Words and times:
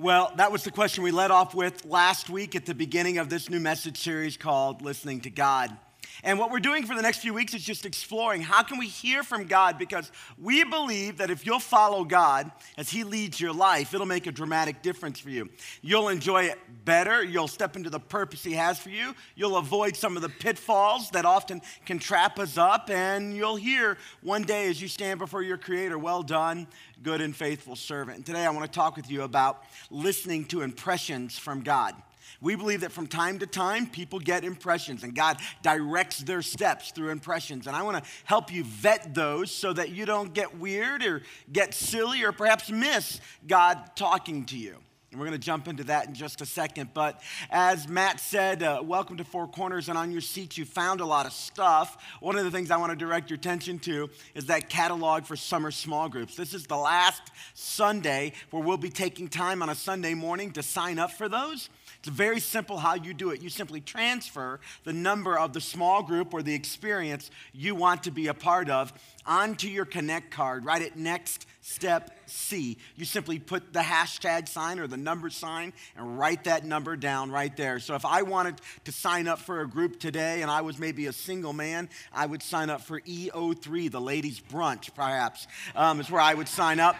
Well, 0.00 0.32
that 0.36 0.50
was 0.50 0.64
the 0.64 0.70
question 0.70 1.04
we 1.04 1.10
led 1.10 1.30
off 1.30 1.54
with 1.54 1.84
last 1.84 2.30
week 2.30 2.56
at 2.56 2.64
the 2.64 2.74
beginning 2.74 3.18
of 3.18 3.28
this 3.28 3.50
new 3.50 3.60
message 3.60 3.98
series 3.98 4.38
called 4.38 4.80
Listening 4.80 5.20
to 5.20 5.30
God. 5.30 5.76
And 6.22 6.38
what 6.38 6.50
we're 6.50 6.60
doing 6.60 6.84
for 6.84 6.94
the 6.94 7.02
next 7.02 7.18
few 7.18 7.32
weeks 7.34 7.54
is 7.54 7.62
just 7.62 7.86
exploring 7.86 8.42
how 8.42 8.62
can 8.62 8.78
we 8.78 8.86
hear 8.86 9.22
from 9.22 9.46
God 9.46 9.78
because 9.78 10.10
we 10.38 10.64
believe 10.64 11.18
that 11.18 11.30
if 11.30 11.46
you'll 11.46 11.60
follow 11.60 12.04
God 12.04 12.50
as 12.76 12.90
he 12.90 13.04
leads 13.04 13.40
your 13.40 13.52
life, 13.52 13.94
it'll 13.94 14.06
make 14.06 14.26
a 14.26 14.32
dramatic 14.32 14.82
difference 14.82 15.18
for 15.18 15.30
you. 15.30 15.48
You'll 15.82 16.08
enjoy 16.08 16.44
it 16.44 16.58
better, 16.84 17.22
you'll 17.22 17.48
step 17.48 17.76
into 17.76 17.90
the 17.90 18.00
purpose 18.00 18.42
he 18.42 18.52
has 18.52 18.78
for 18.78 18.90
you, 18.90 19.14
you'll 19.34 19.56
avoid 19.56 19.96
some 19.96 20.16
of 20.16 20.22
the 20.22 20.28
pitfalls 20.28 21.10
that 21.10 21.24
often 21.24 21.62
can 21.86 21.98
trap 21.98 22.38
us 22.38 22.58
up, 22.58 22.90
and 22.90 23.36
you'll 23.36 23.56
hear 23.56 23.96
one 24.22 24.42
day 24.42 24.68
as 24.68 24.80
you 24.80 24.88
stand 24.88 25.18
before 25.18 25.42
your 25.42 25.58
creator, 25.58 25.98
well 25.98 26.22
done, 26.22 26.66
good 27.02 27.20
and 27.20 27.34
faithful 27.34 27.76
servant. 27.76 28.18
And 28.18 28.26
today 28.26 28.44
I 28.44 28.50
want 28.50 28.70
to 28.70 28.74
talk 28.74 28.96
with 28.96 29.10
you 29.10 29.22
about 29.22 29.64
listening 29.90 30.44
to 30.46 30.62
impressions 30.62 31.38
from 31.38 31.62
God. 31.62 31.94
We 32.40 32.56
believe 32.56 32.80
that 32.82 32.92
from 32.92 33.06
time 33.06 33.38
to 33.40 33.46
time, 33.46 33.86
people 33.86 34.18
get 34.18 34.44
impressions 34.44 35.02
and 35.02 35.14
God 35.14 35.38
directs 35.62 36.18
their 36.20 36.42
steps 36.42 36.90
through 36.90 37.10
impressions. 37.10 37.66
And 37.66 37.76
I 37.76 37.82
want 37.82 38.02
to 38.02 38.10
help 38.24 38.52
you 38.52 38.64
vet 38.64 39.14
those 39.14 39.50
so 39.50 39.72
that 39.72 39.90
you 39.90 40.06
don't 40.06 40.32
get 40.32 40.58
weird 40.58 41.04
or 41.04 41.22
get 41.52 41.74
silly 41.74 42.22
or 42.22 42.32
perhaps 42.32 42.70
miss 42.70 43.20
God 43.46 43.78
talking 43.96 44.44
to 44.46 44.56
you. 44.56 44.76
And 45.10 45.18
we're 45.18 45.26
going 45.26 45.40
to 45.40 45.44
jump 45.44 45.66
into 45.66 45.82
that 45.84 46.06
in 46.06 46.14
just 46.14 46.40
a 46.40 46.46
second. 46.46 46.90
But 46.94 47.20
as 47.50 47.88
Matt 47.88 48.20
said, 48.20 48.62
uh, 48.62 48.80
welcome 48.84 49.16
to 49.16 49.24
Four 49.24 49.48
Corners. 49.48 49.88
And 49.88 49.98
on 49.98 50.12
your 50.12 50.20
seat, 50.20 50.56
you 50.56 50.64
found 50.64 51.00
a 51.00 51.04
lot 51.04 51.26
of 51.26 51.32
stuff. 51.32 52.00
One 52.20 52.38
of 52.38 52.44
the 52.44 52.50
things 52.52 52.70
I 52.70 52.76
want 52.76 52.90
to 52.90 52.96
direct 52.96 53.28
your 53.28 53.36
attention 53.36 53.80
to 53.80 54.08
is 54.36 54.46
that 54.46 54.68
catalog 54.68 55.24
for 55.24 55.34
summer 55.34 55.72
small 55.72 56.08
groups. 56.08 56.36
This 56.36 56.54
is 56.54 56.64
the 56.64 56.76
last 56.76 57.22
Sunday 57.54 58.34
where 58.50 58.62
we'll 58.62 58.76
be 58.76 58.88
taking 58.90 59.26
time 59.26 59.62
on 59.62 59.68
a 59.68 59.74
Sunday 59.74 60.14
morning 60.14 60.52
to 60.52 60.62
sign 60.62 61.00
up 61.00 61.10
for 61.10 61.28
those. 61.28 61.70
It's 62.00 62.08
very 62.08 62.40
simple 62.40 62.78
how 62.78 62.94
you 62.94 63.12
do 63.12 63.28
it. 63.28 63.42
You 63.42 63.50
simply 63.50 63.82
transfer 63.82 64.58
the 64.84 64.92
number 64.94 65.38
of 65.38 65.52
the 65.52 65.60
small 65.60 66.02
group 66.02 66.32
or 66.32 66.42
the 66.42 66.54
experience 66.54 67.30
you 67.52 67.74
want 67.74 68.04
to 68.04 68.10
be 68.10 68.28
a 68.28 68.34
part 68.34 68.70
of 68.70 68.90
onto 69.26 69.68
your 69.68 69.84
Connect 69.84 70.30
card 70.30 70.64
right 70.64 70.80
at 70.80 70.96
Next 70.96 71.44
Step 71.60 72.10
C. 72.24 72.78
You 72.96 73.04
simply 73.04 73.38
put 73.38 73.74
the 73.74 73.80
hashtag 73.80 74.48
sign 74.48 74.78
or 74.78 74.86
the 74.86 74.96
number 74.96 75.28
sign 75.28 75.74
and 75.94 76.18
write 76.18 76.44
that 76.44 76.64
number 76.64 76.96
down 76.96 77.30
right 77.30 77.54
there. 77.54 77.78
So 77.80 77.94
if 77.94 78.06
I 78.06 78.22
wanted 78.22 78.62
to 78.84 78.92
sign 78.92 79.28
up 79.28 79.38
for 79.38 79.60
a 79.60 79.68
group 79.68 80.00
today 80.00 80.40
and 80.40 80.50
I 80.50 80.62
was 80.62 80.78
maybe 80.78 81.04
a 81.06 81.12
single 81.12 81.52
man, 81.52 81.90
I 82.14 82.24
would 82.24 82.42
sign 82.42 82.70
up 82.70 82.80
for 82.80 83.02
EO3, 83.02 83.90
the 83.90 84.00
ladies' 84.00 84.40
brunch, 84.40 84.94
perhaps, 84.94 85.46
um, 85.76 86.00
is 86.00 86.10
where 86.10 86.22
I 86.22 86.32
would 86.32 86.48
sign 86.48 86.80
up. 86.80 86.96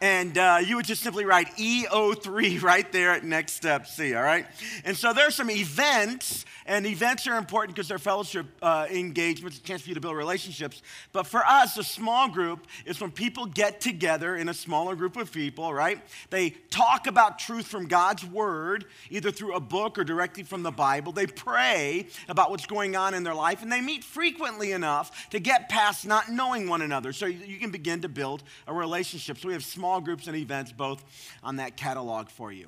And 0.00 0.38
uh, 0.38 0.60
you 0.64 0.76
would 0.76 0.84
just 0.84 1.02
simply 1.02 1.24
write 1.24 1.56
EO3 1.56 2.62
right 2.62 2.90
there 2.92 3.10
at 3.10 3.24
Next 3.24 3.54
Step 3.54 3.86
C, 3.86 4.14
all 4.14 4.22
right? 4.22 4.46
And 4.84 4.96
so 4.96 5.12
there 5.12 5.26
are 5.26 5.32
some 5.32 5.50
events, 5.50 6.44
and 6.66 6.86
events 6.86 7.26
are 7.26 7.36
important 7.36 7.74
because 7.74 7.88
they're 7.88 7.98
fellowship 7.98 8.46
uh, 8.62 8.86
engagements, 8.90 9.58
a 9.58 9.62
chance 9.62 9.82
for 9.82 9.88
you 9.88 9.94
to 9.94 10.00
build 10.00 10.16
relationships. 10.16 10.82
But 11.12 11.26
for 11.26 11.44
us, 11.44 11.76
a 11.78 11.84
small 11.84 12.28
group 12.28 12.66
is 12.86 13.00
when 13.00 13.10
people 13.10 13.46
get 13.46 13.80
together 13.80 14.36
in 14.36 14.48
a 14.48 14.54
smaller 14.54 14.94
group 14.94 15.16
of 15.16 15.32
people, 15.32 15.74
right? 15.74 16.00
They 16.30 16.50
talk 16.70 17.08
about 17.08 17.40
truth 17.40 17.66
from 17.66 17.86
God's 17.86 18.24
Word, 18.24 18.84
either 19.10 19.32
through 19.32 19.54
a 19.54 19.60
book 19.60 19.98
or 19.98 20.04
directly 20.04 20.44
from 20.44 20.62
the 20.62 20.70
Bible. 20.70 21.10
They 21.10 21.26
pray 21.26 22.06
about 22.28 22.50
what's 22.50 22.66
going 22.66 22.94
on 22.94 23.14
in 23.14 23.24
their 23.24 23.34
life, 23.34 23.62
and 23.62 23.72
they 23.72 23.80
meet 23.80 24.04
frequently 24.04 24.70
enough 24.70 25.28
to 25.30 25.40
get 25.40 25.68
past 25.68 26.06
not 26.06 26.28
knowing 26.28 26.68
one 26.68 26.82
another 26.82 27.12
so 27.12 27.26
you 27.26 27.58
can 27.58 27.70
begin 27.72 28.02
to 28.02 28.08
build 28.08 28.44
a 28.68 28.72
relationship. 28.72 29.38
So 29.38 29.48
we 29.48 29.54
have 29.54 29.64
small 29.64 29.87
small 29.88 30.00
groups 30.02 30.26
and 30.26 30.36
events 30.36 30.70
both 30.70 31.02
on 31.42 31.56
that 31.56 31.74
catalog 31.74 32.28
for 32.28 32.52
you. 32.52 32.66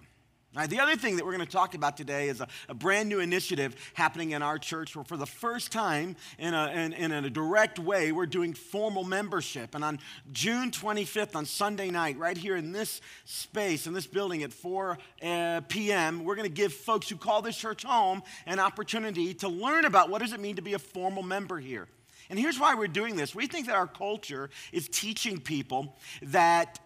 Now, 0.54 0.66
the 0.66 0.80
other 0.80 0.96
thing 0.96 1.16
that 1.16 1.26
we're 1.26 1.34
going 1.36 1.46
to 1.46 1.52
talk 1.52 1.74
about 1.74 1.98
today 1.98 2.28
is 2.28 2.40
a, 2.40 2.48
a, 2.66 2.72
brand 2.72 3.10
new 3.10 3.20
initiative 3.20 3.76
happening 3.92 4.30
in 4.30 4.40
our 4.42 4.56
church 4.56 4.96
where, 4.96 5.04
for 5.04 5.18
the 5.18 5.26
first 5.26 5.70
time, 5.70 6.16
in 6.38 6.54
a, 6.54 6.68
in, 6.70 6.94
in 6.94 7.12
a 7.12 7.28
direct 7.28 7.78
way, 7.78 8.10
we're 8.10 8.24
doing 8.24 8.54
formal 8.54 9.04
membership. 9.04 9.74
And 9.74 9.84
on 9.84 9.98
June 10.32 10.70
25th, 10.70 11.36
on 11.36 11.44
Sunday 11.44 11.90
night, 11.90 12.16
right 12.18 12.38
here 12.38 12.56
in 12.56 12.72
this 12.72 13.02
space, 13.26 13.86
in 13.86 13.92
this 13.92 14.06
building 14.06 14.42
at 14.42 14.50
4 14.50 14.98
uh, 15.22 15.60
p.m., 15.68 16.24
we're 16.24 16.36
going 16.36 16.48
to 16.48 16.54
give 16.54 16.72
folks 16.72 17.10
who 17.10 17.16
call 17.16 17.42
this 17.42 17.56
church 17.56 17.84
home 17.84 18.22
an 18.46 18.58
opportunity 18.58 19.34
to 19.34 19.48
learn 19.48 19.84
about 19.84 20.08
what 20.08 20.22
does 20.22 20.32
it 20.32 20.40
mean 20.40 20.56
to 20.56 20.62
be 20.62 20.72
a 20.72 20.78
formal 20.78 21.22
member 21.22 21.58
here. 21.58 21.86
And 22.30 22.38
here's 22.38 22.58
why 22.58 22.76
we're 22.76 22.86
doing 22.86 23.16
this. 23.16 23.34
We 23.34 23.48
think 23.48 23.66
that 23.66 23.74
our 23.74 23.88
culture 23.88 24.50
is 24.72 24.88
teaching 24.88 25.40
people 25.40 25.96
that 26.22 26.78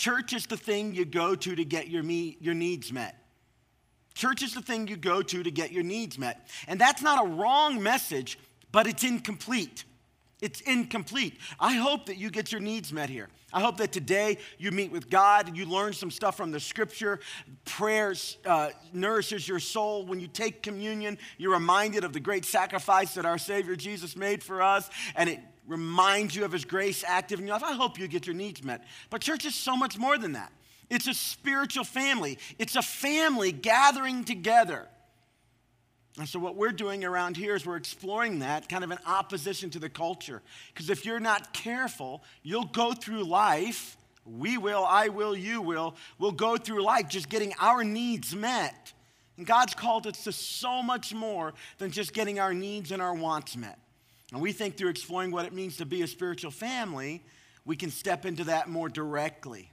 Church 0.00 0.32
is 0.32 0.46
the 0.46 0.56
thing 0.56 0.94
you 0.94 1.04
go 1.04 1.34
to 1.34 1.54
to 1.54 1.62
get 1.62 1.88
your, 1.88 2.02
me, 2.02 2.38
your 2.40 2.54
needs 2.54 2.90
met. 2.90 3.22
Church 4.14 4.42
is 4.42 4.54
the 4.54 4.62
thing 4.62 4.88
you 4.88 4.96
go 4.96 5.20
to 5.20 5.42
to 5.42 5.50
get 5.50 5.72
your 5.72 5.82
needs 5.82 6.18
met. 6.18 6.48
And 6.66 6.80
that's 6.80 7.02
not 7.02 7.22
a 7.22 7.28
wrong 7.28 7.82
message, 7.82 8.38
but 8.72 8.86
it's 8.86 9.04
incomplete. 9.04 9.84
It's 10.40 10.62
incomplete. 10.62 11.36
I 11.60 11.74
hope 11.74 12.06
that 12.06 12.16
you 12.16 12.30
get 12.30 12.50
your 12.50 12.62
needs 12.62 12.94
met 12.94 13.10
here. 13.10 13.28
I 13.52 13.60
hope 13.60 13.76
that 13.76 13.92
today 13.92 14.38
you 14.56 14.70
meet 14.70 14.90
with 14.90 15.10
God 15.10 15.48
and 15.48 15.54
you 15.54 15.66
learn 15.66 15.92
some 15.92 16.10
stuff 16.10 16.34
from 16.34 16.50
the 16.50 16.60
scripture. 16.60 17.20
Prayer 17.66 18.14
uh, 18.46 18.70
nourishes 18.94 19.46
your 19.46 19.60
soul. 19.60 20.06
When 20.06 20.18
you 20.18 20.28
take 20.28 20.62
communion, 20.62 21.18
you're 21.36 21.52
reminded 21.52 22.04
of 22.04 22.14
the 22.14 22.20
great 22.20 22.46
sacrifice 22.46 23.12
that 23.16 23.26
our 23.26 23.36
Savior 23.36 23.76
Jesus 23.76 24.16
made 24.16 24.42
for 24.42 24.62
us, 24.62 24.88
and 25.14 25.28
it 25.28 25.40
reminds 25.70 26.34
you 26.34 26.44
of 26.44 26.52
His 26.52 26.64
grace 26.64 27.04
active 27.06 27.38
in 27.38 27.46
your 27.46 27.54
life. 27.54 27.62
I 27.62 27.74
hope 27.74 27.98
you 27.98 28.08
get 28.08 28.26
your 28.26 28.34
needs 28.34 28.62
met. 28.62 28.84
But 29.08 29.20
church 29.20 29.46
is 29.46 29.54
so 29.54 29.76
much 29.76 29.96
more 29.96 30.18
than 30.18 30.32
that. 30.32 30.52
It's 30.90 31.06
a 31.06 31.14
spiritual 31.14 31.84
family, 31.84 32.38
it's 32.58 32.76
a 32.76 32.82
family 32.82 33.52
gathering 33.52 34.24
together. 34.24 34.88
And 36.18 36.28
so, 36.28 36.40
what 36.40 36.56
we're 36.56 36.72
doing 36.72 37.04
around 37.04 37.36
here 37.36 37.54
is 37.54 37.64
we're 37.64 37.76
exploring 37.76 38.40
that 38.40 38.68
kind 38.68 38.82
of 38.82 38.90
in 38.90 38.98
opposition 39.06 39.70
to 39.70 39.78
the 39.78 39.88
culture. 39.88 40.42
Because 40.74 40.90
if 40.90 41.06
you're 41.06 41.20
not 41.20 41.54
careful, 41.54 42.24
you'll 42.42 42.64
go 42.64 42.92
through 42.92 43.22
life, 43.22 43.96
we 44.26 44.58
will, 44.58 44.84
I 44.84 45.08
will, 45.08 45.36
you 45.36 45.62
will, 45.62 45.94
we'll 46.18 46.32
go 46.32 46.56
through 46.56 46.82
life 46.82 47.08
just 47.08 47.28
getting 47.28 47.54
our 47.60 47.84
needs 47.84 48.34
met. 48.34 48.92
And 49.36 49.46
God's 49.46 49.72
called 49.72 50.08
us 50.08 50.24
to 50.24 50.32
so 50.32 50.82
much 50.82 51.14
more 51.14 51.54
than 51.78 51.92
just 51.92 52.12
getting 52.12 52.40
our 52.40 52.52
needs 52.52 52.90
and 52.90 53.00
our 53.00 53.14
wants 53.14 53.56
met. 53.56 53.78
And 54.32 54.40
we 54.40 54.52
think 54.52 54.76
through 54.76 54.90
exploring 54.90 55.30
what 55.30 55.44
it 55.44 55.52
means 55.52 55.76
to 55.78 55.86
be 55.86 56.02
a 56.02 56.06
spiritual 56.06 56.50
family, 56.50 57.22
we 57.64 57.76
can 57.76 57.90
step 57.90 58.24
into 58.24 58.44
that 58.44 58.68
more 58.68 58.88
directly. 58.88 59.70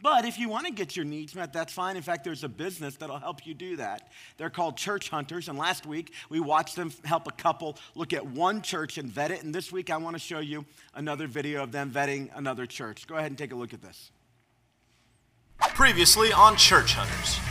But 0.00 0.24
if 0.24 0.38
you 0.38 0.48
want 0.48 0.66
to 0.66 0.72
get 0.72 0.96
your 0.96 1.04
needs 1.04 1.34
met, 1.34 1.52
that's 1.52 1.72
fine. 1.72 1.96
In 1.96 2.02
fact, 2.02 2.22
there's 2.22 2.44
a 2.44 2.48
business 2.48 2.96
that'll 2.96 3.18
help 3.18 3.46
you 3.46 3.54
do 3.54 3.76
that. 3.76 4.08
They're 4.36 4.50
called 4.50 4.76
Church 4.76 5.08
Hunters. 5.08 5.48
And 5.48 5.58
last 5.58 5.86
week, 5.86 6.12
we 6.28 6.38
watched 6.38 6.76
them 6.76 6.92
help 7.04 7.26
a 7.26 7.32
couple 7.32 7.76
look 7.94 8.12
at 8.12 8.24
one 8.24 8.62
church 8.62 8.98
and 8.98 9.10
vet 9.10 9.30
it. 9.30 9.42
And 9.42 9.54
this 9.54 9.72
week, 9.72 9.90
I 9.90 9.96
want 9.96 10.14
to 10.14 10.20
show 10.20 10.38
you 10.38 10.64
another 10.94 11.26
video 11.26 11.62
of 11.62 11.72
them 11.72 11.90
vetting 11.90 12.30
another 12.36 12.66
church. 12.66 13.06
Go 13.06 13.16
ahead 13.16 13.30
and 13.30 13.38
take 13.38 13.52
a 13.52 13.56
look 13.56 13.74
at 13.74 13.82
this. 13.82 14.12
Previously 15.58 16.32
on 16.32 16.56
Church 16.56 16.94
Hunters. 16.94 17.47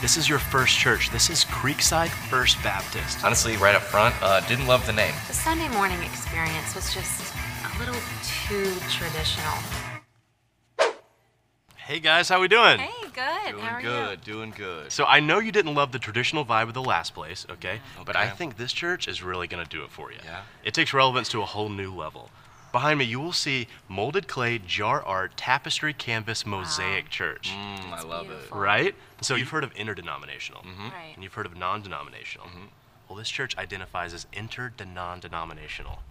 This 0.00 0.16
is 0.16 0.28
your 0.28 0.38
first 0.38 0.78
church. 0.78 1.10
This 1.10 1.28
is 1.28 1.44
Creekside 1.44 2.10
First 2.10 2.62
Baptist. 2.62 3.24
Honestly, 3.24 3.56
right 3.56 3.74
up 3.74 3.82
front, 3.82 4.14
uh, 4.22 4.38
didn't 4.46 4.68
love 4.68 4.86
the 4.86 4.92
name. 4.92 5.12
The 5.26 5.34
Sunday 5.34 5.66
morning 5.70 6.00
experience 6.04 6.72
was 6.72 6.94
just 6.94 7.34
a 7.64 7.78
little 7.80 8.00
too 8.46 8.72
traditional. 8.88 9.58
Hey 11.74 11.98
guys, 11.98 12.28
how 12.28 12.40
we 12.40 12.46
doing? 12.46 12.78
Hey, 12.78 13.08
good. 13.12 13.50
Doing 13.50 13.64
how 13.64 13.74
are 13.74 13.82
good, 13.82 14.20
you? 14.24 14.32
doing 14.34 14.54
good. 14.56 14.92
So 14.92 15.04
I 15.04 15.18
know 15.18 15.40
you 15.40 15.50
didn't 15.50 15.74
love 15.74 15.90
the 15.90 15.98
traditional 15.98 16.44
vibe 16.44 16.68
of 16.68 16.74
the 16.74 16.82
last 16.82 17.12
place, 17.12 17.44
okay? 17.50 17.80
But 18.06 18.14
I 18.14 18.28
think 18.28 18.56
this 18.56 18.72
church 18.72 19.08
is 19.08 19.20
really 19.20 19.48
gonna 19.48 19.64
do 19.64 19.82
it 19.82 19.90
for 19.90 20.12
you. 20.12 20.18
Yeah? 20.24 20.42
It 20.62 20.74
takes 20.74 20.94
relevance 20.94 21.28
to 21.30 21.42
a 21.42 21.44
whole 21.44 21.70
new 21.70 21.92
level. 21.92 22.30
Behind 22.72 22.98
me, 22.98 23.04
you 23.06 23.18
will 23.20 23.32
see 23.32 23.66
molded 23.88 24.28
clay, 24.28 24.58
jar 24.58 25.02
art, 25.02 25.36
tapestry, 25.36 25.92
canvas, 25.94 26.44
mosaic 26.44 27.08
church. 27.08 27.50
Mm, 27.50 27.92
I 27.92 28.02
love 28.02 28.26
beautiful. 28.26 28.58
Right? 28.58 28.94
So 29.22 29.34
you've 29.36 29.48
heard 29.48 29.64
of 29.64 29.72
interdenominational, 29.72 30.62
Right. 30.64 31.12
and 31.14 31.22
you've 31.24 31.34
heard 31.34 31.46
of 31.46 31.56
non-denominational. 31.56 32.48
Well, 33.08 33.16
this 33.16 33.30
church 33.30 33.56
identifies 33.56 34.12
as 34.12 34.26
inter-non-denominational. 34.34 36.02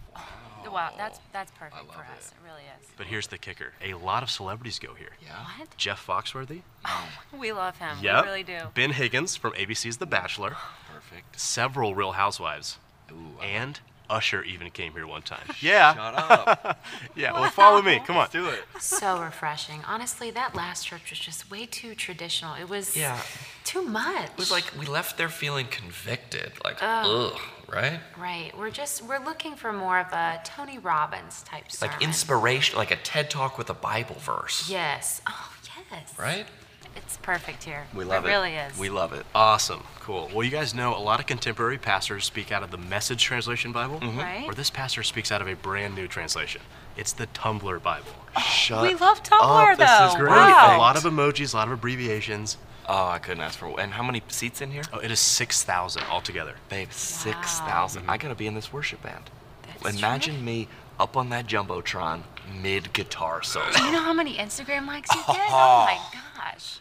Wow, 0.70 0.90
that's 0.98 1.20
that's 1.32 1.50
perfect 1.52 1.76
I 1.76 1.78
love 1.86 1.94
for 1.94 2.00
us. 2.00 2.32
it. 2.32 2.34
It 2.34 2.44
really 2.44 2.62
is. 2.80 2.88
But 2.96 3.06
here's 3.06 3.28
the 3.28 3.38
kicker: 3.38 3.72
a 3.82 3.94
lot 3.94 4.22
of 4.22 4.30
celebrities 4.30 4.78
go 4.78 4.92
here. 4.94 5.12
Yeah? 5.24 5.44
What? 5.58 5.74
Jeff 5.78 6.04
Foxworthy. 6.04 6.60
Oh, 6.84 7.08
We 7.32 7.52
love 7.52 7.78
him. 7.78 7.96
Yep. 8.02 8.24
We 8.24 8.28
really 8.30 8.42
do. 8.42 8.58
Ben 8.74 8.90
Higgins 8.90 9.34
from 9.36 9.52
ABC's 9.52 9.96
The 9.98 10.04
Bachelor. 10.06 10.56
Perfect. 10.92 11.40
Several 11.40 11.94
Real 11.94 12.12
Housewives. 12.12 12.78
Ooh, 13.10 13.40
I- 13.40 13.46
And 13.46 13.80
Usher 14.10 14.42
even 14.42 14.70
came 14.70 14.92
here 14.92 15.06
one 15.06 15.22
time. 15.22 15.46
Yeah. 15.60 15.94
Shut 15.94 16.14
up. 16.14 16.84
Yeah. 17.16 17.32
Well, 17.32 17.50
follow 17.50 17.82
me. 17.82 18.00
Come 18.06 18.16
on. 18.16 18.28
Do 18.30 18.46
it. 18.48 18.60
So 18.80 19.20
refreshing. 19.20 19.82
Honestly, 19.86 20.30
that 20.32 20.54
last 20.54 20.86
church 20.86 21.10
was 21.10 21.18
just 21.18 21.50
way 21.50 21.66
too 21.66 21.94
traditional. 21.94 22.54
It 22.54 22.68
was 22.68 22.96
Yeah. 22.96 23.18
too 23.64 23.82
much. 23.82 24.30
It 24.30 24.36
was 24.38 24.50
like 24.50 24.64
we 24.78 24.86
left 24.86 25.16
there 25.18 25.28
feeling 25.28 25.66
convicted, 25.66 26.52
like 26.64 26.78
ugh, 26.80 27.38
right? 27.72 28.00
Right. 28.16 28.56
We're 28.56 28.70
just 28.70 29.02
we're 29.02 29.24
looking 29.24 29.56
for 29.56 29.72
more 29.72 29.98
of 29.98 30.12
a 30.12 30.40
Tony 30.44 30.78
Robbins 30.78 31.42
type 31.42 31.70
sermon. 31.72 31.94
Like 31.94 32.02
inspiration, 32.02 32.76
like 32.78 32.90
a 32.90 32.96
TED 32.96 33.30
talk 33.30 33.58
with 33.58 33.68
a 33.70 33.74
Bible 33.74 34.16
verse, 34.20 34.68
Yes. 34.70 35.20
Oh 35.28 35.50
yes. 35.90 36.14
right? 36.18 36.46
It's 37.04 37.16
perfect 37.18 37.64
here. 37.64 37.86
We 37.94 38.04
love 38.04 38.24
it. 38.24 38.28
It 38.28 38.30
really 38.30 38.54
is. 38.54 38.78
We 38.78 38.90
love 38.90 39.12
it. 39.12 39.24
Awesome. 39.34 39.84
Cool. 40.00 40.30
Well, 40.34 40.44
you 40.44 40.50
guys 40.50 40.74
know 40.74 40.96
a 40.96 41.00
lot 41.00 41.20
of 41.20 41.26
contemporary 41.26 41.78
pastors 41.78 42.24
speak 42.24 42.52
out 42.52 42.62
of 42.62 42.70
the 42.70 42.78
Message 42.78 43.22
Translation 43.22 43.72
Bible, 43.72 44.00
mm-hmm. 44.00 44.18
Right. 44.18 44.44
or 44.46 44.54
this 44.54 44.70
pastor 44.70 45.02
speaks 45.02 45.30
out 45.30 45.40
of 45.40 45.48
a 45.48 45.54
brand 45.54 45.94
new 45.94 46.08
translation. 46.08 46.60
It's 46.96 47.12
the 47.12 47.26
Tumblr 47.28 47.82
Bible. 47.82 48.06
Oh, 48.36 48.40
Shut 48.40 48.82
we 48.82 48.94
love 48.94 49.22
Tumblr, 49.22 49.72
up. 49.72 49.78
This 49.78 50.12
is 50.12 50.18
great. 50.18 50.30
Wow. 50.30 50.76
A 50.76 50.78
lot 50.78 50.96
of 50.96 51.04
emojis, 51.04 51.54
a 51.54 51.56
lot 51.56 51.68
of 51.68 51.74
abbreviations. 51.74 52.56
Oh, 52.88 53.08
I 53.08 53.18
couldn't 53.18 53.42
ask 53.42 53.58
for. 53.58 53.78
And 53.78 53.92
how 53.92 54.02
many 54.02 54.22
seats 54.28 54.62
in 54.62 54.70
here? 54.70 54.82
Oh, 54.92 54.98
it 54.98 55.10
is 55.10 55.20
6,000 55.20 56.02
altogether. 56.04 56.54
Babe, 56.70 56.90
six 56.90 57.60
thousand. 57.60 58.02
I 58.02 58.16
mm-hmm. 58.16 58.22
gotta 58.22 58.34
be 58.34 58.46
in 58.46 58.54
this 58.54 58.72
worship 58.72 59.02
band. 59.02 59.30
That's 59.82 59.98
Imagine 59.98 60.36
true. 60.36 60.44
me 60.44 60.68
up 60.98 61.16
on 61.16 61.28
that 61.28 61.46
jumbotron 61.46 62.22
mid 62.62 62.92
guitar 62.92 63.42
solo. 63.42 63.70
Do 63.72 63.84
you 63.84 63.92
know 63.92 64.00
how 64.00 64.14
many 64.14 64.36
Instagram 64.36 64.86
likes 64.86 65.14
you 65.14 65.22
get? 65.26 65.36
Oh 65.50 65.86
my 65.86 65.98
gosh. 66.36 66.80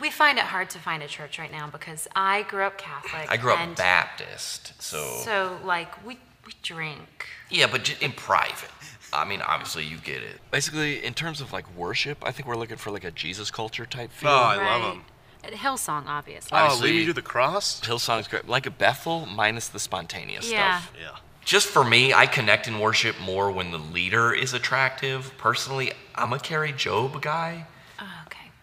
We 0.00 0.10
find 0.10 0.38
it 0.38 0.44
hard 0.44 0.70
to 0.70 0.78
find 0.78 1.02
a 1.02 1.06
church 1.08 1.38
right 1.38 1.50
now 1.50 1.68
because 1.68 2.06
I 2.14 2.42
grew 2.42 2.62
up 2.62 2.78
Catholic. 2.78 3.30
I 3.30 3.36
grew 3.36 3.52
up 3.52 3.60
and 3.60 3.74
Baptist, 3.76 4.80
so. 4.80 4.98
So, 5.24 5.58
like, 5.64 6.04
we, 6.06 6.18
we 6.46 6.52
drink. 6.62 7.26
Yeah, 7.50 7.66
but 7.70 7.84
j- 7.84 8.04
in 8.04 8.12
private. 8.12 8.70
I 9.12 9.24
mean, 9.24 9.40
obviously, 9.42 9.84
you 9.84 9.96
get 9.98 10.22
it. 10.22 10.40
Basically, 10.50 11.04
in 11.04 11.14
terms 11.14 11.40
of 11.40 11.52
like 11.52 11.64
worship, 11.76 12.18
I 12.22 12.32
think 12.32 12.46
we're 12.46 12.56
looking 12.56 12.76
for 12.76 12.90
like 12.90 13.04
a 13.04 13.10
Jesus 13.10 13.50
culture 13.50 13.86
type 13.86 14.10
feel. 14.12 14.30
Oh, 14.30 14.34
I 14.34 14.56
love 14.56 14.82
right? 14.82 14.82
them. 14.94 15.04
At 15.44 15.52
Hillsong, 15.52 16.06
obviously. 16.06 16.50
Oh, 16.58 16.62
Obviously- 16.64 16.90
lead 16.92 16.98
me 17.00 17.06
to 17.06 17.12
the 17.12 17.22
cross? 17.22 17.80
Hillsong's 17.80 18.28
great. 18.28 18.48
Like 18.48 18.66
a 18.66 18.70
Bethel 18.70 19.26
minus 19.26 19.68
the 19.68 19.78
spontaneous 19.78 20.50
Yeah. 20.50 20.80
stuff. 20.80 20.92
Yeah. 21.00 21.08
Just 21.44 21.68
for 21.68 21.84
me, 21.84 22.12
I 22.12 22.26
connect 22.26 22.66
in 22.66 22.80
worship 22.80 23.18
more 23.20 23.52
when 23.52 23.70
the 23.70 23.78
leader 23.78 24.32
is 24.34 24.52
attractive. 24.52 25.32
Personally, 25.38 25.92
I'm 26.16 26.32
a 26.32 26.40
Kari 26.40 26.72
Jobe 26.72 27.20
guy. 27.22 27.66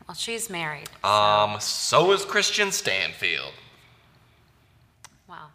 Okay. 0.03 0.09
Well, 0.09 0.15
she's 0.15 0.49
married. 0.49 0.89
Um, 1.03 1.59
so 1.59 2.11
is 2.11 2.25
Kristian 2.25 2.67
Stanfill. 2.67 3.51
Wow. 5.29 5.47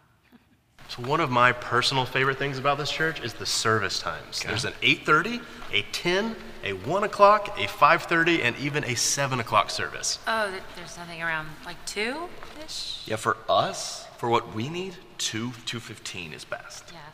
So 0.87 1.03
one 1.03 1.19
of 1.19 1.29
my 1.29 1.51
personal 1.51 2.05
favorite 2.05 2.39
things 2.39 2.57
about 2.57 2.79
this 2.79 2.89
church 2.89 3.21
is 3.23 3.33
the 3.33 3.45
service 3.45 3.99
times. 3.99 4.41
There's 4.41 4.65
an 4.65 4.73
8:30, 4.81 5.41
a 5.71 5.83
10, 5.91 6.35
a 6.63 6.73
1 6.73 7.03
o'clock, 7.03 7.59
a 7.59 7.67
5:30, 7.67 8.41
and 8.41 8.57
even 8.57 8.83
a 8.85 8.95
7 8.95 9.39
o'clock 9.39 9.69
service. 9.69 10.17
Oh, 10.27 10.51
there's 10.75 10.97
nothing 10.97 11.21
around 11.21 11.47
like 11.63 11.77
two 11.85 12.27
ish? 12.65 13.03
Yeah, 13.05 13.17
for 13.17 13.37
us, 13.47 14.07
for 14.17 14.29
what 14.29 14.55
we 14.55 14.67
need, 14.67 14.95
two 15.19 15.51
two 15.65 15.79
fifteen 15.79 16.33
is 16.33 16.43
best. 16.43 16.85
Yes. 16.91 17.08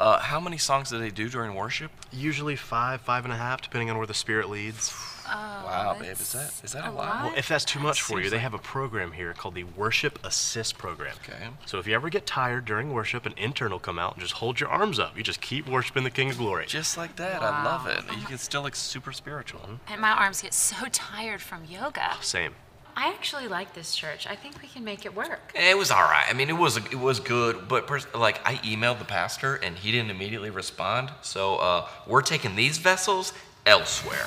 Uh, 0.00 0.18
how 0.18 0.40
many 0.40 0.56
songs 0.56 0.88
do 0.90 0.98
they 0.98 1.10
do 1.10 1.28
during 1.28 1.54
worship? 1.54 1.90
Usually 2.10 2.56
five, 2.56 3.02
five 3.02 3.24
and 3.24 3.32
a 3.32 3.36
half, 3.36 3.60
depending 3.60 3.90
on 3.90 3.98
where 3.98 4.06
the 4.06 4.14
spirit 4.14 4.48
leads. 4.48 4.92
Oh, 5.26 5.32
Wow, 5.32 5.96
babe, 6.00 6.10
is 6.12 6.32
that- 6.32 6.50
that's 6.60 6.72
that 6.72 6.86
a 6.86 6.88
a 6.88 6.90
lot? 6.90 7.06
lot? 7.08 7.24
Well, 7.26 7.34
if 7.36 7.46
that's 7.46 7.64
too 7.64 7.78
much 7.78 8.02
for 8.02 8.14
you, 8.18 8.24
seems 8.24 8.30
they 8.32 8.36
like- 8.38 8.42
have 8.42 8.54
a 8.54 8.58
program 8.58 9.12
here 9.12 9.32
called 9.34 9.54
the 9.54 9.62
Worship 9.64 10.18
Assist 10.24 10.76
Program. 10.78 11.14
Okay. 11.22 11.50
So 11.66 11.78
if 11.78 11.86
you 11.86 11.94
ever 11.94 12.08
get 12.08 12.26
tired 12.26 12.64
during 12.64 12.92
worship, 12.92 13.26
an 13.26 13.32
intern 13.34 13.70
will 13.70 13.78
come 13.78 13.98
out 13.98 14.14
and 14.14 14.22
just 14.22 14.34
hold 14.34 14.58
your 14.58 14.70
arms 14.70 14.98
up. 14.98 15.16
You 15.16 15.22
just 15.22 15.40
keep 15.40 15.68
worshiping 15.68 16.02
the 16.02 16.10
King 16.10 16.30
of 16.30 16.38
Glory. 16.38 16.66
Just 16.66 16.96
like 16.96 17.14
that, 17.16 17.42
I 17.42 17.62
love 17.62 17.86
it. 17.86 18.02
You 18.18 18.26
can 18.26 18.38
still 18.38 18.62
look 18.62 18.74
super 18.74 19.12
spiritual. 19.12 19.78
and 19.86 20.00
my 20.00 20.10
arms 20.10 20.42
get 20.42 20.54
so 20.54 20.86
tired 20.90 21.40
from 21.42 21.64
yoga. 21.66 22.16
Same. 22.22 22.54
I 22.96 23.08
actually 23.08 23.48
like 23.48 23.74
this 23.74 23.94
church. 23.94 24.26
I 24.26 24.34
think 24.34 24.60
we 24.62 24.68
can 24.68 24.84
make 24.84 25.06
it 25.06 25.14
work. 25.14 25.52
It 25.54 25.76
was 25.76 25.90
all 25.90 26.02
right. 26.02 26.26
I 26.28 26.32
mean, 26.32 26.48
it 26.48 26.56
was 26.56 26.76
it 26.76 26.98
was 26.98 27.20
good, 27.20 27.68
but 27.68 27.86
pers- 27.86 28.06
like 28.14 28.40
I 28.46 28.56
emailed 28.56 28.98
the 28.98 29.04
pastor 29.04 29.56
and 29.56 29.76
he 29.76 29.92
didn't 29.92 30.10
immediately 30.10 30.50
respond. 30.50 31.10
So 31.22 31.56
uh, 31.56 31.88
we're 32.06 32.22
taking 32.22 32.56
these 32.56 32.78
vessels 32.78 33.32
elsewhere. 33.66 34.26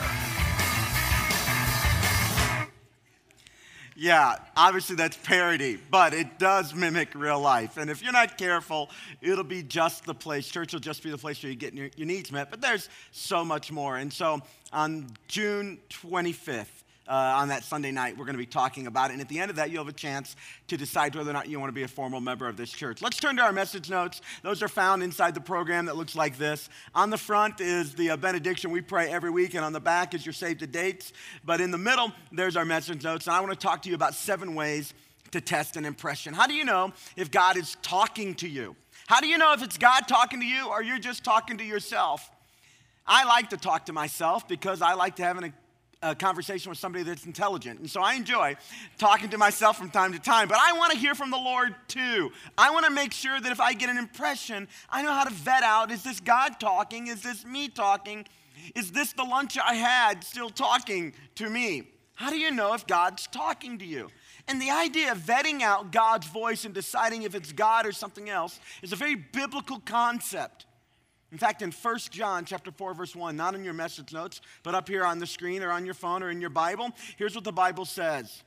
Yeah, 3.96 4.38
obviously 4.58 4.96
that's 4.96 5.16
parody, 5.16 5.78
but 5.92 6.14
it 6.14 6.40
does 6.40 6.74
mimic 6.74 7.14
real 7.14 7.40
life. 7.40 7.78
And 7.78 7.90
if 7.90 8.02
you're 8.02 8.12
not 8.12 8.38
careful, 8.38 8.90
it'll 9.22 9.44
be 9.44 9.62
just 9.62 10.06
the 10.06 10.16
place. 10.16 10.48
Church 10.48 10.74
will 10.74 10.80
just 10.80 11.04
be 11.04 11.12
the 11.12 11.18
place 11.18 11.42
where 11.44 11.52
you 11.52 11.56
get 11.56 11.74
your, 11.74 11.90
your 11.96 12.08
needs 12.08 12.32
met. 12.32 12.50
But 12.50 12.60
there's 12.60 12.90
so 13.12 13.46
much 13.46 13.72
more. 13.72 13.98
And 13.98 14.12
so 14.12 14.42
on 14.72 15.08
June 15.28 15.78
25th, 15.90 16.83
uh, 17.08 17.12
on 17.12 17.50
that 17.50 17.64
Sunday 17.64 17.92
night, 17.92 18.18
we're 18.18 18.26
going 18.26 18.36
to 18.36 18.40
be 18.40 18.46
talking 18.46 18.88
about 18.88 19.10
it. 19.10 19.14
And 19.14 19.22
at 19.22 19.30
the 19.30 19.40
end 19.40 19.50
of 19.50 19.58
that, 19.58 19.70
you'll 19.70 19.84
have 19.84 19.94
a 19.94 19.98
chance 19.98 20.36
to 20.68 20.78
decide 20.78 21.16
whether 21.16 21.30
or 21.30 21.34
not 21.34 21.48
you 21.48 21.60
want 21.60 21.70
to 21.70 21.74
be 21.74 21.84
a 21.84 21.88
formal 21.88 22.22
member 22.22 22.48
of 22.48 22.58
this 22.58 22.72
church. 22.72 23.02
Let's 23.02 23.18
turn 23.18 23.36
to 23.38 23.42
our 23.42 23.52
message 23.52 23.90
notes. 23.90 24.22
Those 24.42 24.64
are 24.64 24.68
found 24.68 25.04
inside 25.04 25.34
the 25.34 25.42
program 25.42 25.86
that 25.86 25.98
looks 25.98 26.16
like 26.16 26.38
this. 26.38 26.70
On 26.96 27.10
the 27.10 27.18
front 27.18 27.60
is 27.60 27.94
the 27.94 28.12
uh, 28.12 28.18
benediction 28.18 28.72
we 28.72 28.82
pray 28.82 29.10
every 29.12 29.32
week, 29.32 29.54
and 29.54 29.66
on 29.66 29.74
the 29.74 29.80
back 29.80 30.14
is 30.14 30.26
your 30.26 30.34
save 30.34 30.60
the 30.60 30.68
dates. 30.68 31.14
But 31.44 31.62
in 31.62 31.72
the 31.72 31.78
middle, 31.78 32.12
there's 32.32 32.56
our 32.56 32.66
message 32.66 33.04
notes. 33.04 33.28
And 33.28 33.36
I 33.36 33.42
want 33.42 33.52
to 33.52 33.60
talk 33.60 33.82
to 33.84 33.90
you 33.90 33.96
about 33.96 34.14
seven 34.14 34.56
ways 34.56 34.94
to 35.32 35.42
test 35.42 35.76
an 35.78 35.86
impression. 35.86 36.34
How 36.34 36.48
do 36.48 36.54
you 36.54 36.64
know 36.64 36.94
if 37.18 37.32
God 37.32 37.58
is 37.58 37.76
talking 37.82 38.36
to 38.36 38.48
you? 38.48 38.76
How 39.08 39.20
do 39.20 39.28
you 39.28 39.38
know 39.38 39.54
if 39.54 39.62
it's 39.62 39.78
God 39.78 40.08
talking 40.08 40.40
to 40.40 40.46
you 40.46 40.70
or 40.70 40.82
you're 40.82 41.00
just 41.00 41.24
talking 41.24 41.58
to 41.58 41.64
yourself? 41.64 42.30
I 43.06 43.26
like 43.26 43.50
to 43.50 43.58
talk 43.58 43.88
to 43.88 43.94
myself 43.94 44.48
because 44.48 44.82
I 44.82 44.94
like 44.94 45.18
to 45.18 45.24
have 45.24 45.38
an, 45.38 45.54
a 46.04 46.14
conversation 46.14 46.70
with 46.70 46.78
somebody 46.78 47.04
that's 47.04 47.26
intelligent. 47.26 47.80
And 47.80 47.90
so 47.90 48.02
I 48.02 48.14
enjoy 48.14 48.56
talking 48.98 49.30
to 49.30 49.38
myself 49.38 49.78
from 49.78 49.90
time 49.90 50.12
to 50.14 50.20
time, 50.20 50.48
but 50.48 50.58
I 50.60 50.74
want 50.74 50.92
to 50.92 50.98
hear 50.98 51.16
from 51.16 51.32
the 51.32 51.38
Lord 51.38 51.74
too. 51.88 52.32
I 52.58 52.72
want 52.72 52.86
to 52.86 52.92
make 52.92 53.14
sure 53.14 53.40
that 53.40 53.52
if 53.52 53.60
I 53.60 53.74
get 53.74 53.90
an 53.90 53.98
impression, 53.98 54.68
I 54.90 55.02
know 55.02 55.14
how 55.14 55.24
to 55.24 55.34
vet 55.34 55.64
out 55.64 55.92
is 55.92 56.04
this 56.04 56.20
God 56.20 56.60
talking? 56.60 57.08
Is 57.08 57.24
this 57.24 57.46
me 57.46 57.70
talking? 57.70 58.26
Is 58.76 58.92
this 58.92 59.14
the 59.14 59.24
lunch 59.24 59.58
I 59.58 59.76
had 59.76 60.24
still 60.24 60.50
talking 60.50 61.14
to 61.36 61.50
me? 61.50 61.88
How 62.16 62.30
do 62.30 62.38
you 62.38 62.52
know 62.52 62.74
if 62.74 62.86
God's 62.86 63.26
talking 63.28 63.80
to 63.80 63.86
you? 63.86 64.10
And 64.48 64.62
the 64.62 64.72
idea 64.72 65.12
of 65.12 65.20
vetting 65.20 65.62
out 65.62 65.92
God's 65.92 66.28
voice 66.28 66.66
and 66.66 66.74
deciding 66.74 67.24
if 67.24 67.34
it's 67.34 67.54
God 67.54 67.86
or 67.86 67.92
something 67.92 68.30
else 68.30 68.60
is 68.82 68.92
a 68.92 68.98
very 68.98 69.16
biblical 69.16 69.80
concept. 69.80 70.66
In 71.34 71.40
fact, 71.40 71.64
in 71.64 71.72
1 71.72 71.98
John 72.12 72.46
chapter 72.46 72.72
4 72.72 72.94
verse 72.94 73.16
1, 73.16 73.36
not 73.36 73.56
in 73.56 73.64
your 73.64 73.74
message 73.74 74.14
notes, 74.14 74.40
but 74.62 74.76
up 74.76 74.88
here 74.88 75.04
on 75.04 75.18
the 75.18 75.26
screen 75.26 75.64
or 75.64 75.72
on 75.72 75.84
your 75.84 75.96
phone 75.96 76.22
or 76.22 76.30
in 76.30 76.40
your 76.40 76.52
Bible, 76.52 76.92
here's 77.18 77.34
what 77.34 77.44
the 77.44 77.52
Bible 77.52 77.86
says. 77.86 78.44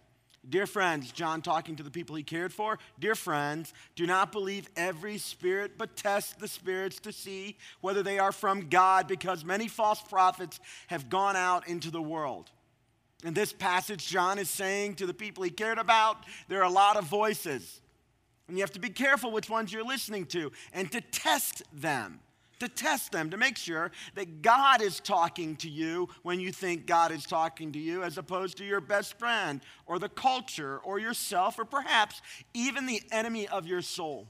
Dear 0.48 0.68
friends, 0.68 1.10
John 1.10 1.42
talking 1.42 1.74
to 1.74 1.82
the 1.82 1.90
people 1.90 2.14
he 2.14 2.22
cared 2.22 2.52
for, 2.52 2.78
dear 3.00 3.16
friends, 3.16 3.74
do 3.96 4.06
not 4.06 4.30
believe 4.30 4.68
every 4.76 5.18
spirit, 5.18 5.72
but 5.76 5.96
test 5.96 6.38
the 6.38 6.46
spirits 6.46 7.00
to 7.00 7.10
see 7.10 7.56
whether 7.80 8.04
they 8.04 8.20
are 8.20 8.30
from 8.30 8.68
God, 8.68 9.08
because 9.08 9.44
many 9.44 9.66
false 9.66 10.00
prophets 10.00 10.60
have 10.86 11.10
gone 11.10 11.34
out 11.34 11.66
into 11.66 11.90
the 11.90 12.00
world. 12.00 12.52
In 13.24 13.34
this 13.34 13.52
passage, 13.52 14.06
John 14.06 14.38
is 14.38 14.48
saying 14.48 14.94
to 14.96 15.06
the 15.06 15.14
people 15.14 15.42
he 15.42 15.50
cared 15.50 15.78
about, 15.78 16.18
there 16.46 16.60
are 16.60 16.70
a 16.70 16.70
lot 16.70 16.96
of 16.96 17.02
voices. 17.06 17.80
And 18.46 18.56
you 18.56 18.62
have 18.62 18.70
to 18.74 18.80
be 18.80 18.90
careful 18.90 19.32
which 19.32 19.50
ones 19.50 19.72
you're 19.72 19.84
listening 19.84 20.26
to 20.26 20.52
and 20.72 20.92
to 20.92 21.00
test 21.00 21.64
them. 21.72 22.20
To 22.60 22.68
test 22.68 23.12
them, 23.12 23.30
to 23.30 23.36
make 23.36 23.58
sure 23.58 23.90
that 24.14 24.40
God 24.40 24.80
is 24.80 24.98
talking 24.98 25.56
to 25.56 25.68
you 25.68 26.08
when 26.22 26.40
you 26.40 26.52
think 26.52 26.86
God 26.86 27.12
is 27.12 27.26
talking 27.26 27.72
to 27.72 27.78
you, 27.78 28.02
as 28.02 28.16
opposed 28.16 28.56
to 28.58 28.64
your 28.64 28.80
best 28.80 29.18
friend 29.18 29.60
or 29.84 29.98
the 29.98 30.08
culture 30.08 30.78
or 30.78 30.98
yourself 30.98 31.58
or 31.58 31.66
perhaps 31.66 32.22
even 32.54 32.86
the 32.86 33.02
enemy 33.12 33.46
of 33.46 33.66
your 33.66 33.82
soul. 33.82 34.26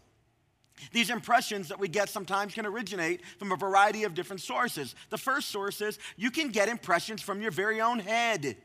These 0.93 1.11
impressions 1.11 1.69
that 1.69 1.79
we 1.79 1.89
get 1.89 2.09
sometimes 2.09 2.55
can 2.55 2.67
originate 2.67 3.25
from 3.39 3.53
a 3.53 3.57
variety 3.57 4.05
of 4.05 4.15
different 4.15 4.43
sources. 4.43 4.95
The 5.11 5.19
first 5.19 5.49
source 5.49 5.81
is 5.81 5.99
you 6.17 6.31
can 6.31 6.49
get 6.49 6.69
impressions 6.69 7.23
from 7.23 7.41
your 7.41 7.51
very 7.51 7.81
own 7.81 7.99
head. 7.99 8.57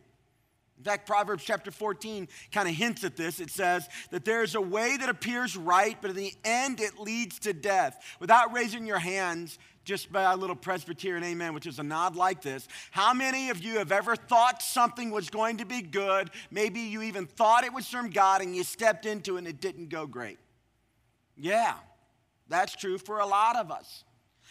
In 0.81 0.85
fact, 0.85 1.05
Proverbs 1.05 1.43
chapter 1.43 1.69
14 1.69 2.27
kind 2.51 2.67
of 2.67 2.73
hints 2.73 3.03
at 3.03 3.15
this. 3.15 3.39
It 3.39 3.51
says 3.51 3.87
that 4.09 4.25
there 4.25 4.41
is 4.41 4.55
a 4.55 4.61
way 4.61 4.97
that 4.97 5.09
appears 5.09 5.55
right, 5.55 5.95
but 6.01 6.09
in 6.09 6.15
the 6.15 6.33
end 6.43 6.79
it 6.79 6.97
leads 6.97 7.37
to 7.41 7.53
death. 7.53 8.03
Without 8.19 8.51
raising 8.51 8.87
your 8.87 8.97
hands, 8.97 9.59
just 9.83 10.11
by 10.11 10.23
a 10.23 10.35
little 10.35 10.55
Presbyterian 10.55 11.23
amen, 11.23 11.53
which 11.53 11.67
is 11.67 11.77
a 11.77 11.83
nod 11.83 12.15
like 12.15 12.41
this. 12.41 12.67
How 12.89 13.13
many 13.13 13.51
of 13.51 13.63
you 13.63 13.77
have 13.77 13.91
ever 13.91 14.15
thought 14.15 14.63
something 14.63 15.11
was 15.11 15.29
going 15.29 15.57
to 15.57 15.65
be 15.65 15.83
good? 15.83 16.31
Maybe 16.49 16.79
you 16.79 17.03
even 17.03 17.27
thought 17.27 17.63
it 17.63 17.73
was 17.73 17.87
from 17.87 18.09
God 18.09 18.41
and 18.41 18.55
you 18.55 18.63
stepped 18.63 19.05
into 19.05 19.35
it 19.35 19.39
and 19.39 19.47
it 19.47 19.61
didn't 19.61 19.89
go 19.89 20.07
great. 20.07 20.39
Yeah, 21.37 21.75
that's 22.49 22.75
true 22.75 22.97
for 22.97 23.19
a 23.19 23.27
lot 23.27 23.55
of 23.55 23.69
us. 23.69 24.03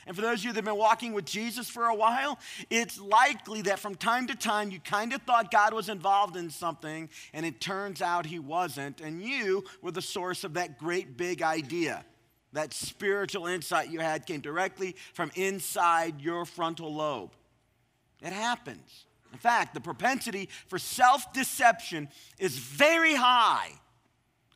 And 0.06 0.16
for 0.16 0.22
those 0.22 0.40
of 0.40 0.44
you 0.46 0.52
that 0.52 0.58
have 0.58 0.64
been 0.64 0.76
walking 0.76 1.12
with 1.12 1.24
Jesus 1.24 1.68
for 1.68 1.86
a 1.86 1.94
while, 1.94 2.38
it's 2.70 3.00
likely 3.00 3.62
that 3.62 3.78
from 3.78 3.94
time 3.94 4.26
to 4.28 4.34
time 4.34 4.70
you 4.70 4.80
kind 4.80 5.12
of 5.12 5.22
thought 5.22 5.50
God 5.50 5.72
was 5.74 5.88
involved 5.88 6.36
in 6.36 6.50
something, 6.50 7.08
and 7.32 7.44
it 7.44 7.60
turns 7.60 8.02
out 8.02 8.26
he 8.26 8.38
wasn't, 8.38 9.00
and 9.00 9.22
you 9.22 9.64
were 9.82 9.90
the 9.92 10.02
source 10.02 10.44
of 10.44 10.54
that 10.54 10.78
great 10.78 11.16
big 11.16 11.42
idea. 11.42 12.04
That 12.52 12.72
spiritual 12.72 13.46
insight 13.46 13.90
you 13.90 14.00
had 14.00 14.26
came 14.26 14.40
directly 14.40 14.96
from 15.12 15.30
inside 15.36 16.20
your 16.20 16.44
frontal 16.44 16.92
lobe. 16.92 17.30
It 18.22 18.32
happens. 18.32 19.06
In 19.32 19.38
fact, 19.38 19.74
the 19.74 19.80
propensity 19.80 20.48
for 20.66 20.78
self 20.78 21.32
deception 21.32 22.08
is 22.38 22.58
very 22.58 23.14
high. 23.14 23.70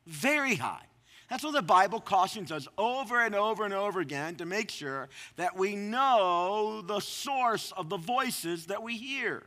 Very 0.06 0.56
high. 0.56 0.86
That's 1.30 1.42
what 1.42 1.54
the 1.54 1.62
Bible 1.62 2.00
cautions 2.00 2.52
us 2.52 2.68
over 2.76 3.20
and 3.20 3.34
over 3.34 3.64
and 3.64 3.74
over 3.74 4.00
again 4.00 4.36
to 4.36 4.46
make 4.46 4.70
sure 4.70 5.08
that 5.36 5.56
we 5.56 5.74
know 5.74 6.82
the 6.82 7.00
source 7.00 7.72
of 7.76 7.88
the 7.88 7.96
voices 7.96 8.66
that 8.66 8.82
we 8.82 8.96
hear. 8.96 9.42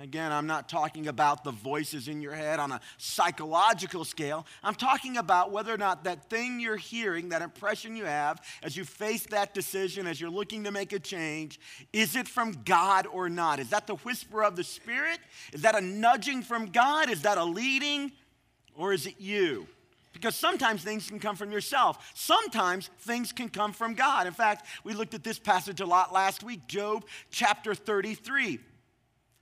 Again, 0.00 0.32
I'm 0.32 0.46
not 0.46 0.68
talking 0.68 1.08
about 1.08 1.44
the 1.44 1.50
voices 1.50 2.08
in 2.08 2.20
your 2.20 2.34
head 2.34 2.60
on 2.60 2.72
a 2.72 2.80
psychological 2.98 4.04
scale. 4.04 4.46
I'm 4.62 4.74
talking 4.74 5.16
about 5.16 5.50
whether 5.50 5.72
or 5.72 5.78
not 5.78 6.04
that 6.04 6.28
thing 6.28 6.60
you're 6.60 6.76
hearing, 6.76 7.30
that 7.30 7.42
impression 7.42 7.96
you 7.96 8.04
have 8.04 8.40
as 8.62 8.76
you 8.76 8.84
face 8.84 9.24
that 9.26 9.54
decision, 9.54 10.06
as 10.06 10.20
you're 10.20 10.30
looking 10.30 10.64
to 10.64 10.70
make 10.70 10.92
a 10.92 10.98
change, 10.98 11.58
is 11.92 12.16
it 12.16 12.28
from 12.28 12.52
God 12.64 13.06
or 13.06 13.28
not? 13.28 13.60
Is 13.60 13.70
that 13.70 13.86
the 13.86 13.96
whisper 13.96 14.44
of 14.44 14.56
the 14.56 14.64
Spirit? 14.64 15.18
Is 15.52 15.62
that 15.62 15.74
a 15.74 15.80
nudging 15.80 16.42
from 16.42 16.66
God? 16.66 17.10
Is 17.10 17.22
that 17.22 17.38
a 17.38 17.44
leading? 17.44 18.12
Or 18.76 18.92
is 18.92 19.06
it 19.06 19.14
you? 19.18 19.66
Because 20.20 20.34
sometimes 20.34 20.82
things 20.82 21.08
can 21.08 21.20
come 21.20 21.36
from 21.36 21.52
yourself. 21.52 22.10
Sometimes 22.14 22.90
things 23.00 23.30
can 23.32 23.48
come 23.48 23.72
from 23.72 23.94
God. 23.94 24.26
In 24.26 24.32
fact, 24.32 24.66
we 24.82 24.94
looked 24.94 25.14
at 25.14 25.22
this 25.22 25.38
passage 25.38 25.80
a 25.80 25.86
lot 25.86 26.12
last 26.12 26.42
week, 26.42 26.66
Job 26.66 27.04
chapter 27.30 27.74
33. 27.74 28.58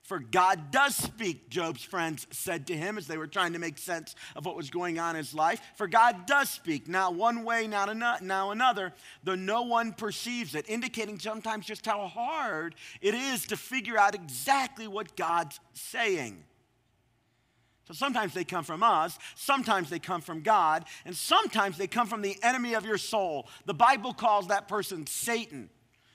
For 0.03 0.21
God 0.21 0.71
does 0.71 0.95
speak, 0.95 1.51
Job's 1.51 1.83
friends 1.83 2.29
said 2.31 2.69
to 2.69 2.77
him 2.77 2.97
as 2.97 3.09
they 3.09 3.19
were 3.19 3.27
trying 3.27 3.55
to 3.55 3.59
make 3.59 3.77
sense 3.77 4.15
of 4.37 4.47
what 4.47 4.55
was 4.55 4.71
going 4.71 5.01
on 5.01 5.17
in 5.17 5.17
his 5.17 5.35
life. 5.35 5.61
For 5.75 5.89
God 5.89 6.27
does 6.27 6.49
speak, 6.49 6.87
not 6.87 7.15
one 7.15 7.43
way, 7.43 7.67
not 7.67 8.23
now 8.23 8.53
another, 8.53 8.93
though 9.25 9.35
no 9.35 9.63
one 9.63 9.93
perceives 9.93 10.55
it, 10.55 10.69
indicating 10.69 11.19
sometimes 11.19 11.67
just 11.67 11.85
how 11.85 12.07
hard 12.07 12.77
it 13.01 13.15
is 13.15 13.47
to 13.47 13.57
figure 13.57 13.99
out 13.99 14.15
exactly 14.15 14.87
what 14.87 15.17
God's 15.17 15.59
saying. 15.73 16.45
So 17.87 17.95
sometimes 17.95 18.35
they 18.35 18.45
come 18.45 18.65
from 18.65 18.83
us, 18.83 19.17
sometimes 19.37 19.91
they 19.91 20.01
come 20.01 20.21
from 20.21 20.43
God, 20.43 20.85
and 21.05 21.17
sometimes 21.17 21.79
they 21.79 21.87
come 21.87 22.09
from 22.09 22.21
the 22.21 22.37
enemy 22.43 22.75
of 22.75 22.85
your 22.85 22.99
soul. 22.99 23.49
The 23.65 23.75
Bible 23.75 24.13
calls 24.13 24.49
that 24.49 24.67
person 24.67 25.07
Satan. 25.07 25.71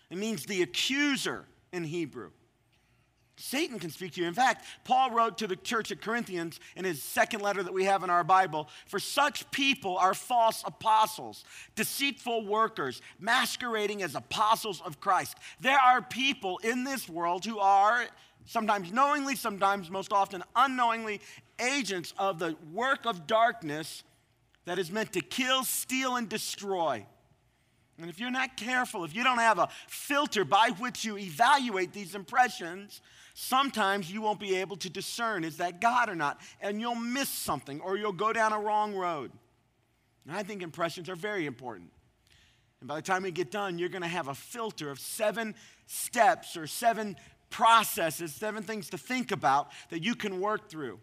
It 0.09 0.17
means 0.17 0.45
the 0.45 0.61
accuser 0.61 1.45
in 1.71 1.85
Hebrew. 1.85 2.31
Satan 3.37 3.79
can 3.79 3.89
speak 3.89 4.13
to 4.13 4.21
you. 4.21 4.27
In 4.27 4.33
fact, 4.33 4.65
Paul 4.83 5.11
wrote 5.11 5.39
to 5.39 5.47
the 5.47 5.55
church 5.55 5.91
at 5.91 6.01
Corinthians 6.01 6.59
in 6.75 6.85
his 6.85 7.01
second 7.01 7.41
letter 7.41 7.63
that 7.63 7.73
we 7.73 7.85
have 7.85 8.03
in 8.03 8.09
our 8.09 8.23
Bible 8.23 8.69
For 8.85 8.99
such 8.99 9.49
people 9.51 9.97
are 9.97 10.13
false 10.13 10.63
apostles, 10.65 11.43
deceitful 11.75 12.45
workers, 12.45 13.01
masquerading 13.19 14.03
as 14.03 14.13
apostles 14.15 14.81
of 14.81 14.99
Christ. 14.99 15.37
There 15.59 15.79
are 15.79 16.01
people 16.01 16.59
in 16.63 16.83
this 16.83 17.09
world 17.09 17.45
who 17.45 17.57
are, 17.57 18.05
sometimes 18.45 18.91
knowingly, 18.91 19.35
sometimes 19.35 19.89
most 19.89 20.13
often 20.13 20.43
unknowingly, 20.55 21.21
agents 21.61 22.13
of 22.17 22.39
the 22.39 22.55
work 22.73 23.05
of 23.05 23.27
darkness 23.27 24.03
that 24.65 24.79
is 24.79 24.91
meant 24.91 25.13
to 25.13 25.21
kill, 25.21 25.63
steal, 25.63 26.15
and 26.15 26.27
destroy. 26.27 27.05
And 27.99 28.09
if 28.09 28.19
you're 28.19 28.31
not 28.31 28.57
careful, 28.57 29.03
if 29.03 29.15
you 29.15 29.23
don't 29.23 29.37
have 29.37 29.59
a 29.59 29.69
filter 29.87 30.43
by 30.43 30.71
which 30.79 31.05
you 31.05 31.17
evaluate 31.17 31.93
these 31.93 32.15
impressions, 32.15 33.01
sometimes 33.33 34.11
you 34.11 34.21
won't 34.21 34.39
be 34.39 34.55
able 34.55 34.75
to 34.77 34.89
discern 34.89 35.43
is 35.43 35.57
that 35.57 35.81
God 35.81 36.09
or 36.09 36.15
not, 36.15 36.41
and 36.61 36.81
you'll 36.81 36.95
miss 36.95 37.29
something 37.29 37.79
or 37.81 37.97
you'll 37.97 38.11
go 38.11 38.33
down 38.33 38.53
a 38.53 38.59
wrong 38.59 38.95
road. 38.95 39.31
And 40.27 40.35
I 40.35 40.43
think 40.43 40.61
impressions 40.61 41.09
are 41.09 41.15
very 41.15 41.45
important. 41.45 41.91
And 42.79 42.87
by 42.87 42.95
the 42.95 43.01
time 43.03 43.23
we 43.23 43.31
get 43.31 43.51
done, 43.51 43.77
you're 43.77 43.89
going 43.89 44.01
to 44.01 44.07
have 44.07 44.27
a 44.27 44.35
filter 44.35 44.89
of 44.89 44.99
seven 44.99 45.53
steps 45.85 46.57
or 46.57 46.65
seven 46.65 47.15
processes, 47.51 48.33
seven 48.33 48.63
things 48.63 48.89
to 48.89 48.97
think 48.97 49.31
about 49.31 49.71
that 49.89 50.03
you 50.03 50.15
can 50.15 50.39
work 50.39 50.69
through. 50.69 50.99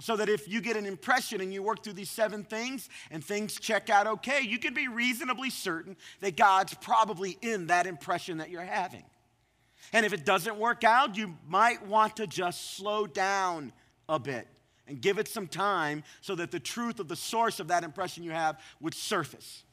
So 0.00 0.16
that 0.16 0.28
if 0.28 0.48
you 0.48 0.60
get 0.60 0.76
an 0.76 0.86
impression 0.86 1.40
and 1.40 1.52
you 1.52 1.62
work 1.62 1.84
through 1.84 1.92
these 1.92 2.10
seven 2.10 2.42
things 2.42 2.88
and 3.10 3.22
things 3.22 3.60
check 3.60 3.90
out 3.90 4.06
okay, 4.06 4.40
you 4.40 4.58
can 4.58 4.72
be 4.72 4.88
reasonably 4.88 5.50
certain 5.50 5.96
that 6.20 6.36
God's 6.36 6.74
probably 6.74 7.38
in 7.42 7.66
that 7.66 7.86
impression 7.86 8.38
that 8.38 8.50
you're 8.50 8.62
having. 8.62 9.04
And 9.92 10.06
if 10.06 10.12
it 10.12 10.24
doesn't 10.24 10.56
work 10.56 10.84
out, 10.84 11.16
you 11.16 11.36
might 11.46 11.86
want 11.86 12.16
to 12.16 12.26
just 12.26 12.76
slow 12.76 13.06
down 13.06 13.72
a 14.08 14.18
bit 14.18 14.46
and 14.86 15.00
give 15.00 15.18
it 15.18 15.28
some 15.28 15.46
time 15.46 16.02
so 16.20 16.34
that 16.34 16.50
the 16.50 16.60
truth 16.60 16.98
of 16.98 17.08
the 17.08 17.16
source 17.16 17.60
of 17.60 17.68
that 17.68 17.84
impression 17.84 18.24
you 18.24 18.32
have 18.32 18.58
would 18.80 18.94
surface. 18.94 19.64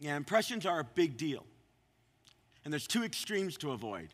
Yeah, 0.00 0.16
impressions 0.16 0.66
are 0.66 0.80
a 0.80 0.84
big 0.84 1.16
deal. 1.16 1.44
And 2.64 2.72
there's 2.72 2.86
two 2.86 3.04
extremes 3.04 3.56
to 3.58 3.72
avoid. 3.72 4.12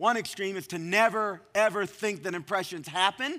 One 0.00 0.16
extreme 0.16 0.56
is 0.56 0.66
to 0.68 0.78
never, 0.78 1.42
ever 1.54 1.84
think 1.84 2.22
that 2.22 2.34
impressions 2.34 2.88
happen 2.88 3.38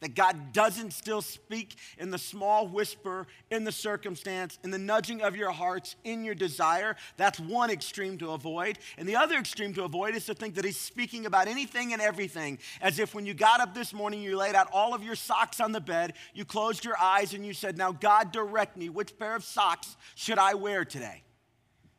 that 0.00 0.14
God 0.14 0.52
doesn't 0.52 0.92
still 0.92 1.22
speak 1.22 1.76
in 1.96 2.10
the 2.10 2.18
small 2.18 2.68
whisper, 2.68 3.26
in 3.50 3.64
the 3.64 3.72
circumstance, 3.72 4.58
in 4.62 4.70
the 4.70 4.76
nudging 4.76 5.22
of 5.22 5.34
your 5.34 5.50
hearts, 5.50 5.96
in 6.04 6.22
your 6.22 6.34
desire. 6.34 6.94
That's 7.16 7.40
one 7.40 7.70
extreme 7.70 8.18
to 8.18 8.32
avoid. 8.32 8.80
And 8.98 9.08
the 9.08 9.16
other 9.16 9.36
extreme 9.38 9.72
to 9.72 9.84
avoid 9.84 10.14
is 10.14 10.26
to 10.26 10.34
think 10.34 10.56
that 10.56 10.66
He's 10.66 10.78
speaking 10.78 11.24
about 11.24 11.48
anything 11.48 11.94
and 11.94 12.02
everything, 12.02 12.58
as 12.82 12.98
if 12.98 13.14
when 13.14 13.24
you 13.24 13.32
got 13.32 13.62
up 13.62 13.74
this 13.74 13.94
morning, 13.94 14.20
you 14.20 14.36
laid 14.36 14.54
out 14.54 14.68
all 14.74 14.92
of 14.92 15.02
your 15.02 15.16
socks 15.16 15.58
on 15.58 15.72
the 15.72 15.80
bed, 15.80 16.12
you 16.34 16.44
closed 16.44 16.84
your 16.84 16.98
eyes, 17.00 17.32
and 17.32 17.46
you 17.46 17.54
said, 17.54 17.78
Now, 17.78 17.92
God, 17.92 18.30
direct 18.30 18.76
me. 18.76 18.90
Which 18.90 19.18
pair 19.18 19.34
of 19.34 19.42
socks 19.42 19.96
should 20.16 20.38
I 20.38 20.52
wear 20.52 20.84
today? 20.84 21.22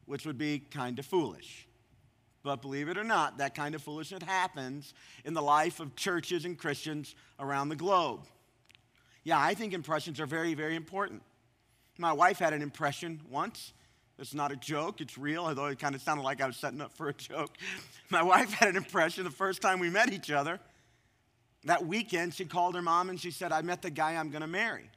Which 0.06 0.28
would 0.28 0.38
be 0.38 0.60
kind 0.60 1.00
of 1.00 1.08
foolish. 1.08 1.65
But 2.46 2.62
believe 2.62 2.90
it 2.90 2.98
or 2.98 3.04
not, 3.04 3.40
that 3.40 3.56
kind 3.56 3.74
of 3.74 3.82
foolishness 3.82 4.22
happens 4.22 4.94
in 5.25 5.34
the 5.34 5.42
life 5.42 5.80
of 5.80 5.96
churches 5.96 6.46
and 6.46 6.56
Christians 6.56 7.16
around 7.40 7.70
the 7.70 7.75
globe. 7.75 8.22
Yeah, 9.24 9.40
I 9.40 9.56
think 9.56 9.74
impressions 9.74 10.20
are 10.20 10.28
very, 10.28 10.54
very 10.54 10.75
important. 10.75 11.24
My 11.98 12.14
wife 12.14 12.38
had 12.38 12.54
an 12.54 12.62
impression 12.62 13.20
once. 13.32 13.74
It's 14.20 14.36
not 14.36 14.52
a 14.52 14.56
joke, 14.56 15.02
it's 15.02 15.18
real, 15.18 15.46
although 15.46 15.66
it 15.66 15.80
kind 15.80 15.96
of 15.96 16.02
sounded 16.02 16.22
like 16.22 16.40
I 16.40 16.46
was 16.46 16.56
setting 16.56 16.82
up 16.82 16.94
for 16.94 17.10
a 17.10 17.14
joke. 17.14 17.58
My 18.12 18.22
wife 18.22 18.52
had 18.52 18.70
an 18.70 18.75
impression 18.75 19.24
the 19.24 19.32
first 19.32 19.60
time 19.60 19.80
we 19.80 19.90
met 19.90 20.14
each 20.14 20.30
other. 20.30 20.60
That 21.64 21.88
weekend, 21.88 22.36
she 22.36 22.46
called 22.46 22.75
her 22.75 22.82
mom 22.84 23.10
and 23.10 23.20
she 23.20 23.32
said, 23.32 23.52
I 23.52 23.64
met 23.64 23.82
the 23.82 23.90
guy 23.90 24.16
I'm 24.16 24.30
going 24.30 24.42
to 24.42 24.48
marry. 24.48 24.92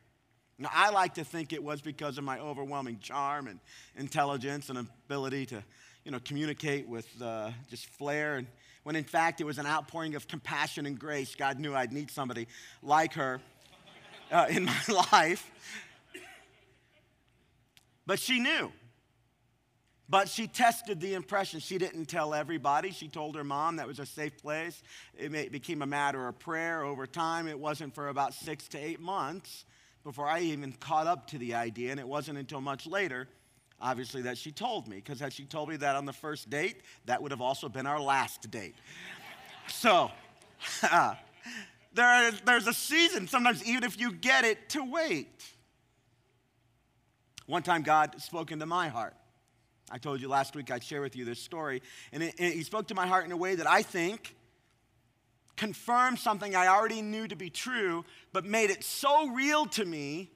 Now, 0.58 0.68
I 0.72 0.90
like 0.90 1.14
to 1.14 1.24
think 1.24 1.52
it 1.52 1.62
was 1.62 1.80
because 1.80 2.18
of 2.18 2.24
my 2.24 2.38
overwhelming 2.40 2.98
charm 2.98 3.46
and 3.46 3.58
intelligence 3.96 4.68
and 4.68 4.78
ability 4.78 5.46
to 5.46 5.64
you 6.04 6.10
know, 6.10 6.20
communicate 6.24 6.88
with 6.88 7.06
uh, 7.20 7.50
just 7.68 7.86
flair. 7.86 8.36
And 8.36 8.46
when 8.82 8.96
in 8.96 9.04
fact 9.04 9.40
it 9.40 9.44
was 9.44 9.58
an 9.58 9.66
outpouring 9.66 10.14
of 10.14 10.28
compassion 10.28 10.86
and 10.86 10.98
grace. 10.98 11.34
God 11.34 11.58
knew 11.58 11.74
I'd 11.74 11.92
need 11.92 12.10
somebody 12.10 12.48
like 12.82 13.14
her 13.14 13.40
uh, 14.32 14.46
in 14.50 14.64
my 14.64 14.80
life. 15.12 15.50
But 18.06 18.18
she 18.18 18.40
knew. 18.40 18.72
But 20.08 20.30
she 20.30 20.46
tested 20.46 21.00
the 21.00 21.12
impression. 21.12 21.60
She 21.60 21.76
didn't 21.76 22.06
tell 22.06 22.32
everybody. 22.32 22.92
She 22.92 23.08
told 23.08 23.36
her 23.36 23.44
mom 23.44 23.76
that 23.76 23.86
was 23.86 23.98
a 23.98 24.06
safe 24.06 24.40
place. 24.40 24.82
It 25.18 25.52
became 25.52 25.82
a 25.82 25.86
matter 25.86 26.26
of 26.26 26.38
prayer 26.38 26.82
over 26.82 27.06
time. 27.06 27.46
It 27.46 27.58
wasn't 27.58 27.94
for 27.94 28.08
about 28.08 28.32
six 28.32 28.68
to 28.68 28.78
eight 28.78 29.00
months 29.00 29.66
before 30.04 30.26
I 30.26 30.40
even 30.40 30.72
caught 30.72 31.06
up 31.06 31.26
to 31.28 31.38
the 31.38 31.54
idea, 31.54 31.90
and 31.90 32.00
it 32.00 32.08
wasn't 32.08 32.38
until 32.38 32.62
much 32.62 32.86
later 32.86 33.28
obviously, 33.80 34.22
that 34.22 34.38
she 34.38 34.52
told 34.52 34.88
me, 34.88 34.96
because 34.96 35.20
had 35.20 35.32
she 35.32 35.44
told 35.44 35.68
me 35.68 35.76
that 35.76 35.96
on 35.96 36.04
the 36.04 36.12
first 36.12 36.50
date, 36.50 36.82
that 37.06 37.22
would 37.22 37.30
have 37.30 37.40
also 37.40 37.68
been 37.68 37.86
our 37.86 38.00
last 38.00 38.50
date. 38.50 38.74
So, 39.68 40.10
there, 41.94 42.32
there's 42.44 42.66
a 42.66 42.72
season, 42.72 43.28
sometimes 43.28 43.64
even 43.64 43.84
if 43.84 43.98
you 43.98 44.12
get 44.12 44.44
it, 44.44 44.68
to 44.70 44.84
wait. 44.84 45.44
One 47.46 47.62
time, 47.62 47.82
God 47.82 48.20
spoke 48.20 48.52
into 48.52 48.66
my 48.66 48.88
heart. 48.88 49.14
I 49.90 49.98
told 49.98 50.20
you 50.20 50.28
last 50.28 50.54
week 50.54 50.70
I'd 50.70 50.84
share 50.84 51.00
with 51.00 51.16
you 51.16 51.24
this 51.24 51.40
story, 51.40 51.82
and, 52.12 52.22
it, 52.22 52.34
and 52.38 52.52
He 52.52 52.62
spoke 52.62 52.88
to 52.88 52.94
my 52.94 53.06
heart 53.06 53.24
in 53.24 53.32
a 53.32 53.36
way 53.36 53.54
that 53.54 53.66
I 53.66 53.82
think 53.82 54.34
confirmed 55.56 56.18
something 56.18 56.54
I 56.54 56.68
already 56.68 57.02
knew 57.02 57.26
to 57.26 57.36
be 57.36 57.50
true, 57.50 58.04
but 58.32 58.44
made 58.44 58.70
it 58.70 58.84
so 58.84 59.28
real 59.28 59.66
to 59.66 59.84
me 59.84 60.30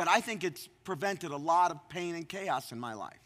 that 0.00 0.08
I 0.08 0.22
think 0.22 0.44
it's 0.44 0.66
prevented 0.84 1.30
a 1.30 1.36
lot 1.36 1.70
of 1.70 1.90
pain 1.90 2.14
and 2.14 2.26
chaos 2.26 2.72
in 2.72 2.80
my 2.80 2.94
life. 2.94 3.20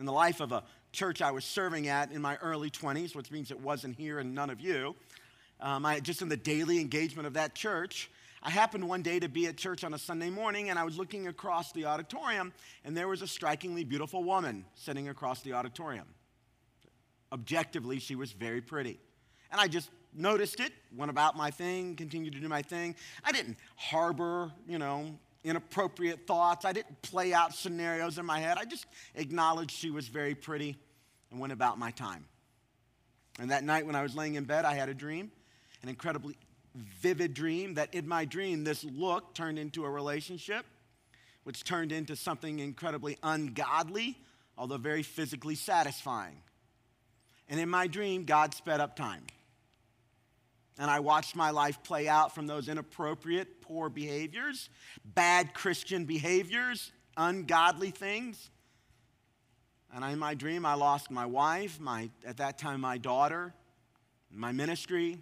In 0.00 0.04
the 0.04 0.12
life 0.12 0.40
of 0.40 0.50
a 0.50 0.64
church 0.90 1.22
I 1.22 1.30
was 1.30 1.44
serving 1.44 1.86
at 1.86 2.10
in 2.10 2.20
my 2.20 2.34
early 2.42 2.70
20s, 2.70 3.14
which 3.14 3.30
means 3.30 3.52
it 3.52 3.60
wasn't 3.60 3.94
here 3.94 4.18
and 4.18 4.34
none 4.34 4.50
of 4.50 4.60
you, 4.60 4.96
um, 5.60 5.86
I, 5.86 6.00
just 6.00 6.22
in 6.22 6.28
the 6.28 6.36
daily 6.36 6.80
engagement 6.80 7.28
of 7.28 7.34
that 7.34 7.54
church, 7.54 8.10
I 8.42 8.50
happened 8.50 8.88
one 8.88 9.02
day 9.02 9.20
to 9.20 9.28
be 9.28 9.46
at 9.46 9.56
church 9.56 9.84
on 9.84 9.94
a 9.94 9.98
Sunday 9.98 10.28
morning 10.28 10.70
and 10.70 10.78
I 10.78 10.82
was 10.82 10.98
looking 10.98 11.28
across 11.28 11.70
the 11.70 11.84
auditorium 11.84 12.52
and 12.84 12.96
there 12.96 13.06
was 13.06 13.22
a 13.22 13.28
strikingly 13.28 13.84
beautiful 13.84 14.24
woman 14.24 14.64
sitting 14.74 15.08
across 15.08 15.42
the 15.42 15.52
auditorium. 15.52 16.08
Objectively, 17.30 18.00
she 18.00 18.16
was 18.16 18.32
very 18.32 18.60
pretty. 18.60 18.98
And 19.52 19.60
I 19.60 19.68
just 19.68 19.88
noticed 20.12 20.58
it, 20.58 20.72
went 20.96 21.12
about 21.12 21.36
my 21.36 21.52
thing, 21.52 21.94
continued 21.94 22.32
to 22.32 22.40
do 22.40 22.48
my 22.48 22.62
thing. 22.62 22.96
I 23.22 23.30
didn't 23.30 23.56
harbor, 23.76 24.50
you 24.66 24.80
know, 24.80 25.16
inappropriate 25.44 26.26
thoughts. 26.26 26.64
I 26.64 26.72
didn't 26.72 27.02
play 27.02 27.32
out 27.32 27.54
scenarios 27.54 28.18
in 28.18 28.26
my 28.26 28.40
head. 28.40 28.56
I 28.58 28.64
just 28.64 28.86
acknowledged 29.14 29.70
she 29.70 29.90
was 29.90 30.08
very 30.08 30.34
pretty 30.34 30.76
and 31.30 31.38
went 31.38 31.52
about 31.52 31.78
my 31.78 31.90
time. 31.90 32.24
And 33.38 33.50
that 33.50 33.64
night 33.64 33.86
when 33.86 33.94
I 33.94 34.02
was 34.02 34.14
laying 34.14 34.34
in 34.34 34.44
bed, 34.44 34.64
I 34.64 34.74
had 34.74 34.88
a 34.88 34.94
dream, 34.94 35.30
an 35.82 35.88
incredibly 35.88 36.36
vivid 36.74 37.34
dream 37.34 37.74
that 37.74 37.94
in 37.94 38.08
my 38.08 38.24
dream, 38.24 38.64
this 38.64 38.84
look 38.84 39.34
turned 39.34 39.58
into 39.58 39.84
a 39.84 39.90
relationship, 39.90 40.64
which 41.44 41.62
turned 41.62 41.92
into 41.92 42.16
something 42.16 42.58
incredibly 42.58 43.18
ungodly, 43.22 44.18
although 44.56 44.78
very 44.78 45.02
physically 45.02 45.54
satisfying. 45.54 46.36
And 47.48 47.60
in 47.60 47.68
my 47.68 47.86
dream, 47.86 48.24
God 48.24 48.54
sped 48.54 48.80
up 48.80 48.96
time. 48.96 49.24
And 50.78 50.90
I 50.90 51.00
watched 51.00 51.36
my 51.36 51.50
life 51.50 51.82
play 51.84 52.08
out 52.08 52.34
from 52.34 52.46
those 52.46 52.68
inappropriate, 52.68 53.60
poor 53.60 53.88
behaviors, 53.88 54.68
bad 55.04 55.54
Christian 55.54 56.04
behaviors, 56.04 56.90
ungodly 57.16 57.90
things. 57.90 58.50
And 59.94 60.04
in 60.04 60.18
my 60.18 60.34
dream, 60.34 60.66
I 60.66 60.74
lost 60.74 61.10
my 61.10 61.26
wife, 61.26 61.78
my, 61.78 62.10
at 62.26 62.38
that 62.38 62.58
time, 62.58 62.80
my 62.80 62.98
daughter, 62.98 63.54
my 64.32 64.50
ministry, 64.50 65.18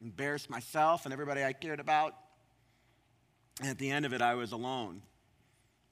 embarrassed 0.00 0.48
myself 0.48 1.04
and 1.04 1.12
everybody 1.12 1.42
I 1.42 1.52
cared 1.52 1.80
about. 1.80 2.14
And 3.60 3.68
at 3.68 3.78
the 3.78 3.90
end 3.90 4.06
of 4.06 4.12
it, 4.12 4.22
I 4.22 4.34
was 4.34 4.52
alone, 4.52 5.02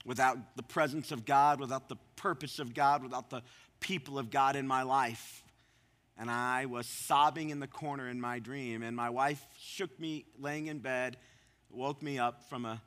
without 0.05 0.55
the 0.55 0.63
presence 0.63 1.11
of 1.11 1.25
God, 1.25 1.59
without 1.59 1.89
the 1.89 1.97
purpose 2.15 2.59
of 2.59 2.73
God, 2.73 3.03
without 3.03 3.29
the 3.29 3.43
people 3.81 4.17
of 4.17 4.29
God 4.29 4.55
in 4.55 4.65
my 4.65 4.83
life. 4.83 5.40
And 6.17 6.29
I 6.29 6.65
was 6.65 6.87
sobbing 6.87 7.49
in 7.49 7.59
the 7.59 7.67
corner 7.67 8.07
in 8.07 8.21
my 8.21 8.39
dream, 8.39 8.83
and 8.83 8.95
my 8.95 9.09
wife 9.09 9.43
shook 9.59 9.97
me 9.99 10.25
laying 10.39 10.67
in 10.67 10.79
bed, 10.79 11.17
woke 11.69 12.01
me 12.03 12.19
up 12.19 12.49
from, 12.49 12.65
a, 12.65 12.81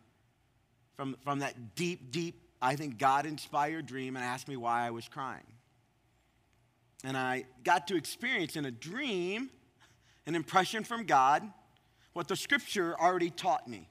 from, 0.96 1.16
from 1.24 1.40
that 1.40 1.74
deep, 1.74 2.12
deep, 2.12 2.40
I 2.62 2.76
think 2.76 2.98
God 2.98 3.26
inspired 3.26 3.86
dream, 3.86 4.16
and 4.16 4.24
asked 4.24 4.46
me 4.46 4.56
why 4.56 4.86
I 4.86 4.90
was 4.90 5.08
crying. 5.08 5.42
And 7.02 7.16
I 7.16 7.44
got 7.64 7.88
to 7.88 7.96
experience 7.96 8.56
in 8.56 8.64
a 8.64 8.70
dream 8.70 9.50
an 10.26 10.34
impression 10.34 10.84
from 10.84 11.04
God, 11.04 11.42
what 12.12 12.28
the 12.28 12.36
scripture 12.36 12.98
already 12.98 13.30
taught 13.30 13.68
me. 13.68 13.88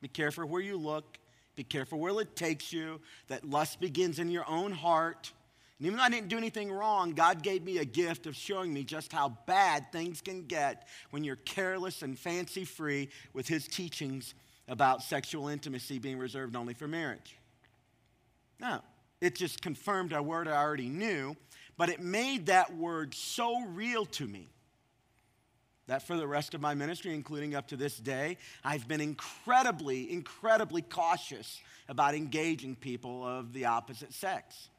Be 0.00 0.08
careful 0.08 0.44
where 0.44 0.60
you 0.60 0.76
look, 0.76 1.18
be 1.56 1.64
careful 1.64 1.98
where 1.98 2.18
it 2.20 2.36
takes 2.36 2.72
you, 2.72 3.00
that 3.28 3.48
lust 3.48 3.80
begins 3.80 4.18
in 4.18 4.30
your 4.30 4.48
own 4.48 4.72
heart. 4.72 5.32
And 5.80 5.86
even 5.86 5.96
though 5.96 6.04
I 6.04 6.10
didn't 6.10 6.28
do 6.28 6.36
anything 6.36 6.70
wrong, 6.70 7.12
God 7.12 7.42
gave 7.42 7.64
me 7.64 7.78
a 7.78 7.86
gift 7.86 8.26
of 8.26 8.36
showing 8.36 8.70
me 8.70 8.84
just 8.84 9.10
how 9.10 9.38
bad 9.46 9.90
things 9.92 10.20
can 10.20 10.42
get 10.42 10.86
when 11.08 11.24
you're 11.24 11.36
careless 11.36 12.02
and 12.02 12.18
fancy 12.18 12.66
free 12.66 13.08
with 13.32 13.48
His 13.48 13.66
teachings 13.66 14.34
about 14.68 15.02
sexual 15.02 15.48
intimacy 15.48 15.98
being 15.98 16.18
reserved 16.18 16.54
only 16.54 16.74
for 16.74 16.86
marriage. 16.86 17.34
Now, 18.58 18.82
it 19.22 19.34
just 19.34 19.62
confirmed 19.62 20.12
a 20.12 20.22
word 20.22 20.48
I 20.48 20.52
already 20.52 20.90
knew, 20.90 21.34
but 21.78 21.88
it 21.88 22.02
made 22.02 22.46
that 22.46 22.76
word 22.76 23.14
so 23.14 23.62
real 23.62 24.04
to 24.04 24.26
me 24.26 24.48
that 25.86 26.06
for 26.06 26.16
the 26.16 26.26
rest 26.26 26.52
of 26.52 26.60
my 26.60 26.74
ministry, 26.74 27.14
including 27.14 27.54
up 27.54 27.68
to 27.68 27.76
this 27.76 27.96
day, 27.96 28.36
I've 28.62 28.86
been 28.86 29.00
incredibly, 29.00 30.12
incredibly 30.12 30.82
cautious 30.82 31.60
about 31.88 32.14
engaging 32.14 32.76
people 32.76 33.26
of 33.26 33.54
the 33.54 33.64
opposite 33.64 34.12
sex. 34.12 34.69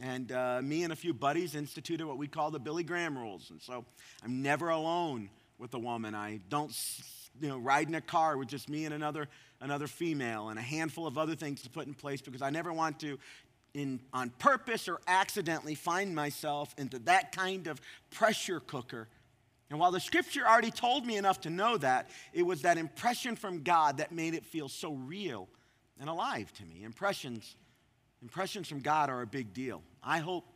And 0.00 0.32
uh, 0.32 0.60
me 0.62 0.82
and 0.82 0.92
a 0.92 0.96
few 0.96 1.14
buddies 1.14 1.54
instituted 1.54 2.06
what 2.06 2.18
we 2.18 2.26
call 2.26 2.50
the 2.50 2.58
Billy 2.58 2.82
Graham 2.82 3.16
rules. 3.16 3.50
And 3.50 3.60
so 3.60 3.84
I'm 4.24 4.42
never 4.42 4.70
alone 4.70 5.30
with 5.58 5.72
a 5.74 5.78
woman. 5.78 6.14
I 6.14 6.40
don't, 6.48 6.74
you 7.40 7.48
know, 7.48 7.58
ride 7.58 7.88
in 7.88 7.94
a 7.94 8.00
car 8.00 8.36
with 8.36 8.48
just 8.48 8.68
me 8.68 8.84
and 8.84 8.94
another, 8.94 9.28
another 9.60 9.86
female 9.86 10.48
and 10.48 10.58
a 10.58 10.62
handful 10.62 11.06
of 11.06 11.16
other 11.16 11.36
things 11.36 11.62
to 11.62 11.70
put 11.70 11.86
in 11.86 11.94
place 11.94 12.20
because 12.20 12.42
I 12.42 12.50
never 12.50 12.72
want 12.72 12.98
to, 13.00 13.18
in, 13.72 14.00
on 14.12 14.30
purpose 14.30 14.88
or 14.88 15.00
accidentally, 15.06 15.76
find 15.76 16.14
myself 16.14 16.74
into 16.76 16.98
that 17.00 17.30
kind 17.30 17.68
of 17.68 17.80
pressure 18.10 18.60
cooker 18.60 19.08
and 19.70 19.80
while 19.80 19.90
the 19.90 20.00
scripture 20.00 20.46
already 20.46 20.70
told 20.70 21.06
me 21.06 21.16
enough 21.16 21.40
to 21.42 21.50
know 21.50 21.76
that, 21.78 22.08
it 22.32 22.42
was 22.42 22.62
that 22.62 22.78
impression 22.78 23.34
from 23.34 23.62
God 23.62 23.98
that 23.98 24.12
made 24.12 24.34
it 24.34 24.44
feel 24.44 24.68
so 24.68 24.92
real 24.92 25.48
and 25.98 26.08
alive 26.08 26.52
to 26.54 26.64
me. 26.64 26.84
Impressions, 26.84 27.56
impressions 28.24 28.66
from 28.66 28.80
God 28.80 29.10
are 29.10 29.20
a 29.20 29.26
big 29.26 29.52
deal. 29.52 29.82
I 30.02 30.18
hope 30.18 30.46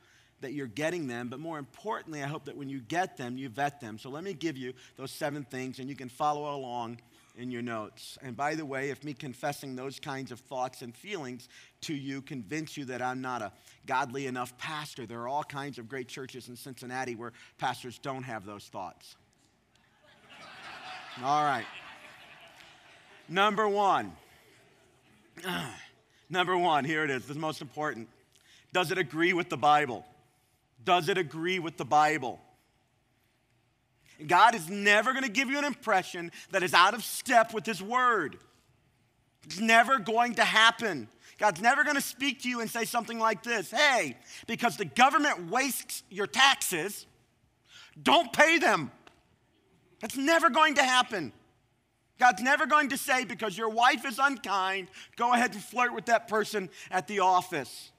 that 0.41 0.55
you're 0.55 0.67
getting 0.67 1.07
them, 1.07 1.29
but 1.29 1.39
more 1.39 1.59
importantly, 1.59 2.23
I 2.23 2.27
hope 2.27 2.47
that 2.47 2.57
when 2.57 2.69
you 2.69 2.81
get 2.81 3.19
them, 3.19 3.37
you 3.37 3.51
vet 3.51 3.81
them. 3.81 3.99
So 3.99 4.09
let 4.09 4.25
me 4.25 4.33
give 4.33 4.57
you 4.57 4.73
those 4.97 5.11
seven 5.11 5.45
things, 5.45 5.79
and 5.79 5.89
you 5.89 5.95
can 5.95 6.09
follow 6.09 6.57
along 6.57 6.99
in 7.37 7.51
your 7.51 7.61
notes. 7.61 8.17
And 8.23 8.35
by 8.35 8.55
the 8.55 8.65
way, 8.65 8.89
if 8.89 9.05
me 9.05 9.13
confessing 9.13 9.77
those 9.77 10.01
kinds 10.01 10.33
of 10.33 10.41
thoughts 10.41 10.81
and 10.81 10.97
feelings 10.97 11.49
to 11.83 11.95
you 11.95 12.23
convince 12.23 12.77
you 12.77 12.87
that 12.87 13.03
I'm 13.03 13.21
not 13.21 13.43
a 13.43 13.53
godly 13.87 14.27
enough 14.27 14.57
pastor, 14.57 15.05
there 15.05 15.21
are 15.21 15.29
all 15.29 15.45
kinds 15.45 15.79
of 15.79 15.91
great 15.91 16.09
churches 16.09 16.49
in 16.49 16.57
Cincinnati 16.57 17.17
where 17.17 17.33
pastors 17.59 17.99
don't 17.99 18.23
have 18.23 18.47
those 18.47 18.65
thoughts. 18.65 19.17
all 21.23 21.45
right. 21.45 21.67
Number 23.29 23.69
one. 23.69 24.17
Number 26.31 26.57
one, 26.57 26.85
here 26.85 27.05
it 27.05 27.11
is, 27.11 27.27
the 27.27 27.35
most 27.35 27.63
important. 27.63 28.09
Does 28.73 28.91
it 28.91 28.99
agree 28.99 29.33
with 29.33 29.49
the 29.49 29.57
Bible? 29.57 30.05
Does 30.85 31.09
it 31.09 31.19
agree 31.19 31.59
with 31.59 31.77
the 31.77 31.85
Bible? 31.85 32.41
God 34.27 34.55
is 34.55 34.69
never 34.69 35.13
going 35.13 35.25
to 35.25 35.31
give 35.31 35.49
you 35.49 35.59
an 35.59 35.65
impression 35.65 36.33
that 36.51 36.63
is 36.63 36.75
out 36.75 36.95
of 36.95 37.05
step 37.05 37.55
with 37.55 37.65
His 37.65 37.83
Word. 37.83 38.37
It's 39.45 39.61
never 39.61 39.99
going 39.99 40.35
to 40.35 40.45
happen. 40.45 41.09
God's 41.39 41.61
never 41.61 41.85
going 41.85 41.97
to 41.97 42.03
speak 42.03 42.43
to 42.43 42.49
you 42.49 42.61
and 42.61 42.69
say 42.69 42.85
something 42.85 43.19
like 43.19 43.43
this 43.43 43.71
Hey, 43.71 44.17
because 44.47 44.77
the 44.77 44.85
government 44.85 45.51
wastes 45.51 46.03
your 46.11 46.27
taxes, 46.27 47.07
don't 48.03 48.33
pay 48.33 48.59
them. 48.59 48.91
That's 50.01 50.17
never 50.17 50.51
going 50.51 50.75
to 50.75 50.83
happen. 50.83 51.33
God's 52.19 52.43
never 52.43 52.67
going 52.67 52.89
to 52.89 52.97
say, 52.97 53.25
because 53.25 53.57
your 53.57 53.69
wife 53.69 54.05
is 54.05 54.19
unkind, 54.19 54.89
go 55.17 55.33
ahead 55.33 55.53
and 55.53 55.63
flirt 55.63 55.95
with 55.95 56.07
that 56.07 56.29
person 56.29 56.69
at 56.91 57.07
the 57.07 57.21
office. 57.21 57.93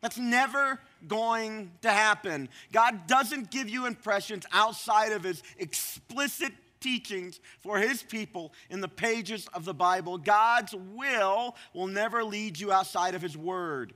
That's 0.00 0.18
never 0.18 0.80
going 1.06 1.70
to 1.82 1.90
happen. 1.90 2.48
God 2.72 3.06
doesn't 3.06 3.50
give 3.50 3.68
you 3.68 3.86
impressions 3.86 4.44
outside 4.52 5.12
of 5.12 5.24
his 5.24 5.42
explicit 5.58 6.52
teachings 6.80 7.40
for 7.60 7.78
his 7.78 8.02
people 8.02 8.52
in 8.68 8.80
the 8.80 8.88
pages 8.88 9.48
of 9.54 9.64
the 9.64 9.74
Bible. 9.74 10.18
God's 10.18 10.74
will 10.74 11.56
will 11.72 11.86
never 11.86 12.24
lead 12.24 12.58
you 12.58 12.72
outside 12.72 13.14
of 13.14 13.22
his 13.22 13.36
word. 13.36 13.94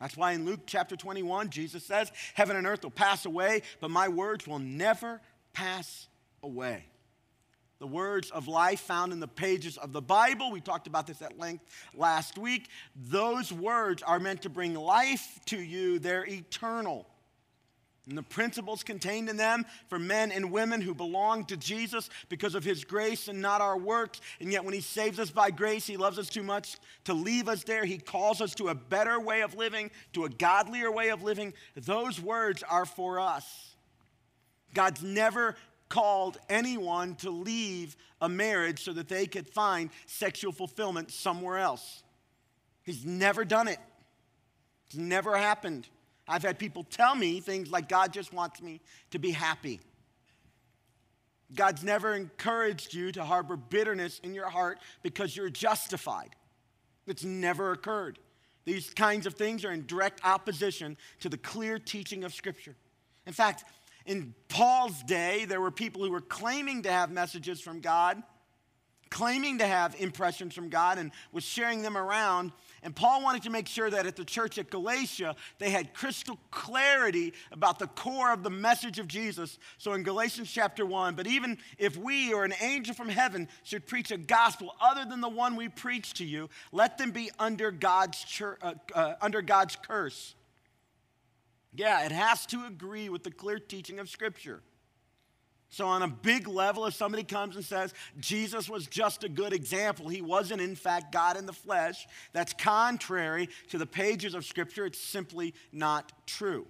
That's 0.00 0.16
why 0.16 0.32
in 0.32 0.44
Luke 0.44 0.60
chapter 0.66 0.94
21, 0.94 1.50
Jesus 1.50 1.84
says, 1.84 2.12
Heaven 2.34 2.56
and 2.56 2.66
earth 2.66 2.82
will 2.82 2.90
pass 2.90 3.26
away, 3.26 3.62
but 3.80 3.90
my 3.90 4.08
words 4.08 4.46
will 4.46 4.58
never 4.58 5.20
pass 5.52 6.08
away 6.42 6.84
the 7.78 7.86
words 7.86 8.30
of 8.30 8.48
life 8.48 8.80
found 8.80 9.12
in 9.12 9.20
the 9.20 9.28
pages 9.28 9.76
of 9.76 9.92
the 9.92 10.02
Bible. 10.02 10.50
We 10.50 10.60
talked 10.60 10.86
about 10.86 11.06
this 11.06 11.22
at 11.22 11.38
length 11.38 11.64
last 11.94 12.38
week. 12.38 12.68
Those 12.94 13.52
words 13.52 14.02
are 14.02 14.18
meant 14.18 14.42
to 14.42 14.48
bring 14.48 14.74
life 14.74 15.38
to 15.46 15.58
you, 15.58 15.98
they're 15.98 16.26
eternal. 16.26 17.06
And 18.08 18.16
the 18.16 18.22
principles 18.22 18.84
contained 18.84 19.28
in 19.28 19.36
them 19.36 19.66
for 19.88 19.98
men 19.98 20.30
and 20.30 20.52
women 20.52 20.80
who 20.80 20.94
belong 20.94 21.44
to 21.46 21.56
Jesus 21.56 22.08
because 22.28 22.54
of 22.54 22.62
his 22.62 22.84
grace 22.84 23.26
and 23.26 23.42
not 23.42 23.60
our 23.60 23.76
works. 23.76 24.20
And 24.38 24.52
yet, 24.52 24.64
when 24.64 24.74
he 24.74 24.80
saves 24.80 25.18
us 25.18 25.30
by 25.30 25.50
grace, 25.50 25.88
he 25.88 25.96
loves 25.96 26.16
us 26.16 26.28
too 26.28 26.44
much 26.44 26.76
to 27.04 27.14
leave 27.14 27.48
us 27.48 27.64
there. 27.64 27.84
He 27.84 27.98
calls 27.98 28.40
us 28.40 28.54
to 28.56 28.68
a 28.68 28.76
better 28.76 29.18
way 29.18 29.42
of 29.42 29.56
living, 29.56 29.90
to 30.12 30.24
a 30.24 30.28
godlier 30.28 30.92
way 30.92 31.08
of 31.08 31.24
living. 31.24 31.52
Those 31.74 32.20
words 32.20 32.62
are 32.62 32.86
for 32.86 33.18
us. 33.18 33.74
God's 34.72 35.02
never 35.02 35.56
called 35.88 36.38
anyone 36.48 37.14
to 37.16 37.30
leave 37.30 37.96
a 38.20 38.28
marriage 38.28 38.82
so 38.82 38.92
that 38.92 39.08
they 39.08 39.26
could 39.26 39.48
find 39.48 39.90
sexual 40.06 40.52
fulfillment 40.52 41.10
somewhere 41.10 41.58
else. 41.58 42.02
He's 42.82 43.04
never 43.04 43.44
done 43.44 43.68
it, 43.68 43.78
it's 44.86 44.96
never 44.96 45.36
happened. 45.36 45.88
I've 46.28 46.42
had 46.42 46.58
people 46.58 46.82
tell 46.82 47.14
me 47.14 47.38
things 47.38 47.70
like, 47.70 47.88
God 47.88 48.12
just 48.12 48.32
wants 48.32 48.60
me 48.60 48.80
to 49.10 49.20
be 49.20 49.30
happy. 49.30 49.80
God's 51.54 51.84
never 51.84 52.14
encouraged 52.14 52.92
you 52.92 53.12
to 53.12 53.24
harbor 53.24 53.56
bitterness 53.56 54.18
in 54.24 54.34
your 54.34 54.48
heart 54.48 54.78
because 55.02 55.36
you're 55.36 55.50
justified. 55.50 56.34
It's 57.06 57.22
never 57.22 57.70
occurred. 57.70 58.18
These 58.64 58.90
kinds 58.90 59.26
of 59.26 59.34
things 59.34 59.64
are 59.64 59.70
in 59.70 59.86
direct 59.86 60.20
opposition 60.24 60.96
to 61.20 61.28
the 61.28 61.38
clear 61.38 61.78
teaching 61.78 62.24
of 62.24 62.34
Scripture. 62.34 62.74
In 63.24 63.32
fact, 63.32 63.64
in 64.06 64.34
Paul's 64.48 65.02
day, 65.02 65.44
there 65.44 65.60
were 65.60 65.70
people 65.70 66.04
who 66.04 66.10
were 66.10 66.20
claiming 66.20 66.82
to 66.82 66.90
have 66.90 67.10
messages 67.10 67.60
from 67.60 67.80
God, 67.80 68.22
claiming 69.10 69.58
to 69.58 69.66
have 69.66 69.94
impressions 70.00 70.54
from 70.54 70.68
God, 70.68 70.98
and 70.98 71.10
was 71.32 71.44
sharing 71.44 71.82
them 71.82 71.96
around. 71.96 72.52
And 72.82 72.94
Paul 72.94 73.22
wanted 73.22 73.42
to 73.42 73.50
make 73.50 73.66
sure 73.66 73.90
that 73.90 74.06
at 74.06 74.14
the 74.14 74.24
church 74.24 74.58
at 74.58 74.70
Galatia, 74.70 75.34
they 75.58 75.70
had 75.70 75.92
crystal 75.92 76.38
clarity 76.52 77.32
about 77.50 77.80
the 77.80 77.88
core 77.88 78.32
of 78.32 78.44
the 78.44 78.50
message 78.50 79.00
of 79.00 79.08
Jesus. 79.08 79.58
So 79.76 79.92
in 79.94 80.04
Galatians 80.04 80.50
chapter 80.52 80.86
1, 80.86 81.16
but 81.16 81.26
even 81.26 81.58
if 81.78 81.96
we 81.96 82.32
or 82.32 82.44
an 82.44 82.54
angel 82.60 82.94
from 82.94 83.08
heaven 83.08 83.48
should 83.64 83.86
preach 83.86 84.12
a 84.12 84.16
gospel 84.16 84.72
other 84.80 85.04
than 85.04 85.20
the 85.20 85.28
one 85.28 85.56
we 85.56 85.68
preach 85.68 86.14
to 86.14 86.24
you, 86.24 86.48
let 86.70 86.96
them 86.96 87.10
be 87.10 87.30
under 87.40 87.72
God's, 87.72 88.22
church, 88.22 88.58
uh, 88.62 88.74
uh, 88.94 89.14
under 89.20 89.42
God's 89.42 89.76
curse. 89.76 90.36
Yeah, 91.76 92.04
it 92.04 92.12
has 92.12 92.46
to 92.46 92.64
agree 92.64 93.08
with 93.08 93.22
the 93.22 93.30
clear 93.30 93.58
teaching 93.58 93.98
of 93.98 94.08
Scripture. 94.08 94.62
So, 95.68 95.86
on 95.86 96.02
a 96.02 96.08
big 96.08 96.48
level, 96.48 96.86
if 96.86 96.94
somebody 96.94 97.24
comes 97.24 97.56
and 97.56 97.64
says 97.64 97.92
Jesus 98.18 98.68
was 98.68 98.86
just 98.86 99.24
a 99.24 99.28
good 99.28 99.52
example, 99.52 100.08
he 100.08 100.22
wasn't, 100.22 100.62
in 100.62 100.74
fact, 100.74 101.12
God 101.12 101.36
in 101.36 101.44
the 101.44 101.52
flesh, 101.52 102.06
that's 102.32 102.52
contrary 102.52 103.48
to 103.68 103.78
the 103.78 103.86
pages 103.86 104.34
of 104.34 104.44
Scripture. 104.44 104.86
It's 104.86 105.00
simply 105.00 105.54
not 105.72 106.12
true. 106.26 106.66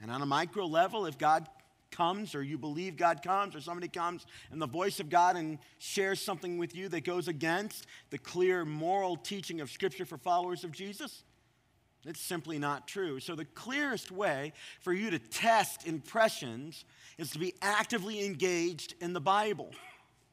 And 0.00 0.10
on 0.10 0.20
a 0.22 0.26
micro 0.26 0.66
level, 0.66 1.06
if 1.06 1.18
God 1.18 1.48
comes 1.90 2.34
or 2.34 2.42
you 2.42 2.58
believe 2.58 2.96
God 2.96 3.22
comes 3.22 3.54
or 3.54 3.60
somebody 3.60 3.88
comes 3.88 4.26
and 4.50 4.60
the 4.60 4.66
voice 4.66 4.98
of 5.00 5.10
God 5.10 5.36
and 5.36 5.58
shares 5.78 6.20
something 6.20 6.58
with 6.58 6.74
you 6.74 6.88
that 6.88 7.04
goes 7.04 7.28
against 7.28 7.86
the 8.10 8.18
clear 8.18 8.64
moral 8.64 9.16
teaching 9.16 9.60
of 9.60 9.70
Scripture 9.70 10.04
for 10.04 10.16
followers 10.16 10.64
of 10.64 10.72
Jesus, 10.72 11.22
it's 12.04 12.20
simply 12.20 12.58
not 12.58 12.88
true. 12.88 13.20
So, 13.20 13.34
the 13.34 13.44
clearest 13.44 14.10
way 14.10 14.52
for 14.80 14.92
you 14.92 15.10
to 15.10 15.18
test 15.18 15.86
impressions 15.86 16.84
is 17.18 17.30
to 17.30 17.38
be 17.38 17.54
actively 17.62 18.24
engaged 18.24 18.94
in 19.00 19.12
the 19.12 19.20
Bible. 19.20 19.70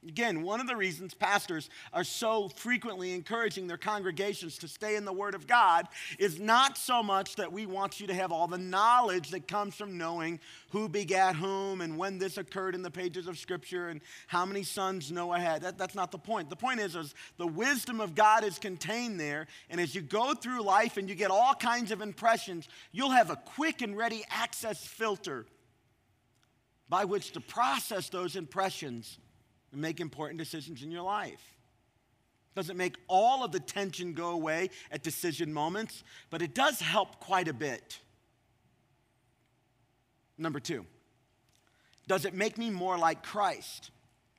Again, 0.08 0.44
one 0.44 0.62
of 0.62 0.68
the 0.68 0.78
reasons 0.78 1.14
pastors 1.14 1.70
are 1.92 2.06
so 2.06 2.48
frequently 2.48 3.12
encouraging 3.12 3.68
their 3.68 3.78
congregations 3.78 4.58
to 4.60 4.68
stay 4.70 4.96
in 4.96 5.04
the 5.04 5.12
Word 5.12 5.36
of 5.36 5.46
God 5.46 5.90
is 6.18 6.40
not 6.40 6.78
so 6.78 7.04
much 7.04 7.36
that 7.36 7.52
we 7.52 7.66
want 7.66 8.00
you 8.00 8.08
to 8.08 8.14
have 8.14 8.32
all 8.32 8.48
the 8.48 8.58
knowledge 8.58 9.32
that 9.32 9.50
comes 9.50 9.76
from 9.76 9.98
knowing 9.98 10.40
who 10.70 10.88
begat 10.88 11.36
whom 11.36 11.82
and 11.82 11.98
when 11.98 12.18
this 12.18 12.38
occurred 12.38 12.76
in 12.76 12.82
the 12.82 12.90
pages 12.90 13.28
of 13.28 13.38
Scripture 13.38 13.90
and 13.90 14.00
how 14.28 14.46
many 14.46 14.64
sons 14.64 15.12
Noah 15.12 15.40
had. 15.40 15.64
That, 15.64 15.78
that's 15.78 15.96
not 15.96 16.12
the 16.12 16.18
point. 16.18 16.50
The 16.50 16.56
point 16.56 16.80
is, 16.80 16.96
is 16.96 17.14
the 17.36 17.48
wisdom 17.48 18.00
of 18.00 18.16
God 18.16 18.46
is 18.46 18.58
contained 18.58 19.20
there, 19.20 19.48
and 19.70 19.82
as 19.82 19.94
you 19.94 20.00
go 20.00 20.34
through 20.34 20.62
life 20.62 20.96
and 20.96 21.10
you 21.10 21.16
get 21.16 21.30
all 21.30 21.54
kinds 21.56 21.92
of 21.92 22.00
impressions, 22.00 22.70
you'll 22.94 23.12
have 23.12 23.32
a 23.32 23.36
quick 23.36 23.82
and 23.82 23.98
ready 23.98 24.24
access 24.30 24.86
filter 24.86 25.46
by 26.88 27.04
which 27.04 27.34
to 27.34 27.42
process 27.42 28.08
those 28.08 28.38
impressions 28.38 29.18
and 29.72 29.82
make 29.82 30.00
important 30.00 30.40
decisions 30.40 30.82
in 30.82 30.92
your 30.92 31.04
life. 31.04 31.56
Doesn't 32.56 32.78
make 32.78 32.98
all 33.08 33.44
of 33.44 33.52
the 33.52 33.60
tension 33.60 34.14
go 34.14 34.32
away 34.32 34.70
at 34.92 35.04
decision 35.04 35.54
moments, 35.54 36.04
but 36.30 36.42
it 36.42 36.54
does 36.54 36.80
help 36.80 37.20
quite 37.20 37.48
a 37.48 37.54
bit. 37.54 38.00
Number 40.38 40.60
two, 40.60 40.86
does 42.08 42.26
it 42.26 42.34
make 42.34 42.58
me 42.58 42.70
more 42.70 42.98
like 42.98 43.24
Christ? 43.24 43.92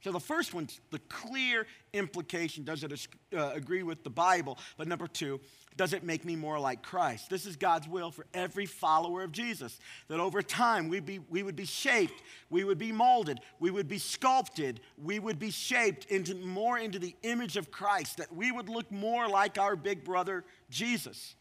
So 0.02 0.12
the 0.12 0.20
first 0.20 0.54
one's 0.54 0.80
the 0.90 0.98
clear 1.10 1.66
implication. 1.92 2.64
Does 2.64 2.82
it 2.84 3.08
uh, 3.36 3.50
agree 3.54 3.82
with 3.82 4.02
the 4.02 4.10
Bible? 4.10 4.58
But 4.78 4.88
number 4.88 5.06
two, 5.06 5.40
does 5.76 5.92
it 5.92 6.02
make 6.02 6.24
me 6.24 6.36
more 6.36 6.58
like 6.58 6.82
Christ? 6.82 7.28
This 7.28 7.44
is 7.44 7.56
God's 7.56 7.86
will 7.86 8.10
for 8.10 8.24
every 8.32 8.64
follower 8.64 9.22
of 9.22 9.30
Jesus. 9.30 9.78
That 10.08 10.18
over 10.18 10.40
time 10.40 10.88
we, 10.88 11.00
be, 11.00 11.18
we 11.28 11.42
would 11.42 11.56
be 11.56 11.66
shaped, 11.66 12.22
we 12.48 12.64
would 12.64 12.78
be 12.78 12.92
molded, 12.92 13.40
we 13.58 13.70
would 13.70 13.88
be 13.88 13.98
sculpted, 13.98 14.80
we 14.96 15.18
would 15.18 15.38
be 15.38 15.50
shaped 15.50 16.06
into 16.06 16.34
more 16.34 16.78
into 16.78 16.98
the 16.98 17.14
image 17.22 17.58
of 17.58 17.70
Christ. 17.70 18.16
That 18.16 18.34
we 18.34 18.50
would 18.50 18.70
look 18.70 18.90
more 18.90 19.28
like 19.28 19.58
our 19.58 19.76
big 19.76 20.02
brother 20.02 20.44
Jesus. 20.70 21.34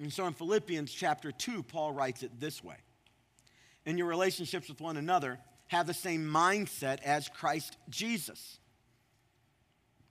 And 0.00 0.12
so 0.12 0.26
in 0.26 0.32
Philippians 0.32 0.92
chapter 0.92 1.32
2, 1.32 1.64
Paul 1.64 1.92
writes 1.92 2.22
it 2.22 2.38
this 2.38 2.62
way 2.62 2.76
In 3.84 3.98
your 3.98 4.06
relationships 4.06 4.68
with 4.68 4.80
one 4.80 4.96
another, 4.96 5.40
have 5.72 5.86
the 5.86 5.94
same 5.94 6.24
mindset 6.24 7.02
as 7.02 7.28
Christ 7.28 7.76
Jesus. 7.88 8.58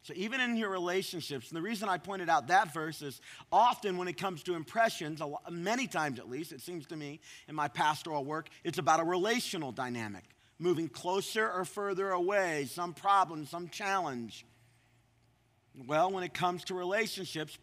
So, 0.04 0.14
even 0.16 0.42
in 0.42 0.58
your 0.58 0.70
relationships, 0.70 1.50
and 1.50 1.58
the 1.58 1.62
reason 1.62 1.88
I 1.88 2.00
pointed 2.00 2.28
out 2.28 2.48
that 2.48 2.74
verse 2.74 3.04
is 3.04 3.22
often 3.52 3.98
when 3.98 4.08
it 4.08 4.18
comes 4.18 4.42
to 4.44 4.56
impressions, 4.56 5.22
many 5.50 5.86
times 5.86 6.18
at 6.18 6.28
least, 6.28 6.52
it 6.52 6.62
seems 6.62 6.88
to 6.88 6.98
me 6.98 7.20
in 7.48 7.54
my 7.54 7.68
pastoral 7.68 8.26
work, 8.26 8.50
it's 8.64 8.80
about 8.80 9.00
a 9.00 9.04
relational 9.04 9.72
dynamic, 9.72 10.24
moving 10.58 10.90
closer 10.90 11.50
or 11.50 11.66
further 11.66 12.10
away, 12.10 12.66
some 12.66 12.94
problem, 12.94 13.46
some 13.46 13.70
challenge. 13.70 14.44
Well, 15.88 16.12
when 16.12 16.24
it 16.24 16.34
comes 16.34 16.64
to 16.66 16.74
relationships, 16.74 17.60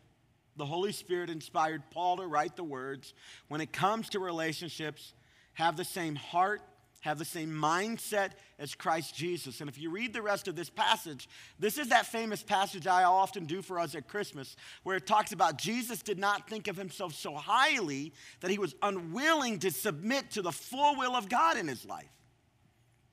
the 0.56 0.66
Holy 0.66 0.92
Spirit 0.92 1.30
inspired 1.30 1.82
Paul 1.90 2.18
to 2.18 2.26
write 2.26 2.54
the 2.54 2.64
words 2.64 3.14
when 3.48 3.60
it 3.60 3.72
comes 3.72 4.10
to 4.10 4.20
relationships, 4.20 5.12
have 5.54 5.76
the 5.76 5.84
same 5.84 6.14
heart, 6.14 6.62
have 7.00 7.18
the 7.18 7.24
same 7.24 7.50
mindset 7.50 8.30
as 8.58 8.74
Christ 8.74 9.14
Jesus. 9.14 9.60
And 9.60 9.70
if 9.70 9.78
you 9.78 9.90
read 9.90 10.12
the 10.12 10.22
rest 10.22 10.48
of 10.48 10.56
this 10.56 10.70
passage, 10.70 11.28
this 11.58 11.78
is 11.78 11.88
that 11.88 12.06
famous 12.06 12.42
passage 12.42 12.86
I 12.86 13.04
often 13.04 13.44
do 13.44 13.62
for 13.62 13.78
us 13.78 13.94
at 13.94 14.08
Christmas, 14.08 14.56
where 14.82 14.96
it 14.96 15.06
talks 15.06 15.32
about 15.32 15.58
Jesus 15.58 16.02
did 16.02 16.18
not 16.18 16.48
think 16.48 16.66
of 16.66 16.76
himself 16.76 17.14
so 17.14 17.34
highly 17.34 18.12
that 18.40 18.50
he 18.50 18.58
was 18.58 18.74
unwilling 18.82 19.60
to 19.60 19.70
submit 19.70 20.32
to 20.32 20.42
the 20.42 20.52
full 20.52 20.96
will 20.96 21.14
of 21.14 21.28
God 21.28 21.56
in 21.56 21.68
his 21.68 21.84
life. 21.84 22.10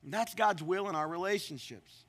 And 0.03 0.13
that's 0.13 0.33
God's 0.33 0.63
will 0.63 0.89
in 0.89 0.95
our 0.95 1.07
relationships. 1.07 2.05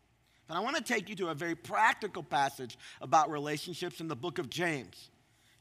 And 0.48 0.56
I 0.56 0.60
want 0.60 0.76
to 0.76 0.82
take 0.82 1.08
you 1.08 1.16
to 1.16 1.28
a 1.28 1.34
very 1.34 1.54
practical 1.54 2.22
passage 2.22 2.78
about 3.00 3.30
relationships 3.30 4.00
in 4.00 4.08
the 4.08 4.16
book 4.16 4.38
of 4.38 4.48
James. 4.48 5.10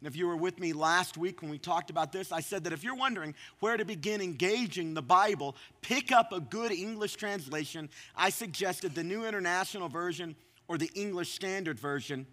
And 0.06 0.14
if 0.14 0.20
you 0.20 0.28
were 0.28 0.38
with 0.38 0.60
me 0.60 0.72
last 0.72 1.18
week 1.18 1.42
when 1.42 1.50
we 1.50 1.58
talked 1.58 1.90
about 1.90 2.12
this, 2.12 2.32
I 2.32 2.40
said 2.40 2.66
that 2.66 2.74
if 2.74 2.84
you're 2.84 2.94
wondering 2.94 3.34
where 3.60 3.76
to 3.76 3.84
begin 3.84 4.22
engaging 4.22 4.94
the 4.94 5.02
Bible, 5.02 5.56
pick 5.82 6.12
up 6.12 6.32
a 6.32 6.40
good 6.40 6.72
English 6.72 7.16
translation. 7.16 7.90
I 8.16 8.30
suggested 8.30 8.94
the 8.94 9.04
New 9.04 9.26
International 9.26 9.90
Version 9.90 10.36
or 10.68 10.78
the 10.78 10.92
English 10.94 11.32
Standard 11.32 11.80
Version, 11.80 12.28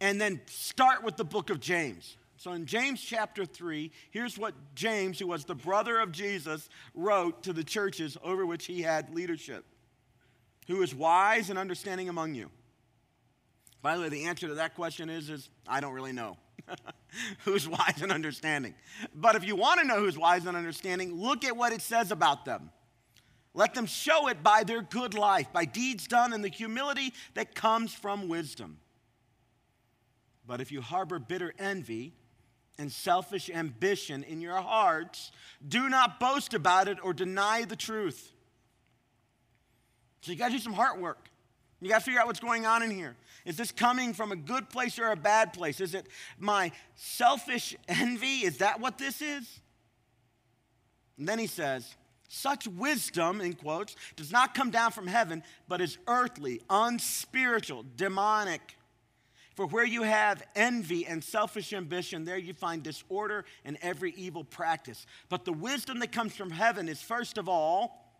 and 0.00 0.18
then 0.18 0.40
start 0.46 1.04
with 1.04 1.18
the 1.18 1.26
book 1.26 1.50
of 1.50 1.60
James. 1.60 2.16
So 2.38 2.52
in 2.52 2.64
James 2.64 3.02
chapter 3.02 3.44
3, 3.44 3.90
here's 4.10 4.38
what 4.38 4.54
James, 4.74 5.18
who 5.18 5.26
was 5.26 5.44
the 5.44 5.54
brother 5.54 5.98
of 5.98 6.10
Jesus, 6.10 6.70
wrote 6.94 7.42
to 7.42 7.52
the 7.52 7.64
churches 7.64 8.16
over 8.24 8.46
which 8.46 8.64
he 8.64 8.80
had 8.80 9.14
leadership. 9.14 9.66
Who 10.68 10.80
is 10.80 10.94
wise 10.94 11.50
and 11.50 11.58
understanding 11.58 12.08
among 12.08 12.34
you? 12.34 12.50
By 13.82 13.94
the 13.94 14.04
way, 14.04 14.08
the 14.08 14.24
answer 14.24 14.48
to 14.48 14.54
that 14.54 14.74
question 14.74 15.10
is, 15.10 15.28
is 15.28 15.50
I 15.66 15.80
don't 15.80 15.92
really 15.92 16.12
know. 16.12 16.38
who's 17.44 17.68
wise 17.68 18.00
and 18.02 18.12
understanding. 18.12 18.74
But 19.14 19.36
if 19.36 19.44
you 19.44 19.56
want 19.56 19.80
to 19.80 19.86
know 19.86 19.98
who's 19.98 20.18
wise 20.18 20.46
and 20.46 20.56
understanding, 20.56 21.14
look 21.14 21.44
at 21.44 21.56
what 21.56 21.72
it 21.72 21.82
says 21.82 22.10
about 22.10 22.44
them. 22.44 22.70
Let 23.54 23.74
them 23.74 23.86
show 23.86 24.28
it 24.28 24.42
by 24.42 24.62
their 24.64 24.82
good 24.82 25.14
life, 25.14 25.52
by 25.52 25.64
deeds 25.64 26.06
done, 26.06 26.32
and 26.32 26.44
the 26.44 26.48
humility 26.48 27.12
that 27.34 27.54
comes 27.54 27.92
from 27.92 28.28
wisdom. 28.28 28.78
But 30.46 30.60
if 30.60 30.70
you 30.70 30.80
harbor 30.80 31.18
bitter 31.18 31.52
envy 31.58 32.14
and 32.78 32.92
selfish 32.92 33.50
ambition 33.50 34.22
in 34.22 34.40
your 34.40 34.60
hearts, 34.60 35.32
do 35.66 35.88
not 35.88 36.20
boast 36.20 36.54
about 36.54 36.88
it 36.88 36.98
or 37.02 37.12
deny 37.12 37.64
the 37.64 37.76
truth. 37.76 38.32
So 40.20 40.32
you 40.32 40.38
got 40.38 40.48
to 40.48 40.52
do 40.52 40.58
some 40.58 40.72
heart 40.72 41.00
work. 41.00 41.28
You 41.80 41.88
got 41.88 41.98
to 41.98 42.04
figure 42.04 42.20
out 42.20 42.26
what's 42.26 42.40
going 42.40 42.66
on 42.66 42.82
in 42.82 42.90
here. 42.90 43.16
Is 43.48 43.56
this 43.56 43.72
coming 43.72 44.12
from 44.12 44.30
a 44.30 44.36
good 44.36 44.68
place 44.68 44.98
or 44.98 45.10
a 45.10 45.16
bad 45.16 45.54
place? 45.54 45.80
Is 45.80 45.94
it 45.94 46.06
my 46.38 46.70
selfish 46.96 47.74
envy? 47.88 48.44
Is 48.44 48.58
that 48.58 48.78
what 48.78 48.98
this 48.98 49.22
is? 49.22 49.60
And 51.16 51.26
then 51.26 51.38
he 51.38 51.46
says, 51.46 51.96
such 52.28 52.68
wisdom, 52.68 53.40
in 53.40 53.54
quotes, 53.54 53.96
does 54.16 54.30
not 54.30 54.54
come 54.54 54.70
down 54.70 54.90
from 54.92 55.06
heaven, 55.06 55.42
but 55.66 55.80
is 55.80 55.96
earthly, 56.06 56.60
unspiritual, 56.68 57.86
demonic. 57.96 58.76
For 59.54 59.64
where 59.64 59.86
you 59.86 60.02
have 60.02 60.42
envy 60.54 61.06
and 61.06 61.24
selfish 61.24 61.72
ambition, 61.72 62.26
there 62.26 62.36
you 62.36 62.52
find 62.52 62.82
disorder 62.82 63.46
and 63.64 63.78
every 63.80 64.12
evil 64.12 64.44
practice. 64.44 65.06
But 65.30 65.46
the 65.46 65.54
wisdom 65.54 66.00
that 66.00 66.12
comes 66.12 66.36
from 66.36 66.50
heaven 66.50 66.86
is, 66.86 67.00
first 67.00 67.38
of 67.38 67.48
all, 67.48 68.12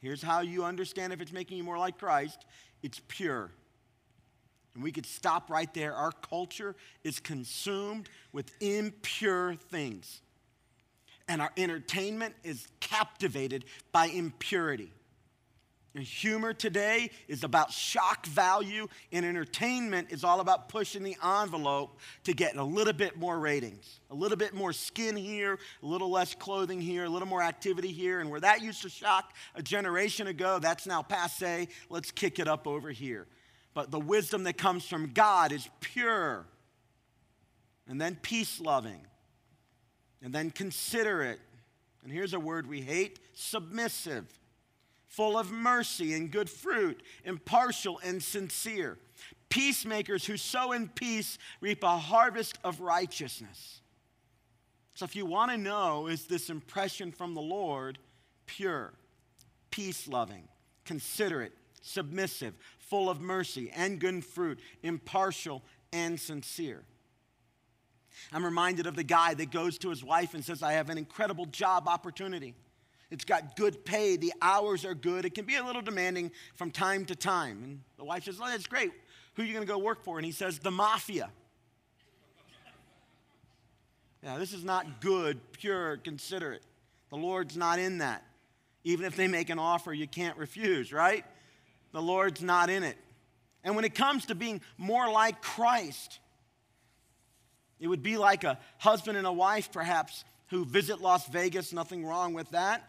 here's 0.00 0.22
how 0.22 0.42
you 0.42 0.64
understand 0.64 1.12
if 1.12 1.20
it's 1.20 1.32
making 1.32 1.58
you 1.58 1.64
more 1.64 1.78
like 1.78 1.98
Christ 1.98 2.46
it's 2.80 3.00
pure. 3.08 3.50
And 4.74 4.82
we 4.82 4.92
could 4.92 5.06
stop 5.06 5.50
right 5.50 5.72
there. 5.74 5.94
Our 5.94 6.12
culture 6.12 6.74
is 7.04 7.20
consumed 7.20 8.08
with 8.32 8.50
impure 8.60 9.54
things. 9.54 10.22
And 11.28 11.40
our 11.42 11.52
entertainment 11.56 12.34
is 12.42 12.66
captivated 12.80 13.64
by 13.92 14.06
impurity. 14.06 14.92
And 15.94 16.02
humor 16.02 16.54
today 16.54 17.10
is 17.28 17.44
about 17.44 17.70
shock 17.70 18.24
value, 18.24 18.88
and 19.12 19.26
entertainment 19.26 20.10
is 20.10 20.24
all 20.24 20.40
about 20.40 20.70
pushing 20.70 21.02
the 21.02 21.16
envelope 21.22 21.98
to 22.24 22.32
get 22.32 22.56
a 22.56 22.64
little 22.64 22.94
bit 22.94 23.18
more 23.18 23.38
ratings, 23.38 24.00
a 24.10 24.14
little 24.14 24.38
bit 24.38 24.54
more 24.54 24.72
skin 24.72 25.16
here, 25.16 25.58
a 25.82 25.86
little 25.86 26.10
less 26.10 26.34
clothing 26.34 26.80
here, 26.80 27.04
a 27.04 27.08
little 27.10 27.28
more 27.28 27.42
activity 27.42 27.92
here. 27.92 28.20
And 28.20 28.30
where 28.30 28.40
that 28.40 28.62
used 28.62 28.80
to 28.82 28.88
shock 28.88 29.34
a 29.54 29.62
generation 29.62 30.28
ago, 30.28 30.58
that's 30.58 30.86
now 30.86 31.02
passe. 31.02 31.68
Let's 31.90 32.10
kick 32.10 32.38
it 32.38 32.48
up 32.48 32.66
over 32.66 32.90
here. 32.90 33.26
But 33.74 33.90
the 33.90 34.00
wisdom 34.00 34.44
that 34.44 34.58
comes 34.58 34.84
from 34.84 35.12
God 35.12 35.52
is 35.52 35.68
pure, 35.80 36.46
and 37.88 38.00
then 38.00 38.16
peace 38.20 38.60
loving, 38.60 39.06
and 40.22 40.34
then 40.34 40.50
considerate. 40.50 41.40
And 42.02 42.12
here's 42.12 42.34
a 42.34 42.40
word 42.40 42.66
we 42.66 42.80
hate 42.80 43.18
submissive 43.34 44.26
full 45.12 45.38
of 45.38 45.52
mercy 45.52 46.14
and 46.14 46.30
good 46.30 46.48
fruit, 46.48 47.02
impartial 47.24 48.00
and 48.02 48.22
sincere. 48.22 48.98
Peacemakers 49.50 50.24
who 50.24 50.38
sow 50.38 50.72
in 50.72 50.88
peace 50.88 51.36
reap 51.60 51.82
a 51.82 51.98
harvest 51.98 52.56
of 52.64 52.80
righteousness. 52.80 53.82
So, 54.94 55.04
if 55.04 55.14
you 55.14 55.26
want 55.26 55.50
to 55.50 55.58
know, 55.58 56.06
is 56.06 56.24
this 56.24 56.48
impression 56.48 57.12
from 57.12 57.34
the 57.34 57.42
Lord 57.42 57.98
pure, 58.46 58.94
peace 59.70 60.08
loving, 60.08 60.48
considerate, 60.86 61.52
submissive, 61.82 62.54
full 62.92 63.08
of 63.08 63.22
mercy 63.22 63.72
and 63.74 63.98
good 63.98 64.22
fruit, 64.22 64.60
impartial 64.82 65.62
and 65.94 66.20
sincere? 66.20 66.82
I'm 68.30 68.44
reminded 68.44 68.86
of 68.86 68.96
the 68.96 69.02
guy 69.02 69.32
that 69.32 69.50
goes 69.50 69.78
to 69.78 69.88
his 69.88 70.04
wife 70.04 70.34
and 70.34 70.44
says, 70.44 70.62
I 70.62 70.72
have 70.72 70.90
an 70.90 70.98
incredible 70.98 71.46
job 71.46 71.88
opportunity. 71.88 72.54
It's 73.10 73.24
got 73.24 73.56
good 73.56 73.86
pay, 73.86 74.18
the 74.18 74.34
hours 74.42 74.84
are 74.84 74.92
good. 74.92 75.24
It 75.24 75.34
can 75.34 75.46
be 75.46 75.56
a 75.56 75.64
little 75.64 75.80
demanding 75.80 76.32
from 76.54 76.70
time 76.70 77.06
to 77.06 77.16
time. 77.16 77.62
And 77.64 77.80
the 77.96 78.04
wife 78.04 78.24
says, 78.24 78.38
Oh, 78.42 78.46
that's 78.46 78.66
great. 78.66 78.92
Who 79.36 79.42
are 79.42 79.46
you 79.46 79.54
going 79.54 79.66
to 79.66 79.72
go 79.72 79.78
work 79.78 80.04
for? 80.04 80.18
And 80.18 80.26
he 80.26 80.32
says, 80.32 80.58
The 80.58 80.70
mafia. 80.70 81.30
Yeah, 84.22 84.36
this 84.36 84.52
is 84.52 84.64
not 84.64 85.00
good, 85.00 85.40
pure, 85.52 85.96
considerate. 85.96 86.62
The 87.08 87.16
Lord's 87.16 87.56
not 87.56 87.78
in 87.78 87.98
that. 87.98 88.22
Even 88.84 89.06
if 89.06 89.16
they 89.16 89.28
make 89.28 89.48
an 89.48 89.58
offer, 89.58 89.94
you 89.94 90.06
can't 90.06 90.36
refuse, 90.36 90.92
right? 90.92 91.24
The 91.92 92.02
Lord's 92.02 92.42
not 92.42 92.70
in 92.70 92.82
it. 92.82 92.96
And 93.64 93.76
when 93.76 93.84
it 93.84 93.94
comes 93.94 94.26
to 94.26 94.34
being 94.34 94.60
more 94.76 95.10
like 95.10 95.40
Christ, 95.40 96.18
it 97.78 97.86
would 97.86 98.02
be 98.02 98.16
like 98.16 98.44
a 98.44 98.58
husband 98.78 99.18
and 99.18 99.26
a 99.26 99.32
wife, 99.32 99.70
perhaps, 99.72 100.24
who 100.48 100.64
visit 100.64 101.00
Las 101.00 101.26
Vegas, 101.28 101.72
nothing 101.72 102.04
wrong 102.04 102.34
with 102.34 102.50
that. 102.50 102.88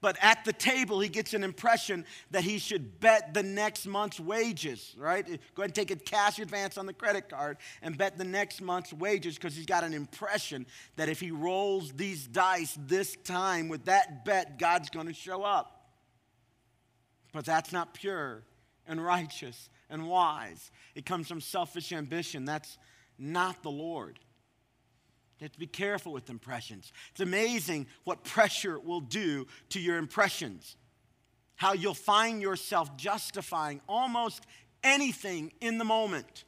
But 0.00 0.18
at 0.20 0.44
the 0.44 0.52
table, 0.52 1.00
he 1.00 1.08
gets 1.08 1.32
an 1.32 1.42
impression 1.42 2.04
that 2.30 2.44
he 2.44 2.58
should 2.58 3.00
bet 3.00 3.32
the 3.32 3.42
next 3.42 3.86
month's 3.86 4.20
wages, 4.20 4.94
right? 4.98 5.24
Go 5.24 5.62
ahead 5.62 5.70
and 5.70 5.74
take 5.74 5.90
a 5.90 5.96
cash 5.96 6.38
advance 6.38 6.76
on 6.76 6.84
the 6.84 6.92
credit 6.92 7.30
card 7.30 7.56
and 7.80 7.96
bet 7.96 8.18
the 8.18 8.24
next 8.24 8.60
month's 8.60 8.92
wages 8.92 9.36
because 9.36 9.56
he's 9.56 9.64
got 9.64 9.82
an 9.82 9.94
impression 9.94 10.66
that 10.96 11.08
if 11.08 11.20
he 11.20 11.30
rolls 11.30 11.90
these 11.92 12.26
dice 12.26 12.76
this 12.86 13.16
time 13.24 13.68
with 13.68 13.86
that 13.86 14.26
bet, 14.26 14.58
God's 14.58 14.90
going 14.90 15.06
to 15.06 15.14
show 15.14 15.42
up. 15.42 15.73
But 17.34 17.44
that's 17.44 17.72
not 17.72 17.94
pure 17.94 18.44
and 18.86 19.04
righteous 19.04 19.68
and 19.90 20.08
wise. 20.08 20.70
It 20.94 21.04
comes 21.04 21.26
from 21.26 21.40
selfish 21.40 21.90
ambition. 21.92 22.44
That's 22.44 22.78
not 23.18 23.64
the 23.64 23.72
Lord. 23.72 24.20
You 25.38 25.44
have 25.46 25.52
to 25.52 25.58
be 25.58 25.66
careful 25.66 26.12
with 26.12 26.30
impressions. 26.30 26.92
It's 27.10 27.20
amazing 27.20 27.88
what 28.04 28.22
pressure 28.22 28.78
will 28.78 29.00
do 29.00 29.48
to 29.70 29.80
your 29.80 29.98
impressions. 29.98 30.76
How 31.56 31.72
you'll 31.72 31.92
find 31.92 32.40
yourself 32.40 32.96
justifying 32.96 33.80
almost 33.88 34.46
anything 34.84 35.52
in 35.60 35.78
the 35.78 35.84
moment. 35.84 36.44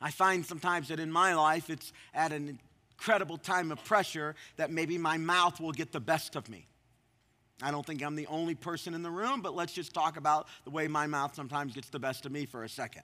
I 0.00 0.12
find 0.12 0.46
sometimes 0.46 0.88
that 0.88 1.00
in 1.00 1.10
my 1.10 1.34
life, 1.34 1.70
it's 1.70 1.92
at 2.14 2.32
an 2.32 2.60
incredible 2.92 3.36
time 3.36 3.72
of 3.72 3.84
pressure 3.84 4.36
that 4.58 4.70
maybe 4.70 4.96
my 4.96 5.18
mouth 5.18 5.58
will 5.58 5.72
get 5.72 5.90
the 5.90 6.00
best 6.00 6.36
of 6.36 6.48
me. 6.48 6.68
I 7.62 7.70
don't 7.70 7.86
think 7.86 8.02
I'm 8.02 8.16
the 8.16 8.26
only 8.26 8.54
person 8.54 8.94
in 8.94 9.02
the 9.02 9.10
room, 9.10 9.40
but 9.40 9.54
let's 9.54 9.72
just 9.72 9.94
talk 9.94 10.16
about 10.16 10.48
the 10.64 10.70
way 10.70 10.88
my 10.88 11.06
mouth 11.06 11.34
sometimes 11.34 11.74
gets 11.74 11.88
the 11.88 12.00
best 12.00 12.26
of 12.26 12.32
me 12.32 12.46
for 12.46 12.64
a 12.64 12.68
second 12.68 13.02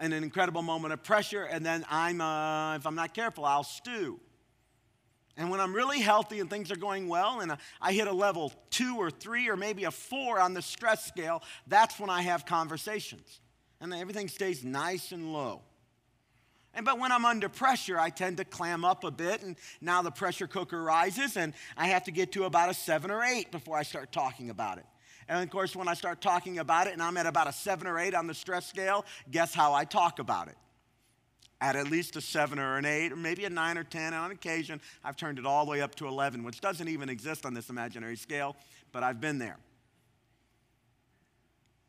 in 0.00 0.12
an 0.12 0.24
incredible 0.24 0.62
moment 0.62 0.92
of 0.92 1.02
pressure, 1.02 1.44
and 1.44 1.64
then 1.64 1.84
I'm, 1.88 2.20
uh, 2.20 2.76
if 2.76 2.86
I'm 2.86 2.94
not 2.94 3.14
careful, 3.14 3.44
I'll 3.44 3.64
stew. 3.64 4.20
And 5.36 5.50
when 5.50 5.60
I'm 5.60 5.74
really 5.74 6.00
healthy 6.00 6.40
and 6.40 6.48
things 6.48 6.70
are 6.70 6.76
going 6.76 7.08
well, 7.08 7.40
and 7.40 7.56
I 7.80 7.92
hit 7.92 8.06
a 8.06 8.12
level 8.12 8.52
two 8.70 8.96
or 8.96 9.10
three 9.10 9.48
or 9.48 9.56
maybe 9.56 9.84
a 9.84 9.90
four 9.90 10.38
on 10.40 10.54
the 10.54 10.62
stress 10.62 11.04
scale, 11.04 11.42
that's 11.66 11.98
when 11.98 12.10
I 12.10 12.22
have 12.22 12.46
conversations. 12.46 13.40
And 13.80 13.92
everything 13.92 14.28
stays 14.28 14.64
nice 14.64 15.12
and 15.12 15.32
low. 15.32 15.62
And, 16.74 16.84
but 16.84 16.98
when 16.98 17.12
I'm 17.12 17.24
under 17.24 17.48
pressure, 17.48 17.98
I 17.98 18.10
tend 18.10 18.38
to 18.38 18.44
clam 18.44 18.84
up 18.84 19.04
a 19.04 19.10
bit, 19.10 19.42
and 19.42 19.56
now 19.80 20.02
the 20.02 20.10
pressure 20.10 20.46
cooker 20.46 20.82
rises, 20.82 21.36
and 21.36 21.54
I 21.76 21.88
have 21.88 22.04
to 22.04 22.10
get 22.10 22.32
to 22.32 22.44
about 22.44 22.68
a 22.68 22.74
seven 22.74 23.10
or 23.10 23.22
eight 23.22 23.52
before 23.52 23.76
I 23.76 23.84
start 23.84 24.10
talking 24.10 24.50
about 24.50 24.78
it. 24.78 24.86
And 25.28 25.42
of 25.42 25.50
course, 25.50 25.74
when 25.74 25.88
I 25.88 25.94
start 25.94 26.20
talking 26.20 26.58
about 26.58 26.86
it 26.86 26.92
and 26.92 27.02
I'm 27.02 27.16
at 27.16 27.26
about 27.26 27.48
a 27.48 27.52
seven 27.52 27.86
or 27.86 27.98
eight 27.98 28.14
on 28.14 28.26
the 28.26 28.34
stress 28.34 28.66
scale, 28.66 29.04
guess 29.30 29.54
how 29.54 29.72
I 29.72 29.84
talk 29.84 30.18
about 30.18 30.48
it? 30.48 30.56
At 31.60 31.76
at 31.76 31.90
least 31.90 32.16
a 32.16 32.20
seven 32.20 32.58
or 32.58 32.76
an 32.76 32.84
eight, 32.84 33.12
or 33.12 33.16
maybe 33.16 33.44
a 33.44 33.50
nine 33.50 33.78
or 33.78 33.84
10. 33.84 34.02
And 34.02 34.14
on 34.16 34.30
occasion, 34.32 34.80
I've 35.02 35.16
turned 35.16 35.38
it 35.38 35.46
all 35.46 35.64
the 35.64 35.70
way 35.70 35.80
up 35.80 35.94
to 35.96 36.06
11, 36.06 36.44
which 36.44 36.60
doesn't 36.60 36.88
even 36.88 37.08
exist 37.08 37.46
on 37.46 37.54
this 37.54 37.70
imaginary 37.70 38.16
scale, 38.16 38.56
but 38.92 39.02
I've 39.02 39.20
been 39.20 39.38
there. 39.38 39.56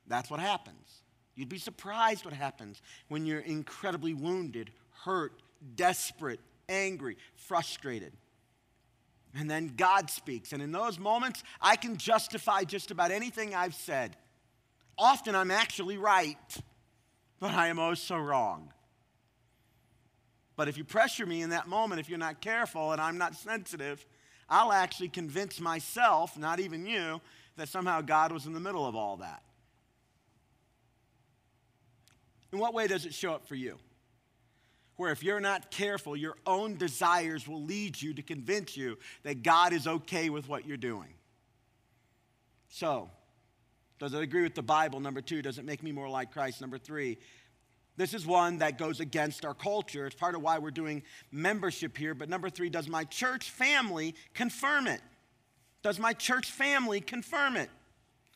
That's 0.08 0.30
what 0.30 0.40
happens. 0.40 1.02
You'd 1.36 1.50
be 1.50 1.58
surprised 1.58 2.24
what 2.24 2.34
happens 2.34 2.82
when 3.10 3.26
you're 3.26 3.40
incredibly 3.40 4.14
wounded, 4.14 4.72
hurt, 5.04 5.34
desperate, 5.76 6.40
angry, 6.70 7.18
frustrated. 7.36 8.14
And 9.38 9.50
then 9.50 9.74
God 9.76 10.10
speaks. 10.10 10.54
And 10.54 10.62
in 10.62 10.72
those 10.72 10.98
moments, 10.98 11.44
I 11.62 11.76
can 11.76 11.98
justify 11.98 12.64
just 12.64 12.90
about 12.90 13.12
anything 13.12 13.54
I've 13.54 13.76
said. 13.76 14.16
Often 14.98 15.36
I'm 15.36 15.52
actually 15.52 15.98
right, 15.98 16.38
but 17.40 17.52
I 17.52 17.68
am 17.68 17.80
oh 17.80 17.96
so 17.96 18.18
wrong. 18.18 18.72
But 20.56 20.70
if 20.70 20.78
you 20.78 20.86
pressure 20.86 21.26
me 21.26 21.42
in 21.42 21.50
that 21.50 21.68
moment, 21.68 22.00
if 22.00 22.08
you're 22.08 22.18
not 22.18 22.40
careful 22.40 22.94
and 22.94 23.02
I'm 23.02 23.18
not 23.18 23.36
sensitive, 23.36 24.06
I'll 24.50 24.72
actually 24.72 25.10
convince 25.10 25.60
myself, 25.60 26.38
not 26.38 26.62
even 26.62 26.86
you, 26.86 27.20
that 27.58 27.68
somehow 27.68 28.00
God 28.00 28.32
was 28.32 28.46
in 28.46 28.54
the 28.54 28.60
middle 28.62 28.86
of 28.86 28.96
all 28.96 29.18
that. 29.18 29.44
In 32.56 32.62
what 32.62 32.74
way 32.74 32.88
does 32.88 33.06
it 33.06 33.14
show 33.14 33.34
up 33.34 33.46
for 33.46 33.56
you? 33.56 33.78
where 34.96 35.12
if 35.12 35.22
you're 35.22 35.42
not 35.42 35.72
careful, 35.72 36.16
your 36.16 36.38
own 36.46 36.78
desires 36.78 37.50
will 37.50 37.62
lead 37.62 38.02
you 38.02 38.14
to 38.14 38.22
convince 38.22 38.78
you 38.78 38.98
that 39.24 39.44
God 39.44 39.74
is 39.74 39.88
okay 39.88 40.30
with 40.30 40.48
what 40.48 40.66
you're 40.66 40.78
doing. 40.78 41.14
So, 42.70 43.10
does 44.00 44.14
it 44.14 44.22
agree 44.22 44.44
with 44.44 44.56
the 44.56 44.62
Bible? 44.62 45.02
Number 45.02 45.20
two, 45.20 45.42
does 45.42 45.58
it 45.58 45.66
make 45.66 45.84
me 45.84 45.92
more 45.92 46.08
like 46.08 46.32
Christ? 46.32 46.62
Number 46.62 46.78
three, 46.78 47.18
this 47.98 48.14
is 48.14 48.26
one 48.26 48.60
that 48.60 48.78
goes 48.78 49.02
against 49.02 49.44
our 49.44 49.54
culture. 49.54 50.06
It's 50.06 50.16
part 50.16 50.34
of 50.34 50.42
why 50.42 50.60
we're 50.60 50.72
doing 50.72 51.04
membership 51.30 51.98
here. 51.98 52.14
But 52.14 52.30
number 52.30 52.50
three, 52.50 52.70
does 52.70 52.88
my 52.88 53.04
church 53.04 53.52
family 53.52 54.16
confirm 54.34 54.88
it? 54.88 55.02
Does 55.84 56.00
my 56.00 56.14
church 56.14 56.52
family 56.52 57.02
confirm 57.02 57.58
it? 57.58 57.70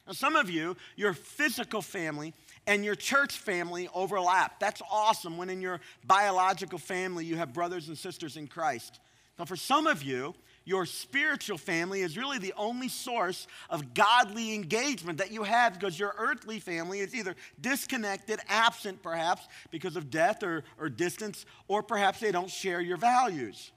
Now, 0.08 0.14
some 0.14 0.36
of 0.36 0.50
you, 0.50 0.76
your 0.96 1.14
physical 1.14 1.82
family 1.82 2.34
and 2.67 2.86
your 2.86 2.95
church 2.95 3.38
family 3.38 3.89
overlap. 3.93 4.60
That's 4.60 4.82
awesome 4.91 5.38
when 5.38 5.50
in 5.50 5.62
your 5.62 5.80
biological 6.06 6.80
family 6.80 7.26
you 7.26 7.36
have 7.38 7.54
brothers 7.54 7.88
and 7.88 7.98
sisters 7.98 8.38
in 8.38 8.48
Christ. 8.48 9.00
But 9.38 9.48
for 9.48 9.56
some 9.56 9.88
of 9.88 10.04
you, 10.04 10.36
your 10.65 10.86
spiritual 10.86 11.58
family 11.58 12.02
is 12.02 12.15
really 12.15 12.38
the 12.38 12.54
only 12.56 12.89
source 12.89 13.48
of 13.72 13.93
godly 13.93 14.54
engagement 14.54 15.17
that 15.17 15.32
you 15.32 15.43
have 15.43 15.74
because 15.74 15.98
your 15.98 16.13
earthly 16.17 16.60
family 16.60 17.00
is 17.00 17.15
either 17.15 17.36
disconnected, 17.60 18.39
absent 18.48 19.02
perhaps 19.02 19.48
because 19.72 19.95
of 19.95 20.12
death 20.12 20.43
or, 20.43 20.63
or 20.78 20.89
distance, 20.89 21.45
or 21.67 21.82
perhaps 21.82 22.19
they 22.19 22.32
don't 22.32 22.52
share 22.52 22.82
your 22.82 22.98
values. 22.98 23.72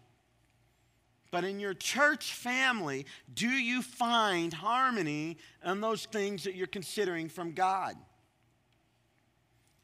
But 1.31 1.45
in 1.45 1.61
your 1.61 1.73
church 1.73 2.35
family, 2.35 3.07
do 3.33 3.49
you 3.49 3.81
find 3.81 4.53
harmony 4.53 5.39
in 5.65 5.81
those 5.81 6.05
things 6.05 6.45
that 6.45 6.57
you're 6.57 6.67
considering 6.67 7.31
from 7.31 7.53
God? 7.53 7.97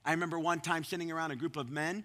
I 0.08 0.12
remember 0.12 0.38
one 0.38 0.60
time 0.60 0.84
sitting 0.84 1.12
around 1.12 1.32
a 1.32 1.36
group 1.36 1.58
of 1.58 1.68
men 1.68 2.02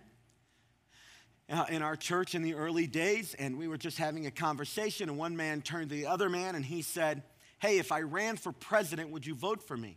uh, 1.50 1.64
in 1.70 1.82
our 1.82 1.96
church 1.96 2.36
in 2.36 2.42
the 2.42 2.54
early 2.54 2.86
days, 2.86 3.34
and 3.40 3.58
we 3.58 3.70
were 3.70 3.78
just 3.78 3.98
having 3.98 4.26
a 4.26 4.32
conversation, 4.32 5.08
and 5.08 5.18
one 5.18 5.38
man 5.38 5.62
turned 5.62 5.90
to 5.90 5.96
the 5.96 6.08
other 6.08 6.28
man 6.28 6.56
and 6.56 6.66
he 6.66 6.82
said, 6.82 7.24
Hey, 7.60 7.78
if 7.78 7.94
I 7.94 8.02
ran 8.02 8.36
for 8.36 8.52
president, 8.52 9.12
would 9.12 9.26
you 9.26 9.36
vote 9.36 9.64
for 9.64 9.78
me? 9.78 9.96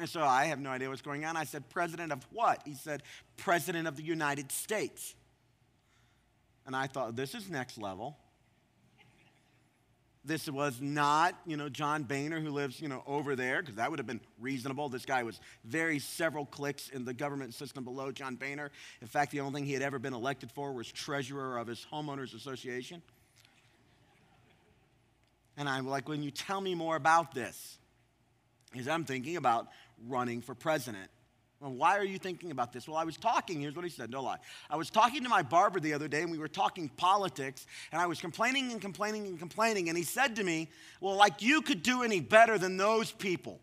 And 0.00 0.08
so 0.08 0.24
I 0.24 0.46
have 0.46 0.58
no 0.58 0.70
idea 0.70 0.88
what's 0.88 1.02
going 1.02 1.24
on. 1.24 1.36
I 1.36 1.44
said, 1.44 1.68
President 1.68 2.10
of 2.10 2.26
what? 2.32 2.62
He 2.64 2.74
said, 2.74 3.04
President 3.36 3.86
of 3.86 3.94
the 3.94 4.02
United 4.02 4.50
States. 4.50 5.14
And 6.66 6.74
I 6.74 6.88
thought, 6.88 7.14
this 7.14 7.32
is 7.32 7.48
next 7.48 7.78
level. 7.78 8.18
This 10.28 10.46
was 10.46 10.78
not, 10.78 11.34
you 11.46 11.56
know, 11.56 11.70
John 11.70 12.02
Boehner 12.02 12.38
who 12.38 12.50
lives, 12.50 12.82
you 12.82 12.88
know, 12.88 13.02
over 13.06 13.34
there, 13.34 13.62
because 13.62 13.76
that 13.76 13.88
would 13.88 13.98
have 13.98 14.06
been 14.06 14.20
reasonable. 14.38 14.90
This 14.90 15.06
guy 15.06 15.22
was 15.22 15.40
very 15.64 15.98
several 15.98 16.44
clicks 16.44 16.90
in 16.90 17.06
the 17.06 17.14
government 17.14 17.54
system 17.54 17.82
below 17.82 18.12
John 18.12 18.36
Boehner. 18.36 18.70
In 19.00 19.06
fact, 19.06 19.32
the 19.32 19.40
only 19.40 19.58
thing 19.58 19.64
he 19.66 19.72
had 19.72 19.80
ever 19.80 19.98
been 19.98 20.12
elected 20.12 20.52
for 20.52 20.74
was 20.74 20.92
treasurer 20.92 21.56
of 21.56 21.66
his 21.66 21.86
homeowners 21.90 22.34
association. 22.34 23.00
And 25.56 25.66
I'm 25.66 25.88
like, 25.88 26.10
when 26.10 26.22
you 26.22 26.30
tell 26.30 26.60
me 26.60 26.74
more 26.74 26.96
about 26.96 27.32
this, 27.32 27.78
is 28.74 28.86
I'm 28.86 29.06
thinking 29.06 29.38
about 29.38 29.68
running 30.06 30.42
for 30.42 30.54
president. 30.54 31.08
Well, 31.60 31.72
why 31.72 31.98
are 31.98 32.04
you 32.04 32.18
thinking 32.18 32.52
about 32.52 32.72
this? 32.72 32.86
Well, 32.86 32.96
I 32.96 33.02
was 33.04 33.16
talking, 33.16 33.60
here's 33.60 33.74
what 33.74 33.84
he 33.84 33.90
said, 33.90 34.10
no 34.10 34.22
lie. 34.22 34.36
I 34.70 34.76
was 34.76 34.90
talking 34.90 35.24
to 35.24 35.28
my 35.28 35.42
barber 35.42 35.80
the 35.80 35.92
other 35.92 36.06
day, 36.06 36.22
and 36.22 36.30
we 36.30 36.38
were 36.38 36.46
talking 36.46 36.88
politics, 36.88 37.66
and 37.90 38.00
I 38.00 38.06
was 38.06 38.20
complaining 38.20 38.70
and 38.70 38.80
complaining 38.80 39.26
and 39.26 39.38
complaining, 39.38 39.88
and 39.88 39.98
he 39.98 40.04
said 40.04 40.36
to 40.36 40.44
me, 40.44 40.68
Well, 41.00 41.16
like 41.16 41.42
you 41.42 41.62
could 41.62 41.82
do 41.82 42.04
any 42.04 42.20
better 42.20 42.58
than 42.58 42.76
those 42.76 43.10
people. 43.10 43.60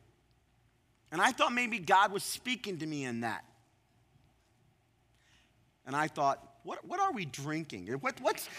And 1.12 1.22
I 1.22 1.32
thought 1.32 1.54
maybe 1.54 1.80
God 1.80 2.12
was 2.12 2.24
speaking 2.24 2.80
to 2.80 2.86
me 2.86 3.06
in 3.06 3.22
that. 3.22 3.46
And 5.88 5.96
I 5.96 6.10
thought, 6.10 6.44
What, 6.64 6.84
what 6.86 7.00
are 7.00 7.14
we 7.14 7.24
drinking? 7.24 7.88
What, 8.02 8.20
what's. 8.20 8.50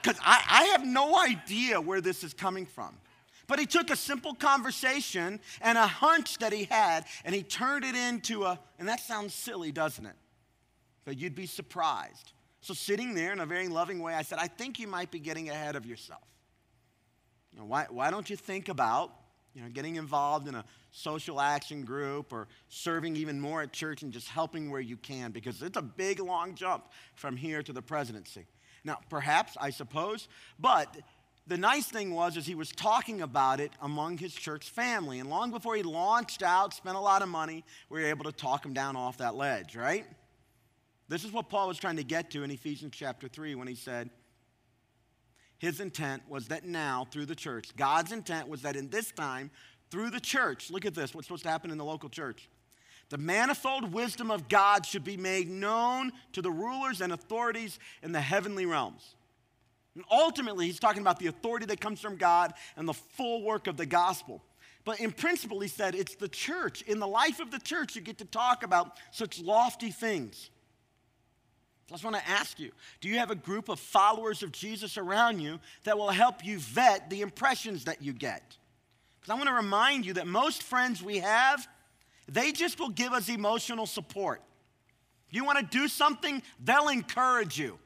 Because 0.00 0.20
I, 0.24 0.40
I 0.48 0.64
have 0.66 0.86
no 0.86 1.18
idea 1.18 1.80
where 1.80 2.00
this 2.00 2.22
is 2.22 2.32
coming 2.32 2.64
from. 2.64 2.96
But 3.46 3.58
he 3.58 3.66
took 3.66 3.90
a 3.90 3.96
simple 3.96 4.34
conversation 4.34 5.40
and 5.60 5.78
a 5.78 5.86
hunch 5.86 6.38
that 6.38 6.52
he 6.52 6.64
had 6.64 7.04
and 7.24 7.34
he 7.34 7.42
turned 7.42 7.84
it 7.84 7.94
into 7.94 8.44
a, 8.44 8.58
and 8.78 8.88
that 8.88 9.00
sounds 9.00 9.34
silly, 9.34 9.72
doesn't 9.72 10.04
it? 10.04 10.16
but 11.06 11.16
you'd 11.16 11.36
be 11.36 11.46
surprised. 11.46 12.32
So, 12.60 12.74
sitting 12.74 13.14
there 13.14 13.32
in 13.32 13.40
a 13.40 13.46
very 13.46 13.68
loving 13.68 14.00
way, 14.00 14.12
I 14.12 14.22
said, 14.22 14.38
I 14.38 14.48
think 14.48 14.78
you 14.78 14.88
might 14.88 15.10
be 15.10 15.20
getting 15.20 15.48
ahead 15.48 15.76
of 15.76 15.86
yourself. 15.86 16.26
You 17.52 17.60
know, 17.60 17.64
why, 17.64 17.86
why 17.88 18.10
don't 18.10 18.28
you 18.28 18.36
think 18.36 18.68
about 18.68 19.12
you 19.54 19.62
know, 19.62 19.68
getting 19.68 19.96
involved 19.96 20.48
in 20.48 20.56
a 20.56 20.64
social 20.90 21.40
action 21.40 21.84
group 21.84 22.32
or 22.32 22.48
serving 22.68 23.16
even 23.16 23.40
more 23.40 23.62
at 23.62 23.72
church 23.72 24.02
and 24.02 24.12
just 24.12 24.28
helping 24.28 24.70
where 24.70 24.80
you 24.80 24.96
can 24.96 25.30
because 25.30 25.62
it's 25.62 25.78
a 25.78 25.82
big, 25.82 26.18
long 26.18 26.54
jump 26.54 26.84
from 27.14 27.36
here 27.36 27.62
to 27.62 27.72
the 27.72 27.80
presidency. 27.80 28.46
Now, 28.84 28.98
perhaps, 29.08 29.56
I 29.60 29.70
suppose, 29.70 30.28
but 30.58 30.94
the 31.46 31.56
nice 31.56 31.86
thing 31.86 32.12
was 32.12 32.36
is 32.36 32.46
he 32.46 32.54
was 32.54 32.70
talking 32.70 33.20
about 33.20 33.60
it 33.60 33.72
among 33.80 34.18
his 34.18 34.34
church 34.34 34.70
family. 34.70 35.20
And 35.20 35.30
long 35.30 35.50
before 35.50 35.76
he 35.76 35.82
launched 35.82 36.42
out, 36.42 36.74
spent 36.74 36.96
a 36.96 37.00
lot 37.00 37.22
of 37.22 37.28
money, 37.28 37.64
we 37.88 38.00
were 38.00 38.06
able 38.06 38.24
to 38.24 38.32
talk 38.32 38.64
him 38.64 38.72
down 38.72 38.96
off 38.96 39.18
that 39.18 39.36
ledge, 39.36 39.76
right? 39.76 40.06
This 41.08 41.24
is 41.24 41.32
what 41.32 41.48
Paul 41.48 41.68
was 41.68 41.78
trying 41.78 41.96
to 41.96 42.04
get 42.04 42.30
to 42.32 42.42
in 42.42 42.50
Ephesians 42.50 42.92
chapter 42.96 43.28
3 43.28 43.54
when 43.54 43.68
he 43.68 43.76
said, 43.76 44.10
his 45.58 45.80
intent 45.80 46.22
was 46.28 46.48
that 46.48 46.64
now, 46.64 47.06
through 47.10 47.26
the 47.26 47.34
church, 47.34 47.74
God's 47.76 48.12
intent 48.12 48.48
was 48.48 48.62
that 48.62 48.76
in 48.76 48.90
this 48.90 49.10
time, 49.12 49.50
through 49.90 50.10
the 50.10 50.20
church, 50.20 50.70
look 50.70 50.84
at 50.84 50.94
this, 50.94 51.14
what's 51.14 51.26
supposed 51.26 51.44
to 51.44 51.48
happen 51.48 51.70
in 51.70 51.78
the 51.78 51.84
local 51.84 52.08
church. 52.08 52.48
The 53.08 53.18
manifold 53.18 53.92
wisdom 53.92 54.30
of 54.30 54.48
God 54.48 54.84
should 54.84 55.04
be 55.04 55.16
made 55.16 55.48
known 55.48 56.12
to 56.32 56.42
the 56.42 56.50
rulers 56.50 57.00
and 57.00 57.12
authorities 57.12 57.78
in 58.02 58.12
the 58.12 58.20
heavenly 58.20 58.66
realms. 58.66 59.14
And 59.96 60.04
ultimately, 60.10 60.66
he's 60.66 60.78
talking 60.78 61.00
about 61.00 61.18
the 61.18 61.28
authority 61.28 61.64
that 61.66 61.80
comes 61.80 62.00
from 62.00 62.16
God 62.16 62.52
and 62.76 62.86
the 62.86 62.92
full 62.92 63.42
work 63.42 63.66
of 63.66 63.78
the 63.78 63.86
gospel. 63.86 64.42
But 64.84 65.00
in 65.00 65.10
principle, 65.10 65.58
he 65.58 65.68
said 65.68 65.94
it's 65.94 66.14
the 66.14 66.28
church. 66.28 66.82
In 66.82 67.00
the 67.00 67.08
life 67.08 67.40
of 67.40 67.50
the 67.50 67.58
church, 67.58 67.96
you 67.96 68.02
get 68.02 68.18
to 68.18 68.26
talk 68.26 68.62
about 68.62 68.98
such 69.10 69.40
lofty 69.40 69.90
things. 69.90 70.50
So 71.88 71.92
I 71.92 71.94
just 71.94 72.04
want 72.04 72.16
to 72.16 72.28
ask 72.28 72.60
you 72.60 72.72
do 73.00 73.08
you 73.08 73.18
have 73.18 73.30
a 73.30 73.36
group 73.36 73.70
of 73.70 73.80
followers 73.80 74.42
of 74.42 74.52
Jesus 74.52 74.98
around 74.98 75.40
you 75.40 75.58
that 75.84 75.96
will 75.96 76.10
help 76.10 76.44
you 76.44 76.58
vet 76.58 77.08
the 77.08 77.22
impressions 77.22 77.84
that 77.84 78.02
you 78.02 78.12
get? 78.12 78.56
Because 79.18 79.32
I 79.32 79.34
want 79.34 79.48
to 79.48 79.54
remind 79.54 80.04
you 80.04 80.12
that 80.14 80.26
most 80.26 80.62
friends 80.62 81.02
we 81.02 81.18
have, 81.18 81.66
they 82.28 82.52
just 82.52 82.78
will 82.78 82.90
give 82.90 83.14
us 83.14 83.30
emotional 83.30 83.86
support. 83.86 84.42
If 85.28 85.34
you 85.34 85.44
want 85.44 85.58
to 85.58 85.64
do 85.64 85.88
something, 85.88 86.42
they'll 86.62 86.88
encourage 86.88 87.58
you. 87.58 87.78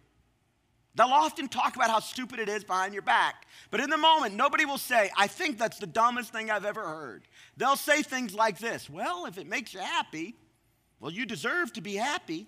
They'll 0.95 1.07
often 1.09 1.49
talk 1.49 1.77
about 1.77 1.91
how 1.91 2.01
stupid 2.01 2.41
it 2.41 2.49
is 2.49 2.65
behind 2.65 2.93
your 2.93 3.03
back. 3.03 3.47
But 3.71 3.81
in 3.81 3.91
the 3.91 3.97
moment, 3.97 4.35
nobody 4.35 4.65
will 4.65 4.79
say, 4.79 5.11
I 5.17 5.29
think 5.29 5.59
that's 5.59 5.79
the 5.79 5.87
dumbest 5.87 6.33
thing 6.33 6.51
I've 6.51 6.65
ever 6.65 6.83
heard. 6.83 7.23
They'll 7.57 7.77
say 7.77 8.03
things 8.03 8.35
like 8.35 8.59
this 8.59 8.91
Well, 8.91 9.27
if 9.27 9.39
it 9.39 9.47
makes 9.47 9.73
you 9.73 9.81
happy, 9.81 10.35
well, 10.99 11.13
you 11.13 11.27
deserve 11.27 11.73
to 11.75 11.81
be 11.81 11.95
happy. 11.95 12.47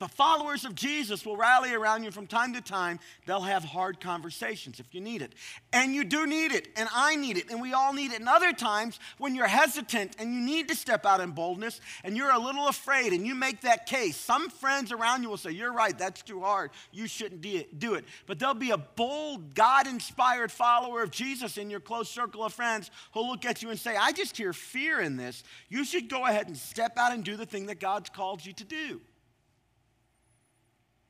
The 0.00 0.08
followers 0.08 0.64
of 0.64 0.74
Jesus 0.74 1.26
will 1.26 1.36
rally 1.36 1.74
around 1.74 2.04
you 2.04 2.10
from 2.10 2.26
time 2.26 2.54
to 2.54 2.62
time. 2.62 2.98
They'll 3.26 3.42
have 3.42 3.62
hard 3.62 4.00
conversations 4.00 4.80
if 4.80 4.94
you 4.94 5.00
need 5.02 5.20
it. 5.20 5.34
And 5.74 5.94
you 5.94 6.04
do 6.04 6.26
need 6.26 6.52
it, 6.52 6.68
and 6.74 6.88
I 6.90 7.16
need 7.16 7.36
it, 7.36 7.50
and 7.50 7.60
we 7.60 7.74
all 7.74 7.92
need 7.92 8.12
it. 8.12 8.18
And 8.18 8.26
other 8.26 8.54
times 8.54 8.98
when 9.18 9.34
you're 9.34 9.46
hesitant 9.46 10.16
and 10.18 10.32
you 10.32 10.40
need 10.40 10.68
to 10.68 10.74
step 10.74 11.04
out 11.04 11.20
in 11.20 11.32
boldness 11.32 11.82
and 12.02 12.16
you're 12.16 12.30
a 12.30 12.38
little 12.38 12.66
afraid 12.68 13.12
and 13.12 13.26
you 13.26 13.34
make 13.34 13.60
that 13.60 13.84
case, 13.84 14.16
some 14.16 14.48
friends 14.48 14.90
around 14.90 15.22
you 15.22 15.28
will 15.28 15.36
say, 15.36 15.50
You're 15.50 15.72
right, 15.72 15.96
that's 15.96 16.22
too 16.22 16.40
hard. 16.40 16.70
You 16.92 17.06
shouldn't 17.06 17.42
do 17.78 17.92
it. 17.92 18.06
But 18.26 18.38
there'll 18.38 18.54
be 18.54 18.70
a 18.70 18.78
bold, 18.78 19.54
God 19.54 19.86
inspired 19.86 20.50
follower 20.50 21.02
of 21.02 21.10
Jesus 21.10 21.58
in 21.58 21.68
your 21.68 21.80
close 21.80 22.08
circle 22.08 22.42
of 22.42 22.54
friends 22.54 22.90
who'll 23.12 23.28
look 23.28 23.44
at 23.44 23.62
you 23.62 23.68
and 23.68 23.78
say, 23.78 23.96
I 23.96 24.12
just 24.12 24.38
hear 24.38 24.54
fear 24.54 24.98
in 24.98 25.18
this. 25.18 25.44
You 25.68 25.84
should 25.84 26.08
go 26.08 26.24
ahead 26.24 26.46
and 26.46 26.56
step 26.56 26.96
out 26.96 27.12
and 27.12 27.22
do 27.22 27.36
the 27.36 27.44
thing 27.44 27.66
that 27.66 27.80
God's 27.80 28.08
called 28.08 28.46
you 28.46 28.54
to 28.54 28.64
do. 28.64 29.02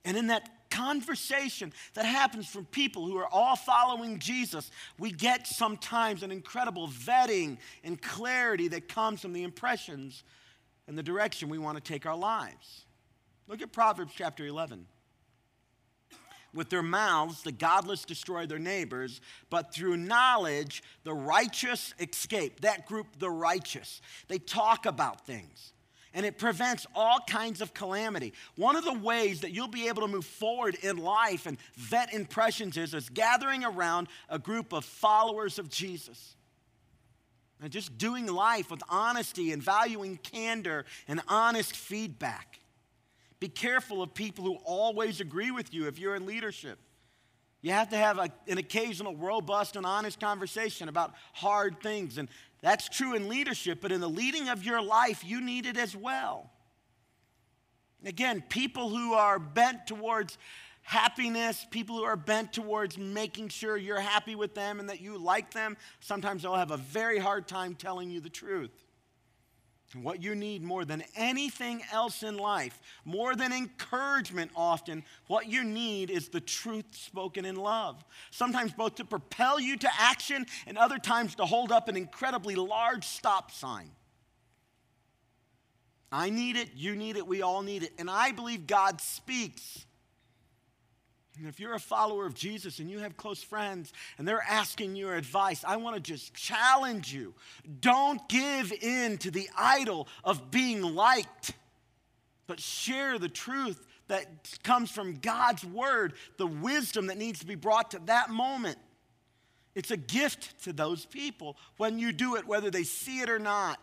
And 0.04 0.16
in 0.16 0.28
that 0.28 0.48
conversation 0.70 1.72
that 1.94 2.04
happens 2.04 2.46
from 2.46 2.64
people 2.66 3.06
who 3.06 3.18
are 3.18 3.28
all 3.28 3.56
following 3.56 4.18
Jesus, 4.18 4.70
we 4.98 5.10
get 5.10 5.46
sometimes 5.46 6.22
an 6.22 6.30
incredible 6.30 6.88
vetting 6.88 7.58
and 7.84 8.00
clarity 8.00 8.68
that 8.68 8.88
comes 8.88 9.20
from 9.20 9.32
the 9.32 9.42
impressions 9.42 10.22
and 10.86 10.96
the 10.96 11.02
direction 11.02 11.48
we 11.48 11.58
want 11.58 11.76
to 11.76 11.82
take 11.82 12.06
our 12.06 12.16
lives. 12.16 12.86
Look 13.46 13.62
at 13.62 13.72
Proverbs 13.72 14.12
chapter 14.14 14.46
11. 14.46 14.86
With 16.52 16.68
their 16.68 16.82
mouths, 16.82 17.42
the 17.42 17.52
godless 17.52 18.04
destroy 18.04 18.46
their 18.46 18.58
neighbors, 18.58 19.20
but 19.50 19.72
through 19.72 19.96
knowledge, 19.96 20.82
the 21.04 21.14
righteous 21.14 21.94
escape. 22.00 22.60
That 22.62 22.86
group, 22.86 23.06
the 23.18 23.30
righteous. 23.30 24.00
They 24.26 24.38
talk 24.38 24.86
about 24.86 25.26
things 25.26 25.72
and 26.12 26.26
it 26.26 26.38
prevents 26.38 26.86
all 26.94 27.18
kinds 27.26 27.60
of 27.60 27.72
calamity. 27.72 28.32
One 28.56 28.76
of 28.76 28.84
the 28.84 28.94
ways 28.94 29.40
that 29.42 29.52
you'll 29.52 29.68
be 29.68 29.88
able 29.88 30.02
to 30.02 30.08
move 30.08 30.24
forward 30.24 30.76
in 30.82 30.96
life 30.96 31.46
and 31.46 31.56
vet 31.76 32.12
impressions 32.12 32.76
is, 32.76 32.94
is 32.94 33.08
gathering 33.08 33.64
around 33.64 34.08
a 34.28 34.38
group 34.38 34.72
of 34.72 34.84
followers 34.84 35.58
of 35.58 35.68
Jesus. 35.68 36.34
And 37.62 37.70
just 37.70 37.98
doing 37.98 38.26
life 38.26 38.70
with 38.70 38.82
honesty 38.88 39.52
and 39.52 39.62
valuing 39.62 40.16
candor 40.16 40.86
and 41.06 41.20
honest 41.28 41.76
feedback. 41.76 42.58
Be 43.38 43.48
careful 43.48 44.02
of 44.02 44.14
people 44.14 44.44
who 44.44 44.56
always 44.64 45.20
agree 45.20 45.50
with 45.50 45.72
you 45.72 45.86
if 45.86 45.98
you're 45.98 46.14
in 46.14 46.26
leadership. 46.26 46.78
You 47.62 47.72
have 47.72 47.90
to 47.90 47.96
have 47.96 48.18
a, 48.18 48.30
an 48.48 48.58
occasional 48.58 49.16
robust 49.16 49.76
and 49.76 49.84
honest 49.84 50.18
conversation 50.18 50.88
about 50.88 51.12
hard 51.34 51.80
things 51.82 52.16
and 52.16 52.28
that's 52.62 52.88
true 52.88 53.14
in 53.14 53.28
leadership, 53.28 53.78
but 53.80 53.90
in 53.90 54.00
the 54.00 54.08
leading 54.08 54.48
of 54.48 54.64
your 54.64 54.82
life, 54.82 55.24
you 55.24 55.40
need 55.40 55.66
it 55.66 55.76
as 55.76 55.96
well. 55.96 56.50
Again, 58.04 58.42
people 58.48 58.90
who 58.90 59.14
are 59.14 59.38
bent 59.38 59.86
towards 59.86 60.38
happiness, 60.82 61.66
people 61.70 61.96
who 61.96 62.04
are 62.04 62.16
bent 62.16 62.52
towards 62.52 62.98
making 62.98 63.48
sure 63.48 63.76
you're 63.76 64.00
happy 64.00 64.34
with 64.34 64.54
them 64.54 64.80
and 64.80 64.88
that 64.88 65.00
you 65.00 65.18
like 65.18 65.52
them, 65.52 65.76
sometimes 66.00 66.42
they'll 66.42 66.54
have 66.54 66.70
a 66.70 66.76
very 66.76 67.18
hard 67.18 67.46
time 67.46 67.74
telling 67.74 68.10
you 68.10 68.20
the 68.20 68.30
truth. 68.30 68.70
What 69.94 70.22
you 70.22 70.36
need 70.36 70.62
more 70.62 70.84
than 70.84 71.02
anything 71.16 71.82
else 71.92 72.22
in 72.22 72.36
life, 72.36 72.80
more 73.04 73.34
than 73.34 73.52
encouragement 73.52 74.52
often, 74.54 75.04
what 75.26 75.48
you 75.48 75.64
need 75.64 76.10
is 76.10 76.28
the 76.28 76.40
truth 76.40 76.86
spoken 76.92 77.44
in 77.44 77.56
love. 77.56 78.04
Sometimes 78.30 78.72
both 78.72 78.94
to 78.96 79.04
propel 79.04 79.58
you 79.58 79.76
to 79.78 79.88
action 79.98 80.46
and 80.66 80.78
other 80.78 80.98
times 80.98 81.34
to 81.36 81.44
hold 81.44 81.72
up 81.72 81.88
an 81.88 81.96
incredibly 81.96 82.54
large 82.54 83.04
stop 83.04 83.50
sign. 83.50 83.90
I 86.12 86.30
need 86.30 86.56
it, 86.56 86.70
you 86.74 86.94
need 86.94 87.16
it, 87.16 87.26
we 87.26 87.42
all 87.42 87.62
need 87.62 87.82
it. 87.82 87.92
And 87.98 88.08
I 88.08 88.32
believe 88.32 88.66
God 88.66 89.00
speaks 89.00 89.86
and 91.38 91.48
if 91.48 91.60
you're 91.60 91.74
a 91.74 91.80
follower 91.80 92.26
of 92.26 92.34
Jesus 92.34 92.80
and 92.80 92.90
you 92.90 92.98
have 92.98 93.16
close 93.16 93.42
friends 93.42 93.92
and 94.18 94.26
they're 94.26 94.44
asking 94.46 94.96
your 94.96 95.14
advice, 95.14 95.64
I 95.66 95.76
want 95.76 95.96
to 95.96 96.02
just 96.02 96.34
challenge 96.34 97.12
you. 97.12 97.34
Don't 97.80 98.26
give 98.28 98.72
in 98.72 99.16
to 99.18 99.30
the 99.30 99.48
idol 99.56 100.08
of 100.24 100.50
being 100.50 100.82
liked, 100.82 101.54
but 102.46 102.60
share 102.60 103.18
the 103.18 103.28
truth 103.28 103.86
that 104.08 104.58
comes 104.64 104.90
from 104.90 105.14
God's 105.14 105.64
word, 105.64 106.14
the 106.36 106.46
wisdom 106.46 107.06
that 107.06 107.16
needs 107.16 107.38
to 107.40 107.46
be 107.46 107.54
brought 107.54 107.92
to 107.92 108.00
that 108.06 108.28
moment. 108.28 108.78
It's 109.74 109.92
a 109.92 109.96
gift 109.96 110.64
to 110.64 110.72
those 110.72 111.06
people 111.06 111.56
when 111.76 111.98
you 111.98 112.12
do 112.12 112.34
it, 112.34 112.46
whether 112.46 112.70
they 112.70 112.82
see 112.82 113.20
it 113.20 113.30
or 113.30 113.38
not. 113.38 113.78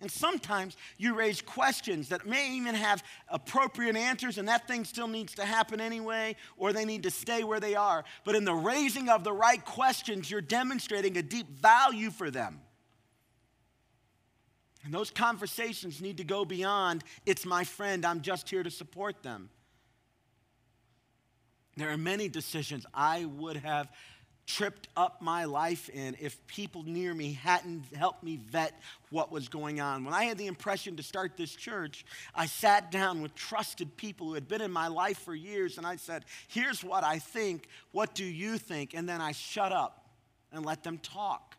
And 0.00 0.10
sometimes 0.10 0.76
you 0.98 1.14
raise 1.14 1.40
questions 1.40 2.10
that 2.10 2.26
may 2.26 2.52
even 2.52 2.74
have 2.74 3.02
appropriate 3.28 3.96
answers, 3.96 4.36
and 4.36 4.48
that 4.48 4.68
thing 4.68 4.84
still 4.84 5.08
needs 5.08 5.34
to 5.36 5.44
happen 5.44 5.80
anyway, 5.80 6.36
or 6.58 6.72
they 6.72 6.84
need 6.84 7.04
to 7.04 7.10
stay 7.10 7.44
where 7.44 7.60
they 7.60 7.74
are. 7.74 8.04
But 8.24 8.34
in 8.34 8.44
the 8.44 8.54
raising 8.54 9.08
of 9.08 9.24
the 9.24 9.32
right 9.32 9.64
questions, 9.64 10.30
you're 10.30 10.42
demonstrating 10.42 11.16
a 11.16 11.22
deep 11.22 11.48
value 11.48 12.10
for 12.10 12.30
them. 12.30 12.60
And 14.84 14.92
those 14.92 15.10
conversations 15.10 16.00
need 16.00 16.18
to 16.18 16.24
go 16.24 16.44
beyond, 16.44 17.02
it's 17.24 17.44
my 17.44 17.64
friend, 17.64 18.04
I'm 18.04 18.20
just 18.20 18.48
here 18.48 18.62
to 18.62 18.70
support 18.70 19.22
them. 19.22 19.50
There 21.76 21.90
are 21.90 21.98
many 21.98 22.28
decisions 22.28 22.86
I 22.94 23.24
would 23.24 23.56
have 23.56 23.90
tripped 24.46 24.88
up 24.96 25.20
my 25.20 25.44
life 25.44 25.88
in 25.88 26.16
if 26.20 26.44
people 26.46 26.84
near 26.84 27.12
me 27.12 27.32
hadn't 27.32 27.84
helped 27.94 28.22
me 28.22 28.36
vet 28.36 28.80
what 29.10 29.32
was 29.32 29.48
going 29.48 29.80
on. 29.80 30.04
When 30.04 30.14
I 30.14 30.24
had 30.24 30.38
the 30.38 30.46
impression 30.46 30.96
to 30.96 31.02
start 31.02 31.36
this 31.36 31.54
church, 31.54 32.04
I 32.34 32.46
sat 32.46 32.92
down 32.92 33.22
with 33.22 33.34
trusted 33.34 33.96
people 33.96 34.28
who 34.28 34.34
had 34.34 34.46
been 34.46 34.60
in 34.60 34.70
my 34.70 34.86
life 34.86 35.18
for 35.18 35.34
years 35.34 35.78
and 35.78 35.86
I 35.86 35.96
said, 35.96 36.24
Here's 36.48 36.84
what 36.84 37.02
I 37.02 37.18
think. 37.18 37.68
What 37.90 38.14
do 38.14 38.24
you 38.24 38.56
think? 38.56 38.94
And 38.94 39.08
then 39.08 39.20
I 39.20 39.32
shut 39.32 39.72
up 39.72 40.08
and 40.52 40.64
let 40.64 40.84
them 40.84 40.98
talk. 40.98 41.56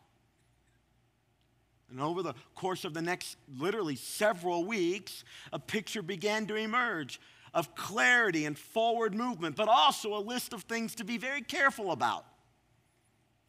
And 1.90 2.00
over 2.00 2.22
the 2.22 2.34
course 2.54 2.84
of 2.84 2.94
the 2.94 3.02
next 3.02 3.36
literally 3.58 3.96
several 3.96 4.64
weeks, 4.64 5.24
a 5.52 5.58
picture 5.58 6.02
began 6.02 6.46
to 6.46 6.54
emerge 6.54 7.20
of 7.54 7.74
clarity 7.74 8.44
and 8.44 8.58
forward 8.58 9.14
movement, 9.14 9.56
but 9.56 9.68
also 9.68 10.16
a 10.16 10.20
list 10.20 10.52
of 10.52 10.64
things 10.64 10.94
to 10.96 11.04
be 11.04 11.16
very 11.16 11.40
careful 11.40 11.92
about. 11.92 12.24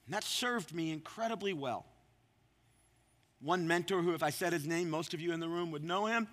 And 0.09 0.15
that 0.15 0.23
served 0.23 0.73
me 0.73 0.91
incredibly 0.91 1.53
well. 1.53 1.85
One 3.41 3.67
mentor, 3.67 4.01
who, 4.01 4.15
if 4.15 4.23
I 4.23 4.31
said 4.31 4.53
his 4.53 4.65
name, 4.65 4.89
most 4.89 5.13
of 5.13 5.21
you 5.21 5.33
in 5.33 5.39
the 5.39 5.47
room 5.47 5.69
would 5.69 5.83
know 5.83 6.07
him, 6.07 6.27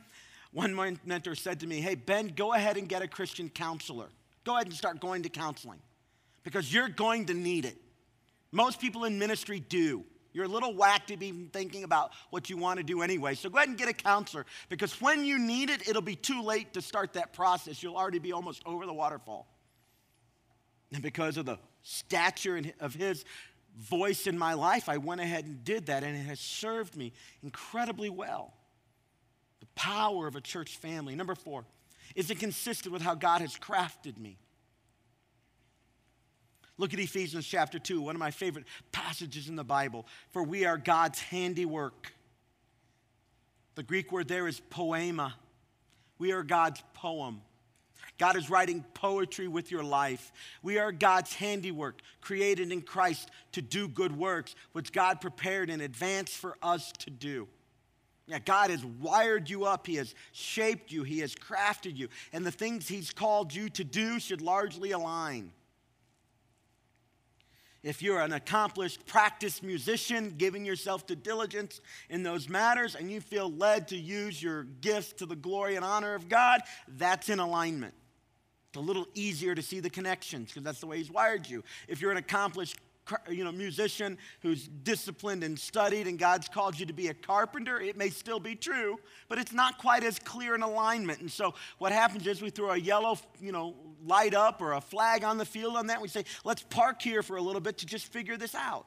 One 0.50 0.98
mentor 1.04 1.34
said 1.34 1.60
to 1.60 1.66
me, 1.66 1.82
Hey, 1.82 1.94
Ben, 1.94 2.28
go 2.28 2.54
ahead 2.54 2.78
and 2.78 2.88
get 2.88 3.02
a 3.02 3.06
Christian 3.06 3.50
counselor. 3.50 4.06
Go 4.44 4.54
ahead 4.54 4.68
and 4.68 4.74
start 4.74 4.98
going 4.98 5.24
to 5.24 5.28
counseling 5.28 5.80
because 6.42 6.72
you're 6.72 6.88
going 6.88 7.26
to 7.26 7.34
need 7.34 7.66
it. 7.66 7.76
Most 8.50 8.80
people 8.80 9.04
in 9.04 9.18
ministry 9.18 9.60
do. 9.60 10.04
You're 10.32 10.46
a 10.46 10.48
little 10.48 10.74
whacked 10.74 11.08
to 11.08 11.18
be 11.18 11.32
thinking 11.52 11.84
about 11.84 12.12
what 12.30 12.48
you 12.48 12.56
want 12.56 12.78
to 12.78 12.82
do 12.82 13.02
anyway. 13.02 13.34
So 13.34 13.50
go 13.50 13.58
ahead 13.58 13.68
and 13.68 13.76
get 13.76 13.90
a 13.90 13.92
counselor 13.92 14.46
because 14.70 14.98
when 15.02 15.22
you 15.22 15.38
need 15.38 15.68
it, 15.68 15.86
it'll 15.86 16.00
be 16.00 16.16
too 16.16 16.40
late 16.40 16.72
to 16.72 16.80
start 16.80 17.12
that 17.12 17.34
process. 17.34 17.82
You'll 17.82 17.96
already 17.96 18.20
be 18.20 18.32
almost 18.32 18.62
over 18.64 18.86
the 18.86 18.94
waterfall. 18.94 19.46
And 20.94 21.02
because 21.02 21.36
of 21.36 21.44
the 21.44 21.58
stature 21.82 22.62
of 22.80 22.94
his 22.94 23.24
voice 23.76 24.26
in 24.26 24.38
my 24.38 24.54
life, 24.54 24.88
I 24.88 24.96
went 24.96 25.20
ahead 25.20 25.44
and 25.44 25.62
did 25.64 25.86
that, 25.86 26.02
and 26.02 26.16
it 26.16 26.22
has 26.22 26.40
served 26.40 26.96
me 26.96 27.12
incredibly 27.42 28.10
well. 28.10 28.54
The 29.60 29.66
power 29.74 30.26
of 30.26 30.36
a 30.36 30.40
church 30.40 30.76
family. 30.76 31.14
Number 31.14 31.34
four, 31.34 31.64
is 32.14 32.30
it 32.30 32.38
consistent 32.38 32.92
with 32.92 33.02
how 33.02 33.14
God 33.14 33.40
has 33.40 33.56
crafted 33.56 34.18
me? 34.18 34.38
Look 36.78 36.92
at 36.92 37.00
Ephesians 37.00 37.46
chapter 37.46 37.78
2, 37.78 38.00
one 38.02 38.14
of 38.14 38.20
my 38.20 38.30
favorite 38.30 38.66
passages 38.92 39.48
in 39.48 39.56
the 39.56 39.64
Bible. 39.64 40.06
For 40.30 40.42
we 40.42 40.66
are 40.66 40.76
God's 40.76 41.20
handiwork. 41.20 42.12
The 43.76 43.82
Greek 43.82 44.12
word 44.12 44.28
there 44.28 44.46
is 44.46 44.60
poema. 44.60 45.34
We 46.18 46.32
are 46.32 46.42
God's 46.42 46.82
poem. 46.94 47.40
God 48.18 48.36
is 48.36 48.48
writing 48.48 48.84
poetry 48.94 49.46
with 49.46 49.70
your 49.70 49.84
life. 49.84 50.32
We 50.62 50.78
are 50.78 50.90
God's 50.90 51.34
handiwork, 51.34 52.00
created 52.20 52.72
in 52.72 52.82
Christ 52.82 53.30
to 53.52 53.62
do 53.62 53.88
good 53.88 54.16
works, 54.16 54.54
which 54.72 54.92
God 54.92 55.20
prepared 55.20 55.68
in 55.68 55.80
advance 55.80 56.34
for 56.34 56.56
us 56.62 56.92
to 57.00 57.10
do. 57.10 57.48
Yeah, 58.26 58.40
God 58.40 58.70
has 58.70 58.84
wired 58.84 59.48
you 59.48 59.66
up. 59.66 59.86
He 59.86 59.96
has 59.96 60.14
shaped 60.32 60.90
you. 60.90 61.04
He 61.04 61.20
has 61.20 61.34
crafted 61.34 61.96
you. 61.96 62.08
And 62.32 62.44
the 62.44 62.50
things 62.50 62.88
He's 62.88 63.12
called 63.12 63.54
you 63.54 63.68
to 63.70 63.84
do 63.84 64.18
should 64.18 64.40
largely 64.40 64.90
align. 64.90 65.52
If 67.84 68.02
you're 68.02 68.20
an 68.20 68.32
accomplished 68.32 69.06
practiced 69.06 69.62
musician, 69.62 70.34
giving 70.36 70.64
yourself 70.64 71.06
to 71.06 71.14
diligence 71.14 71.80
in 72.10 72.24
those 72.24 72.48
matters, 72.48 72.96
and 72.96 73.08
you 73.08 73.20
feel 73.20 73.48
led 73.48 73.86
to 73.88 73.96
use 73.96 74.42
your 74.42 74.64
gifts 74.64 75.12
to 75.14 75.26
the 75.26 75.36
glory 75.36 75.76
and 75.76 75.84
honor 75.84 76.16
of 76.16 76.28
God, 76.28 76.62
that's 76.88 77.28
in 77.28 77.38
alignment. 77.38 77.94
A 78.76 78.80
little 78.80 79.06
easier 79.14 79.54
to 79.54 79.62
see 79.62 79.80
the 79.80 79.90
connections 79.90 80.50
because 80.50 80.62
that's 80.62 80.80
the 80.80 80.86
way 80.86 80.98
He's 80.98 81.10
wired 81.10 81.48
you. 81.48 81.64
If 81.88 82.00
you're 82.00 82.10
an 82.10 82.16
accomplished 82.16 82.78
you 83.30 83.44
know, 83.44 83.52
musician 83.52 84.18
who's 84.40 84.68
disciplined 84.68 85.44
and 85.44 85.58
studied 85.58 86.06
and 86.06 86.18
God's 86.18 86.48
called 86.48 86.78
you 86.78 86.86
to 86.86 86.92
be 86.92 87.08
a 87.08 87.14
carpenter, 87.14 87.80
it 87.80 87.96
may 87.96 88.10
still 88.10 88.40
be 88.40 88.54
true, 88.54 88.98
but 89.28 89.38
it's 89.38 89.52
not 89.52 89.78
quite 89.78 90.04
as 90.04 90.18
clear 90.18 90.54
in 90.54 90.62
alignment. 90.62 91.20
And 91.20 91.30
so 91.30 91.54
what 91.78 91.92
happens 91.92 92.26
is 92.26 92.42
we 92.42 92.50
throw 92.50 92.70
a 92.70 92.76
yellow, 92.76 93.18
you 93.40 93.52
know, 93.52 93.74
light 94.04 94.34
up 94.34 94.60
or 94.60 94.72
a 94.72 94.80
flag 94.80 95.24
on 95.24 95.38
the 95.38 95.44
field 95.44 95.76
on 95.76 95.86
that. 95.86 95.94
And 95.94 96.02
We 96.02 96.08
say, 96.08 96.24
let's 96.44 96.62
park 96.62 97.00
here 97.00 97.22
for 97.22 97.36
a 97.36 97.42
little 97.42 97.60
bit 97.60 97.78
to 97.78 97.86
just 97.86 98.06
figure 98.12 98.36
this 98.36 98.54
out. 98.54 98.86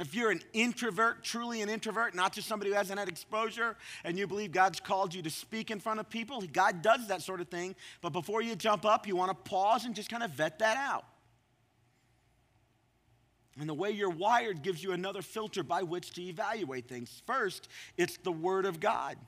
If 0.00 0.14
you're 0.14 0.30
an 0.30 0.40
introvert, 0.54 1.22
truly 1.22 1.60
an 1.60 1.68
introvert, 1.68 2.14
not 2.14 2.32
just 2.32 2.48
somebody 2.48 2.70
who 2.70 2.76
hasn't 2.76 2.98
had 2.98 3.08
exposure, 3.08 3.76
and 4.02 4.18
you 4.18 4.26
believe 4.26 4.50
God's 4.50 4.80
called 4.80 5.14
you 5.14 5.20
to 5.20 5.28
speak 5.28 5.70
in 5.70 5.78
front 5.78 6.00
of 6.00 6.08
people, 6.08 6.42
God 6.52 6.80
does 6.80 7.08
that 7.08 7.20
sort 7.20 7.42
of 7.42 7.48
thing. 7.48 7.76
But 8.00 8.14
before 8.14 8.40
you 8.40 8.56
jump 8.56 8.86
up, 8.86 9.06
you 9.06 9.14
want 9.14 9.30
to 9.30 9.50
pause 9.50 9.84
and 9.84 9.94
just 9.94 10.08
kind 10.08 10.22
of 10.22 10.30
vet 10.30 10.60
that 10.60 10.78
out. 10.78 11.04
And 13.58 13.68
the 13.68 13.74
way 13.74 13.90
you're 13.90 14.08
wired 14.08 14.62
gives 14.62 14.82
you 14.82 14.92
another 14.92 15.20
filter 15.20 15.62
by 15.62 15.82
which 15.82 16.12
to 16.14 16.22
evaluate 16.22 16.88
things. 16.88 17.22
First, 17.26 17.68
it's 17.98 18.16
the 18.16 18.32
Word 18.32 18.64
of 18.64 18.80
God. 18.80 19.18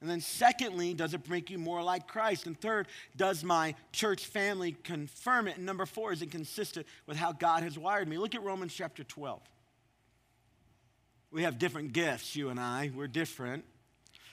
And 0.00 0.08
then, 0.08 0.20
secondly, 0.20 0.94
does 0.94 1.12
it 1.12 1.28
make 1.28 1.50
you 1.50 1.58
more 1.58 1.82
like 1.82 2.06
Christ? 2.06 2.46
And 2.46 2.58
third, 2.60 2.86
does 3.16 3.42
my 3.42 3.74
church 3.92 4.26
family 4.26 4.76
confirm 4.84 5.48
it? 5.48 5.56
And 5.56 5.66
number 5.66 5.86
four, 5.86 6.12
is 6.12 6.22
it 6.22 6.30
consistent 6.30 6.86
with 7.06 7.16
how 7.16 7.32
God 7.32 7.64
has 7.64 7.76
wired 7.76 8.06
me? 8.06 8.16
Look 8.16 8.36
at 8.36 8.44
Romans 8.44 8.72
chapter 8.72 9.02
12. 9.02 9.40
We 11.30 11.42
have 11.42 11.58
different 11.58 11.92
gifts, 11.92 12.36
you 12.36 12.48
and 12.48 12.60
I. 12.60 12.90
We're 12.94 13.08
different 13.08 13.64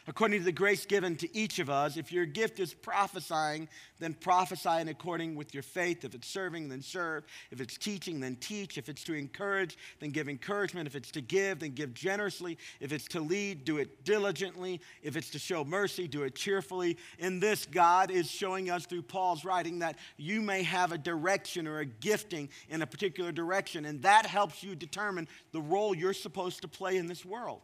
according 0.07 0.39
to 0.39 0.45
the 0.45 0.51
grace 0.51 0.85
given 0.85 1.15
to 1.17 1.35
each 1.35 1.59
of 1.59 1.69
us. 1.69 1.97
If 1.97 2.11
your 2.11 2.25
gift 2.25 2.59
is 2.59 2.73
prophesying, 2.73 3.67
then 3.99 4.13
prophesy 4.13 4.81
in 4.81 4.87
according 4.87 5.35
with 5.35 5.53
your 5.53 5.63
faith. 5.63 6.03
If 6.03 6.13
it's 6.13 6.27
serving, 6.27 6.69
then 6.69 6.81
serve. 6.81 7.25
If 7.51 7.61
it's 7.61 7.77
teaching, 7.77 8.19
then 8.19 8.35
teach. 8.35 8.77
If 8.77 8.89
it's 8.89 9.03
to 9.05 9.13
encourage, 9.13 9.77
then 9.99 10.11
give 10.11 10.29
encouragement. 10.29 10.87
If 10.87 10.95
it's 10.95 11.11
to 11.11 11.21
give, 11.21 11.59
then 11.59 11.71
give 11.71 11.93
generously. 11.93 12.57
If 12.79 12.91
it's 12.91 13.07
to 13.09 13.19
lead, 13.19 13.65
do 13.65 13.77
it 13.77 14.03
diligently. 14.03 14.81
If 15.01 15.15
it's 15.15 15.29
to 15.31 15.39
show 15.39 15.63
mercy, 15.63 16.07
do 16.07 16.23
it 16.23 16.35
cheerfully. 16.35 16.97
In 17.19 17.39
this, 17.39 17.65
God 17.65 18.11
is 18.11 18.29
showing 18.29 18.69
us 18.69 18.85
through 18.85 19.03
Paul's 19.03 19.45
writing 19.45 19.79
that 19.79 19.97
you 20.17 20.41
may 20.41 20.63
have 20.63 20.91
a 20.91 20.97
direction 20.97 21.67
or 21.67 21.79
a 21.79 21.85
gifting 21.85 22.49
in 22.69 22.81
a 22.81 22.87
particular 22.87 23.31
direction, 23.31 23.85
and 23.85 24.01
that 24.03 24.25
helps 24.25 24.63
you 24.63 24.75
determine 24.75 25.27
the 25.51 25.61
role 25.61 25.95
you're 25.95 26.13
supposed 26.13 26.61
to 26.61 26.67
play 26.67 26.97
in 26.97 27.07
this 27.07 27.25
world. 27.25 27.61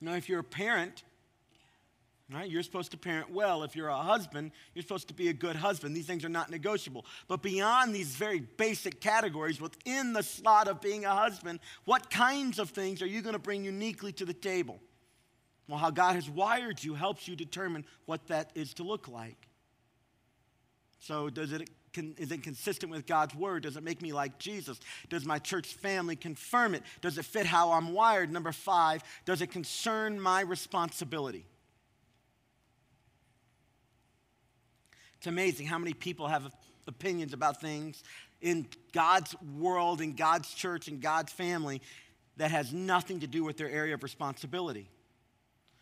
Now, 0.00 0.14
if 0.14 0.28
you're 0.28 0.40
a 0.40 0.44
parent, 0.44 1.02
right, 2.32 2.50
you're 2.50 2.62
supposed 2.62 2.92
to 2.92 2.96
parent 2.96 3.30
well. 3.30 3.62
If 3.62 3.76
you're 3.76 3.88
a 3.88 3.96
husband, 3.96 4.52
you're 4.74 4.82
supposed 4.82 5.08
to 5.08 5.14
be 5.14 5.28
a 5.28 5.32
good 5.32 5.56
husband. 5.56 5.94
These 5.94 6.06
things 6.06 6.24
are 6.24 6.30
not 6.30 6.50
negotiable. 6.50 7.04
But 7.28 7.42
beyond 7.42 7.94
these 7.94 8.16
very 8.16 8.40
basic 8.40 9.00
categories, 9.00 9.60
within 9.60 10.12
the 10.12 10.22
slot 10.22 10.68
of 10.68 10.80
being 10.80 11.04
a 11.04 11.14
husband, 11.14 11.60
what 11.84 12.10
kinds 12.10 12.58
of 12.58 12.70
things 12.70 13.02
are 13.02 13.06
you 13.06 13.20
going 13.20 13.34
to 13.34 13.38
bring 13.38 13.64
uniquely 13.64 14.12
to 14.12 14.24
the 14.24 14.34
table? 14.34 14.80
Well, 15.68 15.78
how 15.78 15.90
God 15.90 16.14
has 16.14 16.28
wired 16.28 16.82
you 16.82 16.94
helps 16.94 17.28
you 17.28 17.36
determine 17.36 17.84
what 18.06 18.26
that 18.28 18.50
is 18.54 18.74
to 18.74 18.82
look 18.82 19.06
like. 19.06 19.46
So, 20.98 21.30
does 21.30 21.52
it 21.52 21.70
is 21.96 22.30
it 22.30 22.42
consistent 22.42 22.92
with 22.92 23.06
God's 23.06 23.34
word? 23.34 23.64
Does 23.64 23.76
it 23.76 23.82
make 23.82 24.00
me 24.02 24.12
like 24.12 24.38
Jesus? 24.38 24.78
Does 25.08 25.24
my 25.24 25.38
church 25.38 25.74
family 25.74 26.16
confirm 26.16 26.74
it? 26.74 26.82
Does 27.00 27.18
it 27.18 27.24
fit 27.24 27.46
how 27.46 27.72
I'm 27.72 27.92
wired? 27.92 28.32
Number 28.32 28.52
five, 28.52 29.02
does 29.24 29.42
it 29.42 29.48
concern 29.48 30.20
my 30.20 30.40
responsibility? 30.42 31.46
It's 35.18 35.26
amazing 35.26 35.66
how 35.66 35.78
many 35.78 35.92
people 35.92 36.28
have 36.28 36.50
opinions 36.86 37.32
about 37.32 37.60
things 37.60 38.02
in 38.40 38.66
God's 38.92 39.34
world, 39.58 40.00
in 40.00 40.14
God's 40.14 40.52
church, 40.54 40.88
in 40.88 41.00
God's 41.00 41.32
family 41.32 41.82
that 42.38 42.50
has 42.50 42.72
nothing 42.72 43.20
to 43.20 43.26
do 43.26 43.44
with 43.44 43.58
their 43.58 43.68
area 43.68 43.94
of 43.94 44.02
responsibility. 44.02 44.88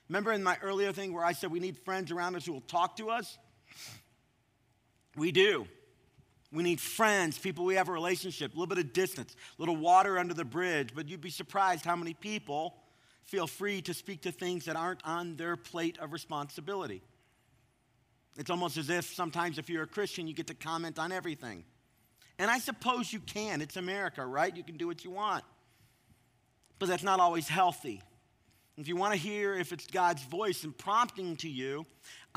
Remember 0.09 0.33
in 0.33 0.43
my 0.43 0.57
earlier 0.63 0.93
thing 0.93 1.13
where 1.13 1.25
I 1.25 1.33
said 1.33 1.53
we 1.53 1.61
need 1.61 1.79
friends 1.79 2.11
around 2.11 2.35
us 2.35 2.47
who 2.47 2.53
will 2.53 2.63
talk 2.63 2.97
to 2.97 3.11
us? 3.11 3.39
We 5.17 5.33
do. 5.33 5.69
We 6.51 6.63
need 6.63 6.81
friends, 6.81 7.39
people 7.39 7.65
we 7.65 7.75
have 7.75 7.89
a 7.89 7.93
relationship, 7.93 8.53
a 8.53 8.55
little 8.55 8.75
bit 8.75 8.79
of 8.79 8.93
distance, 8.93 9.37
a 9.59 9.63
little 9.63 9.77
water 9.77 10.19
under 10.19 10.33
the 10.33 10.45
bridge. 10.45 10.91
But 10.95 11.09
you'd 11.09 11.21
be 11.21 11.31
surprised 11.31 11.85
how 11.85 11.97
many 11.97 12.15
people 12.15 12.77
feel 13.25 13.47
free 13.47 13.83
to 13.83 13.93
speak 13.93 14.23
to 14.23 14.33
things 14.33 14.65
that 14.65 14.75
aren't 14.75 15.05
on 15.05 15.37
their 15.37 15.57
plate 15.57 15.99
of 15.99 16.13
responsibility. 16.13 17.03
It's 18.39 18.51
almost 18.51 18.79
as 18.79 18.89
if 18.89 19.13
sometimes, 19.13 19.59
if 19.59 19.69
you're 19.69 19.83
a 19.83 19.87
Christian, 19.87 20.27
you 20.27 20.33
get 20.33 20.47
to 20.47 20.55
comment 20.55 20.99
on 20.99 21.13
everything. 21.13 21.65
And 22.39 22.51
I 22.51 22.59
suppose 22.61 23.13
you 23.13 23.21
can. 23.21 23.61
It's 23.61 23.77
America, 23.77 24.25
right? 24.25 24.57
You 24.57 24.63
can 24.63 24.77
do 24.77 24.87
what 24.87 25.05
you 25.05 25.11
want. 25.11 25.45
But 26.79 26.89
that's 26.89 27.03
not 27.03 27.21
always 27.21 27.49
healthy. 27.49 28.01
If 28.77 28.87
you 28.87 28.95
want 28.95 29.13
to 29.13 29.19
hear 29.19 29.55
if 29.55 29.73
it's 29.73 29.89
God's 29.89 30.23
voice 30.23 30.63
and 30.63 30.77
prompting 30.77 31.35
to 31.39 31.49
you, 31.49 31.85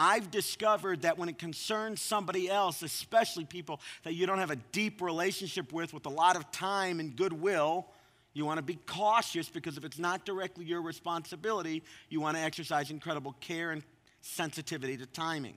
I've 0.03 0.31
discovered 0.31 1.03
that 1.03 1.19
when 1.19 1.29
it 1.29 1.37
concerns 1.37 2.01
somebody 2.01 2.49
else, 2.49 2.81
especially 2.81 3.45
people 3.45 3.79
that 4.01 4.15
you 4.15 4.25
don't 4.25 4.39
have 4.39 4.49
a 4.49 4.55
deep 4.55 4.99
relationship 4.99 5.71
with, 5.71 5.93
with 5.93 6.07
a 6.07 6.09
lot 6.09 6.35
of 6.35 6.51
time 6.51 6.99
and 6.99 7.15
goodwill, 7.15 7.85
you 8.33 8.43
want 8.43 8.57
to 8.57 8.63
be 8.63 8.79
cautious 8.87 9.47
because 9.47 9.77
if 9.77 9.85
it's 9.85 9.99
not 9.99 10.25
directly 10.25 10.65
your 10.65 10.81
responsibility, 10.81 11.83
you 12.09 12.19
want 12.19 12.35
to 12.35 12.41
exercise 12.41 12.89
incredible 12.89 13.35
care 13.41 13.69
and 13.69 13.83
sensitivity 14.21 14.97
to 14.97 15.05
timing. 15.05 15.53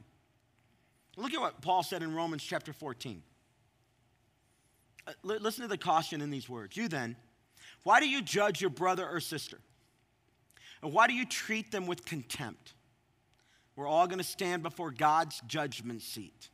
Look 1.17 1.33
at 1.33 1.41
what 1.41 1.63
Paul 1.63 1.83
said 1.83 2.03
in 2.03 2.15
Romans 2.15 2.45
chapter 2.45 2.75
14. 2.75 3.23
Uh, 5.07 5.13
listen 5.23 5.63
to 5.63 5.69
the 5.69 5.79
caution 5.79 6.21
in 6.21 6.29
these 6.29 6.51
words. 6.51 6.77
You 6.77 6.89
then, 6.89 7.17
why 7.83 7.99
do 7.99 8.07
you 8.07 8.21
judge 8.21 8.61
your 8.61 8.69
brother 8.69 9.09
or 9.09 9.21
sister? 9.21 9.59
And 10.83 10.93
why 10.93 11.07
do 11.07 11.15
you 11.15 11.25
treat 11.25 11.73
them 11.73 11.87
with 11.87 12.05
contempt? 12.05 12.75
We're 13.77 13.89
all 13.89 14.07
going 14.07 14.19
to 14.19 14.25
stand 14.25 14.63
before 14.63 14.91
God's 14.91 15.41
judgment 15.47 16.03
seat. 16.03 16.51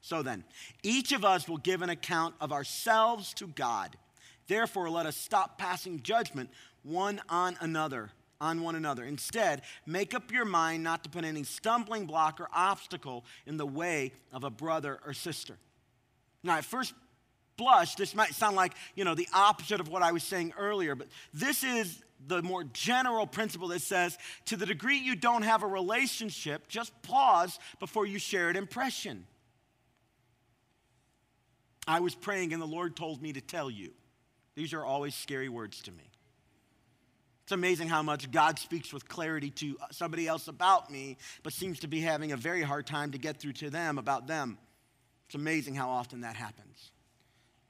So 0.00 0.22
then, 0.22 0.44
each 0.84 1.10
of 1.10 1.24
us 1.24 1.48
will 1.48 1.56
give 1.56 1.82
an 1.82 1.90
account 1.90 2.36
of 2.40 2.52
ourselves 2.52 3.34
to 3.34 3.48
God. 3.48 3.96
Therefore, 4.46 4.88
let 4.88 5.06
us 5.06 5.16
stop 5.16 5.58
passing 5.58 6.00
judgment 6.02 6.50
one 6.84 7.20
on 7.28 7.56
another, 7.60 8.10
on 8.40 8.62
one 8.62 8.76
another. 8.76 9.04
Instead, 9.04 9.62
make 9.84 10.14
up 10.14 10.30
your 10.30 10.44
mind 10.44 10.84
not 10.84 11.02
to 11.02 11.10
put 11.10 11.24
any 11.24 11.42
stumbling 11.42 12.06
block 12.06 12.40
or 12.40 12.48
obstacle 12.54 13.24
in 13.46 13.56
the 13.56 13.66
way 13.66 14.12
of 14.32 14.44
a 14.44 14.50
brother 14.50 15.00
or 15.04 15.12
sister. 15.12 15.56
Now, 16.44 16.58
at 16.58 16.64
first 16.64 16.94
blush, 17.56 17.96
this 17.96 18.14
might 18.14 18.34
sound 18.34 18.54
like, 18.54 18.74
you 18.94 19.04
know, 19.04 19.16
the 19.16 19.28
opposite 19.32 19.80
of 19.80 19.88
what 19.88 20.02
I 20.02 20.12
was 20.12 20.22
saying 20.22 20.52
earlier, 20.56 20.94
but 20.94 21.08
this 21.34 21.64
is 21.64 22.04
the 22.24 22.42
more 22.42 22.64
general 22.64 23.26
principle 23.26 23.68
that 23.68 23.82
says 23.82 24.16
to 24.46 24.56
the 24.56 24.66
degree 24.66 24.98
you 24.98 25.16
don't 25.16 25.42
have 25.42 25.62
a 25.62 25.66
relationship, 25.66 26.68
just 26.68 26.92
pause 27.02 27.58
before 27.78 28.06
you 28.06 28.18
share 28.18 28.48
an 28.48 28.56
impression. 28.56 29.26
I 31.86 32.00
was 32.00 32.14
praying 32.14 32.52
and 32.52 32.60
the 32.60 32.66
Lord 32.66 32.96
told 32.96 33.22
me 33.22 33.32
to 33.32 33.40
tell 33.40 33.70
you. 33.70 33.92
These 34.54 34.72
are 34.72 34.84
always 34.84 35.14
scary 35.14 35.48
words 35.48 35.82
to 35.82 35.92
me. 35.92 36.10
It's 37.44 37.52
amazing 37.52 37.88
how 37.88 38.02
much 38.02 38.32
God 38.32 38.58
speaks 38.58 38.92
with 38.92 39.06
clarity 39.06 39.50
to 39.50 39.76
somebody 39.92 40.26
else 40.26 40.48
about 40.48 40.90
me, 40.90 41.16
but 41.44 41.52
seems 41.52 41.78
to 41.80 41.86
be 41.86 42.00
having 42.00 42.32
a 42.32 42.36
very 42.36 42.62
hard 42.62 42.88
time 42.88 43.12
to 43.12 43.18
get 43.18 43.38
through 43.38 43.52
to 43.52 43.70
them 43.70 43.98
about 43.98 44.26
them. 44.26 44.58
It's 45.26 45.36
amazing 45.36 45.76
how 45.76 45.90
often 45.90 46.22
that 46.22 46.34
happens. 46.34 46.90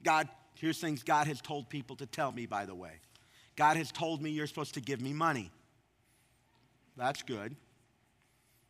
God, 0.01 0.29
here's 0.55 0.79
things 0.79 1.03
God 1.03 1.27
has 1.27 1.41
told 1.41 1.69
people 1.69 1.95
to 1.97 2.07
tell 2.07 2.31
me, 2.31 2.47
by 2.47 2.65
the 2.65 2.73
way. 2.73 2.93
God 3.57 3.75
has 3.75 3.91
told 3.91 4.21
me 4.21 4.29
you're 4.29 4.47
supposed 4.47 4.75
to 4.75 4.81
give 4.81 5.01
me 5.01 5.11
money. 5.11 5.51
That's 6.95 7.23
good. 7.23 7.55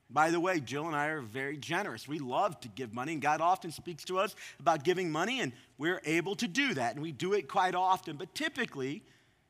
By 0.09 0.31
the 0.31 0.39
way, 0.39 0.61
Jill 0.61 0.87
and 0.87 0.95
I 0.95 1.07
are 1.07 1.21
very 1.21 1.57
generous. 1.57 2.07
We 2.07 2.19
love 2.19 2.59
to 2.61 2.69
give 2.69 2.93
money, 2.93 3.13
and 3.13 3.21
God 3.21 3.41
often 3.41 3.71
speaks 3.71 4.05
to 4.05 4.17
us 4.19 4.35
about 4.59 4.83
giving 4.83 5.11
money, 5.11 5.41
and 5.41 5.51
we're 5.77 6.01
able 6.05 6.35
to 6.37 6.47
do 6.47 6.73
that, 6.75 6.93
and 6.93 7.03
we 7.03 7.11
do 7.11 7.33
it 7.33 7.49
quite 7.49 7.75
often. 7.75 8.15
But 8.15 8.33
typically, 8.33 9.03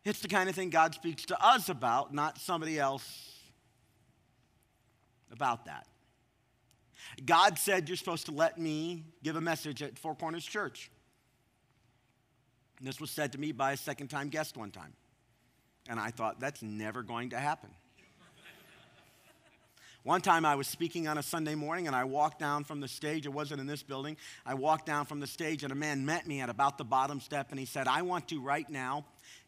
it's 0.03 0.19
the 0.19 0.27
kind 0.27 0.49
of 0.49 0.55
thing 0.55 0.71
God 0.71 0.95
speaks 0.95 1.25
to 1.25 1.45
us 1.45 1.69
about, 1.69 2.13
not 2.13 2.39
somebody 2.39 2.79
else 2.79 3.35
about 5.31 5.65
that. 5.65 5.85
God 7.23 7.59
said 7.59 7.88
you're 7.88 7.97
supposed 7.97 8.25
to 8.25 8.31
let 8.31 8.57
me 8.57 9.03
give 9.23 9.35
a 9.35 9.41
message 9.41 9.83
at 9.83 9.99
Four 9.99 10.15
Corners 10.15 10.45
Church. 10.45 10.89
And 12.79 12.88
this 12.88 12.99
was 12.99 13.11
said 13.11 13.31
to 13.33 13.38
me 13.39 13.51
by 13.51 13.73
a 13.73 13.77
second 13.77 14.07
time 14.07 14.29
guest 14.29 14.57
one 14.57 14.71
time. 14.71 14.93
And 15.89 15.99
I 15.99 16.11
thought, 16.11 16.39
that's 16.39 16.61
never 16.61 17.03
going 17.03 17.29
to 17.31 17.38
happen. 17.38 17.69
One 20.07 20.21
time 20.21 20.45
I 20.45 20.55
was 20.55 20.67
speaking 20.67 21.09
on 21.09 21.17
a 21.17 21.21
Sunday 21.21 21.53
morning 21.53 21.88
and 21.88 21.93
I 21.93 22.05
walked 22.05 22.39
down 22.39 22.63
from 22.63 22.79
the 22.79 22.88
stage. 22.88 23.25
It 23.25 23.33
wasn't 23.33 23.59
in 23.59 23.67
this 23.67 23.83
building. 23.83 24.15
I 24.45 24.53
walked 24.53 24.85
down 24.85 25.05
from 25.05 25.19
the 25.19 25.27
stage 25.27 25.63
and 25.63 25.71
a 25.73 25.75
man 25.75 26.05
met 26.05 26.25
me 26.25 26.39
at 26.39 26.47
about 26.47 26.77
the 26.77 26.85
bottom 26.85 27.19
step 27.19 27.47
and 27.51 27.59
he 27.59 27.65
said, 27.65 27.89
I 27.89 28.03
want 28.03 28.29
to 28.29 28.39
right 28.39 28.69
now 28.69 29.03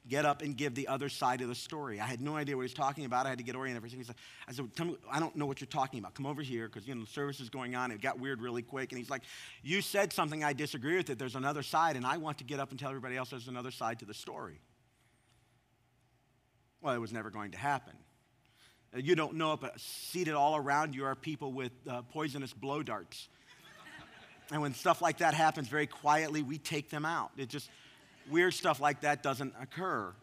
get 0.10 0.26
up 0.26 0.42
and 0.42 0.58
give 0.58 0.76
the 0.76 0.90
other 0.90 1.08
side 1.08 1.40
of 1.40 1.48
the 1.48 1.56
story. 1.56 2.02
I 2.02 2.06
had 2.06 2.20
no 2.20 2.36
idea 2.36 2.58
what 2.58 2.64
he 2.64 2.66
was 2.66 2.74
talking 2.74 3.06
about. 3.06 3.26
I 3.26 3.30
had 3.30 3.38
to 3.38 3.44
get 3.46 3.56
oriented. 3.56 3.78
Everything. 3.78 4.00
He 4.00 4.06
said, 4.06 4.18
I 4.50 4.52
said, 4.52 4.76
Tell 4.76 4.88
me, 4.88 4.98
I 5.10 5.22
don't 5.22 5.34
know 5.38 5.46
what 5.46 5.62
you're 5.62 5.68
talking 5.68 5.98
about. 6.00 6.14
Come 6.14 6.26
over 6.26 6.42
here 6.42 6.68
because 6.68 6.86
you 6.86 6.94
know 6.94 7.06
the 7.06 7.08
service 7.08 7.40
is 7.40 7.50
going 7.50 7.76
on. 7.76 7.92
It 7.92 8.02
got 8.02 8.20
weird 8.20 8.42
really 8.42 8.62
quick. 8.62 8.92
And 8.92 9.00
he's 9.00 9.10
like, 9.10 9.22
You 9.64 9.82
said 9.82 10.12
something 10.12 10.44
I 10.44 10.52
disagree 10.52 10.98
with. 10.98 11.10
It. 11.10 11.20
There's 11.20 11.36
another 11.36 11.64
side, 11.64 11.96
and 11.96 12.06
I 12.06 12.18
want 12.18 12.40
to 12.40 12.44
get 12.44 12.60
up 12.60 12.72
and 12.72 12.78
tell 12.78 12.90
everybody 12.90 13.16
else 13.16 13.30
there's 13.30 13.48
another 13.48 13.72
side 13.72 14.00
to 14.00 14.06
the 14.06 14.14
story. 14.14 14.60
Well, 16.82 16.94
it 16.94 17.00
was 17.00 17.12
never 17.12 17.30
going 17.30 17.52
to 17.52 17.58
happen. 17.58 17.94
You 18.96 19.16
don't 19.16 19.36
know 19.36 19.54
it, 19.54 19.60
but 19.60 19.80
seated 19.80 20.34
all 20.34 20.56
around 20.56 20.96
you 20.96 21.06
are 21.06 21.16
people 21.16 21.54
with 21.54 21.72
uh, 21.88 22.02
poisonous 22.02 22.54
blow 22.54 22.82
darts. 22.82 23.28
and 24.52 24.62
when 24.62 24.74
stuff 24.74 25.02
like 25.02 25.20
that 25.20 25.34
happens 25.34 25.68
very 25.68 25.86
quietly, 25.86 26.42
we 26.42 26.58
take 26.58 26.90
them 26.90 27.06
out. 27.06 27.32
It 27.38 27.50
just, 27.50 27.70
weird 28.30 28.54
stuff 28.54 28.80
like 28.80 29.02
that 29.02 29.24
doesn't 29.24 29.54
occur. 29.62 30.14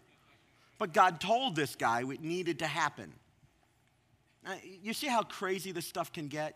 But 0.78 0.92
God 0.92 1.20
told 1.20 1.57
this 1.57 1.74
guy 1.74 2.00
it 2.00 2.22
needed 2.22 2.61
to 2.61 2.66
happen. 2.66 3.12
Now, 4.44 4.57
you 4.82 4.92
see 4.92 5.09
how 5.09 5.22
crazy 5.22 5.72
this 5.72 5.86
stuff 5.86 6.12
can 6.12 6.28
get? 6.28 6.54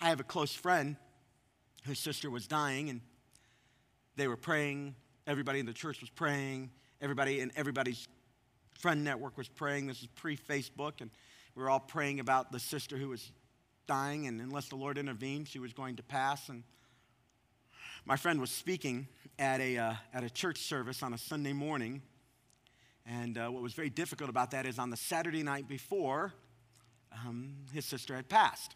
I 0.00 0.08
have 0.08 0.20
a 0.20 0.24
close 0.24 0.54
friend 0.54 0.96
whose 1.84 1.98
sister 1.98 2.30
was 2.30 2.46
dying, 2.46 2.90
and 2.90 3.00
they 4.16 4.28
were 4.28 4.36
praying. 4.36 4.94
Everybody 5.26 5.60
in 5.60 5.66
the 5.66 5.72
church 5.72 6.00
was 6.00 6.10
praying. 6.10 6.70
Everybody 7.00 7.40
in 7.40 7.52
everybody's 7.56 8.06
friend 8.76 9.02
network 9.02 9.36
was 9.36 9.48
praying. 9.48 9.86
This 9.86 10.02
is 10.02 10.08
pre 10.08 10.36
Facebook, 10.36 11.00
and 11.00 11.10
we 11.54 11.62
were 11.62 11.70
all 11.70 11.80
praying 11.80 12.20
about 12.20 12.52
the 12.52 12.60
sister 12.60 12.96
who 12.96 13.08
was 13.08 13.32
dying, 13.86 14.26
and 14.26 14.40
unless 14.40 14.68
the 14.68 14.76
Lord 14.76 14.98
intervened, 14.98 15.48
she 15.48 15.58
was 15.58 15.72
going 15.72 15.96
to 15.96 16.02
pass. 16.02 16.48
And 16.48 16.62
my 18.04 18.16
friend 18.16 18.40
was 18.40 18.50
speaking 18.50 19.08
at 19.38 19.60
a, 19.60 19.78
uh, 19.78 19.94
at 20.12 20.24
a 20.24 20.30
church 20.30 20.58
service 20.58 21.02
on 21.02 21.14
a 21.14 21.18
Sunday 21.18 21.52
morning. 21.52 22.02
And 23.06 23.38
uh, 23.38 23.48
what 23.48 23.62
was 23.62 23.72
very 23.72 23.90
difficult 23.90 24.28
about 24.28 24.50
that 24.50 24.66
is 24.66 24.78
on 24.78 24.90
the 24.90 24.96
Saturday 24.96 25.42
night 25.42 25.68
before, 25.68 26.32
um, 27.12 27.54
his 27.72 27.84
sister 27.84 28.14
had 28.14 28.28
passed. 28.28 28.74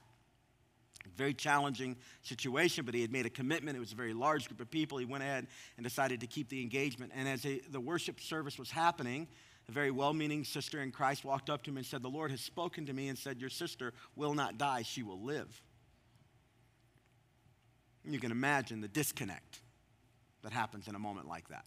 Very 1.16 1.34
challenging 1.34 1.96
situation, 2.22 2.84
but 2.84 2.94
he 2.94 3.00
had 3.00 3.10
made 3.10 3.26
a 3.26 3.30
commitment. 3.30 3.76
It 3.76 3.80
was 3.80 3.92
a 3.92 3.96
very 3.96 4.12
large 4.12 4.46
group 4.48 4.60
of 4.60 4.70
people. 4.70 4.98
He 4.98 5.06
went 5.06 5.24
ahead 5.24 5.46
and 5.76 5.84
decided 5.84 6.20
to 6.20 6.26
keep 6.26 6.48
the 6.48 6.62
engagement. 6.62 7.12
And 7.14 7.28
as 7.28 7.44
the 7.70 7.80
worship 7.80 8.20
service 8.20 8.58
was 8.58 8.70
happening, 8.70 9.26
a 9.70 9.72
very 9.72 9.90
well 9.90 10.12
meaning 10.12 10.44
sister 10.44 10.82
in 10.82 10.90
Christ 10.90 11.24
walked 11.24 11.48
up 11.48 11.62
to 11.62 11.70
him 11.70 11.76
and 11.76 11.86
said, 11.86 12.02
The 12.02 12.08
Lord 12.08 12.30
has 12.30 12.40
spoken 12.40 12.86
to 12.86 12.92
me 12.92 13.08
and 13.08 13.16
said, 13.16 13.40
Your 13.40 13.50
sister 13.50 13.92
will 14.16 14.34
not 14.34 14.58
die, 14.58 14.82
she 14.82 15.02
will 15.02 15.20
live. 15.20 15.62
And 18.04 18.12
you 18.12 18.20
can 18.20 18.32
imagine 18.32 18.80
the 18.80 18.88
disconnect 18.88 19.60
that 20.42 20.52
happens 20.52 20.88
in 20.88 20.94
a 20.94 20.98
moment 20.98 21.28
like 21.28 21.48
that. 21.48 21.64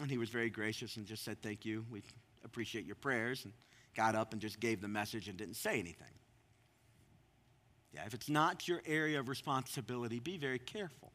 And 0.00 0.10
he 0.10 0.18
was 0.18 0.28
very 0.28 0.50
gracious 0.50 0.96
and 0.96 1.06
just 1.06 1.24
said, 1.24 1.42
Thank 1.42 1.64
you. 1.64 1.84
We 1.90 2.02
appreciate 2.44 2.86
your 2.86 2.96
prayers. 2.96 3.44
And 3.44 3.52
got 3.96 4.14
up 4.14 4.32
and 4.32 4.40
just 4.40 4.60
gave 4.60 4.80
the 4.80 4.88
message 4.88 5.28
and 5.28 5.36
didn't 5.36 5.56
say 5.56 5.80
anything. 5.80 6.14
Yeah, 7.92 8.04
if 8.06 8.14
it's 8.14 8.28
not 8.28 8.68
your 8.68 8.82
area 8.86 9.18
of 9.18 9.28
responsibility, 9.28 10.20
be 10.20 10.38
very 10.38 10.60
careful. 10.60 11.12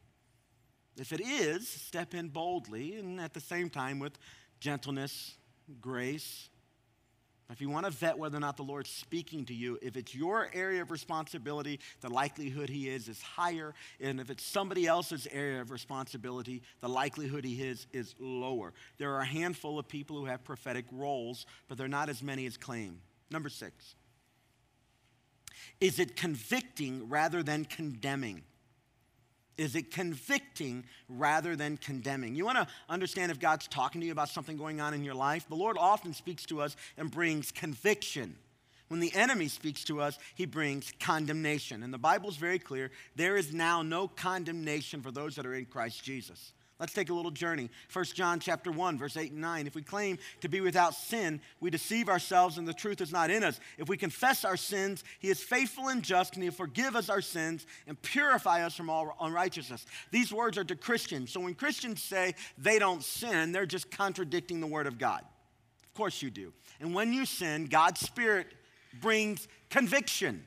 If 0.98 1.12
it 1.12 1.20
is, 1.20 1.68
step 1.68 2.14
in 2.14 2.28
boldly 2.28 2.96
and 2.96 3.18
at 3.18 3.32
the 3.32 3.40
same 3.40 3.70
time 3.70 3.98
with 3.98 4.18
gentleness, 4.60 5.36
grace. 5.80 6.48
If 7.48 7.60
you 7.60 7.70
want 7.70 7.86
to 7.86 7.92
vet 7.92 8.18
whether 8.18 8.36
or 8.36 8.40
not 8.40 8.56
the 8.56 8.64
Lord's 8.64 8.90
speaking 8.90 9.44
to 9.46 9.54
you, 9.54 9.78
if 9.80 9.96
it's 9.96 10.14
your 10.14 10.48
area 10.52 10.82
of 10.82 10.90
responsibility, 10.90 11.78
the 12.00 12.08
likelihood 12.08 12.68
He 12.68 12.88
is 12.88 13.08
is 13.08 13.22
higher. 13.22 13.72
And 14.00 14.20
if 14.20 14.30
it's 14.30 14.44
somebody 14.44 14.86
else's 14.86 15.28
area 15.30 15.60
of 15.60 15.70
responsibility, 15.70 16.62
the 16.80 16.88
likelihood 16.88 17.44
He 17.44 17.62
is 17.62 17.86
is 17.92 18.16
lower. 18.18 18.72
There 18.98 19.14
are 19.14 19.20
a 19.20 19.26
handful 19.26 19.78
of 19.78 19.86
people 19.86 20.16
who 20.16 20.24
have 20.24 20.42
prophetic 20.42 20.86
roles, 20.90 21.46
but 21.68 21.78
they're 21.78 21.86
not 21.86 22.08
as 22.08 22.20
many 22.20 22.46
as 22.46 22.56
claim. 22.56 22.98
Number 23.30 23.48
six. 23.48 23.94
Is 25.80 26.00
it 26.00 26.16
convicting 26.16 27.08
rather 27.08 27.42
than 27.42 27.64
condemning? 27.64 28.42
Is 29.58 29.74
it 29.74 29.90
convicting 29.90 30.84
rather 31.08 31.56
than 31.56 31.78
condemning? 31.78 32.34
You 32.34 32.44
want 32.44 32.58
to 32.58 32.66
understand 32.88 33.32
if 33.32 33.40
God's 33.40 33.68
talking 33.68 34.00
to 34.00 34.06
you 34.06 34.12
about 34.12 34.28
something 34.28 34.56
going 34.56 34.80
on 34.80 34.92
in 34.92 35.02
your 35.02 35.14
life? 35.14 35.48
The 35.48 35.54
Lord 35.54 35.76
often 35.78 36.12
speaks 36.12 36.44
to 36.46 36.60
us 36.60 36.76
and 36.96 37.10
brings 37.10 37.52
conviction. 37.52 38.36
When 38.88 39.00
the 39.00 39.14
enemy 39.14 39.48
speaks 39.48 39.82
to 39.84 40.00
us, 40.00 40.18
he 40.34 40.46
brings 40.46 40.92
condemnation. 41.00 41.82
And 41.82 41.92
the 41.92 41.98
Bible 41.98 42.28
is 42.28 42.36
very 42.36 42.58
clear 42.58 42.90
there 43.16 43.36
is 43.36 43.52
now 43.52 43.82
no 43.82 44.08
condemnation 44.08 45.02
for 45.02 45.10
those 45.10 45.36
that 45.36 45.46
are 45.46 45.54
in 45.54 45.64
Christ 45.64 46.04
Jesus. 46.04 46.52
Let's 46.78 46.92
take 46.92 47.08
a 47.08 47.14
little 47.14 47.30
journey. 47.30 47.70
1 47.90 48.04
John 48.06 48.38
chapter 48.38 48.70
1 48.70 48.98
verse 48.98 49.16
8 49.16 49.32
and 49.32 49.40
9. 49.40 49.66
If 49.66 49.74
we 49.74 49.82
claim 49.82 50.18
to 50.42 50.48
be 50.48 50.60
without 50.60 50.94
sin, 50.94 51.40
we 51.58 51.70
deceive 51.70 52.08
ourselves 52.08 52.58
and 52.58 52.68
the 52.68 52.74
truth 52.74 53.00
is 53.00 53.10
not 53.10 53.30
in 53.30 53.42
us. 53.42 53.58
If 53.78 53.88
we 53.88 53.96
confess 53.96 54.44
our 54.44 54.58
sins, 54.58 55.02
he 55.18 55.28
is 55.28 55.42
faithful 55.42 55.88
and 55.88 56.02
just 56.02 56.34
and 56.34 56.42
he'll 56.42 56.52
forgive 56.52 56.94
us 56.94 57.08
our 57.08 57.22
sins 57.22 57.66
and 57.86 58.00
purify 58.02 58.62
us 58.62 58.74
from 58.74 58.90
all 58.90 59.16
unrighteousness. 59.20 59.86
These 60.10 60.32
words 60.32 60.58
are 60.58 60.64
to 60.64 60.76
Christians. 60.76 61.32
So 61.32 61.40
when 61.40 61.54
Christians 61.54 62.02
say 62.02 62.34
they 62.58 62.78
don't 62.78 63.02
sin, 63.02 63.52
they're 63.52 63.64
just 63.64 63.90
contradicting 63.90 64.60
the 64.60 64.66
word 64.66 64.86
of 64.86 64.98
God. 64.98 65.22
Of 65.82 65.94
course 65.94 66.20
you 66.20 66.30
do. 66.30 66.52
And 66.78 66.94
when 66.94 67.14
you 67.14 67.24
sin, 67.24 67.66
God's 67.66 68.00
spirit 68.00 68.48
brings 69.00 69.48
conviction. 69.70 70.46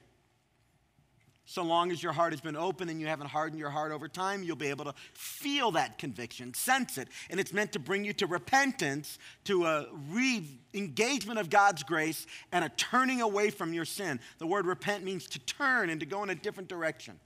So 1.50 1.64
long 1.64 1.92
as 1.92 2.04
your 2.04 2.14
heart 2.14 2.32
has 2.32 2.42
been 2.42 2.56
open 2.56 2.90
and 2.90 3.02
you 3.02 3.08
haven't 3.08 3.26
hardened 3.26 3.60
your 3.60 3.72
heart 3.72 3.92
over 3.92 4.08
time, 4.08 4.44
you'll 4.44 4.56
be 4.56 4.68
able 4.68 4.86
to 4.86 4.94
feel 5.14 5.72
that 5.72 5.98
conviction, 5.98 6.54
sense 6.54 7.00
it. 7.00 7.08
And 7.32 7.40
it's 7.40 7.52
meant 7.52 7.72
to 7.72 7.80
bring 7.80 8.04
you 8.04 8.14
to 8.14 8.28
repentance, 8.28 9.18
to 9.46 9.66
a 9.66 9.88
re 10.12 10.46
engagement 10.76 11.40
of 11.40 11.50
God's 11.50 11.82
grace, 11.82 12.28
and 12.52 12.64
a 12.64 12.70
turning 12.70 13.22
away 13.22 13.50
from 13.50 13.74
your 13.74 13.84
sin. 13.84 14.20
The 14.38 14.46
word 14.46 14.68
repent 14.68 15.04
means 15.04 15.26
to 15.30 15.40
turn 15.40 15.90
and 15.90 16.00
to 16.02 16.06
go 16.06 16.22
in 16.22 16.30
a 16.30 16.36
different 16.36 16.70
direction. 16.70 17.20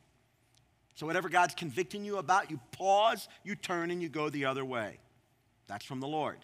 So, 0.96 1.06
whatever 1.06 1.28
God's 1.28 1.54
convicting 1.54 2.06
you 2.06 2.16
about, 2.16 2.50
you 2.50 2.62
pause, 2.72 3.28
you 3.44 3.56
turn, 3.56 3.92
and 3.92 4.02
you 4.02 4.08
go 4.08 4.30
the 4.30 4.46
other 4.46 4.64
way. 4.64 5.00
That's 5.68 5.84
from 5.84 6.00
the 6.00 6.08
Lord. 6.08 6.38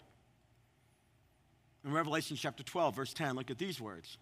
In 1.82 1.94
Revelation 1.94 2.36
chapter 2.36 2.62
12, 2.62 2.94
verse 2.94 3.14
10, 3.14 3.36
look 3.36 3.50
at 3.50 3.56
these 3.56 3.80
words. 3.80 4.18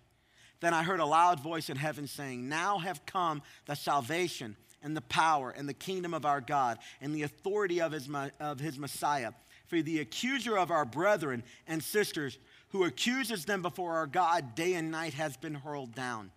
Then 0.61 0.75
I 0.75 0.83
heard 0.83 1.01
a 1.01 1.07
loud 1.07 1.41
voice 1.41 1.71
in 1.71 1.77
heaven 1.77 2.07
saying, 2.07 2.49
Now 2.49 2.79
have 2.79 3.07
come 3.07 3.43
the 3.67 3.75
salvation 3.75 4.57
and 4.83 4.97
the 4.97 5.03
power 5.03 5.51
and 5.51 5.69
the 5.69 5.75
kingdom 5.75 6.15
of 6.15 6.25
our 6.25 6.41
God 6.41 6.79
and 7.01 7.15
the 7.15 7.23
authority 7.23 7.81
of 7.81 7.93
his, 7.93 8.09
of 8.41 8.61
his 8.61 8.79
Messiah. 8.79 9.33
For 9.67 9.83
the 9.83 10.01
accuser 10.01 10.57
of 10.57 10.71
our 10.71 10.85
brethren 10.85 11.43
and 11.67 11.83
sisters, 11.83 12.39
who 12.71 12.85
accuses 12.85 13.45
them 13.45 13.63
before 13.63 13.95
our 13.95 14.07
God 14.07 14.55
day 14.55 14.75
and 14.75 14.91
night, 14.91 15.15
has 15.15 15.37
been 15.37 15.55
hurled 15.55 15.95
down. 15.95 16.31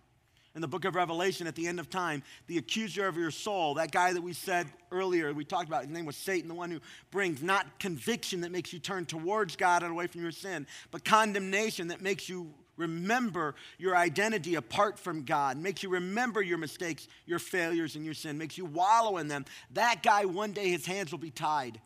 in 0.54 0.60
the 0.60 0.68
book 0.68 0.84
of 0.84 0.94
Revelation 0.94 1.46
at 1.46 1.54
the 1.54 1.66
end 1.66 1.80
of 1.80 1.88
time, 1.88 2.22
the 2.46 2.58
accuser 2.58 3.06
of 3.06 3.16
your 3.16 3.30
soul, 3.30 3.74
that 3.74 3.90
guy 3.90 4.12
that 4.12 4.20
we 4.20 4.34
said 4.34 4.66
earlier, 4.90 5.32
we 5.32 5.46
talked 5.46 5.66
about, 5.66 5.82
his 5.82 5.90
name 5.90 6.04
was 6.04 6.16
Satan, 6.16 6.46
the 6.46 6.54
one 6.54 6.70
who 6.70 6.80
brings 7.10 7.42
not 7.42 7.78
conviction 7.78 8.42
that 8.42 8.52
makes 8.52 8.70
you 8.72 8.78
turn 8.78 9.06
towards 9.06 9.56
God 9.56 9.82
and 9.82 9.90
away 9.90 10.06
from 10.06 10.20
your 10.20 10.30
sin, 10.30 10.66
but 10.90 11.04
condemnation 11.04 11.88
that 11.88 12.02
makes 12.02 12.28
you 12.28 12.52
remember 12.82 13.54
your 13.78 13.96
identity 13.96 14.56
apart 14.56 14.98
from 14.98 15.22
God, 15.24 15.56
makes 15.56 15.82
you 15.82 15.88
remember 15.88 16.42
your 16.42 16.58
mistakes, 16.58 17.08
your 17.24 17.38
failures, 17.38 17.96
and 17.96 18.04
your 18.04 18.14
sin, 18.14 18.36
makes 18.36 18.58
you 18.58 18.64
wallow 18.64 19.16
in 19.16 19.28
them. 19.28 19.44
That 19.72 20.02
guy, 20.02 20.26
one 20.26 20.52
day, 20.52 20.68
his 20.68 20.84
hands 20.84 21.10
will 21.10 21.18
be 21.18 21.30
tied. 21.30 21.80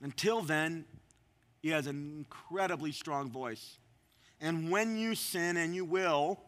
Until 0.00 0.40
then, 0.40 0.84
he 1.60 1.70
has 1.70 1.86
an 1.86 2.16
incredibly 2.18 2.92
strong 2.92 3.30
voice. 3.30 3.78
And 4.40 4.70
when 4.70 4.96
you 4.96 5.14
sin, 5.14 5.56
and 5.56 5.74
you 5.74 5.84
will, 5.84 6.40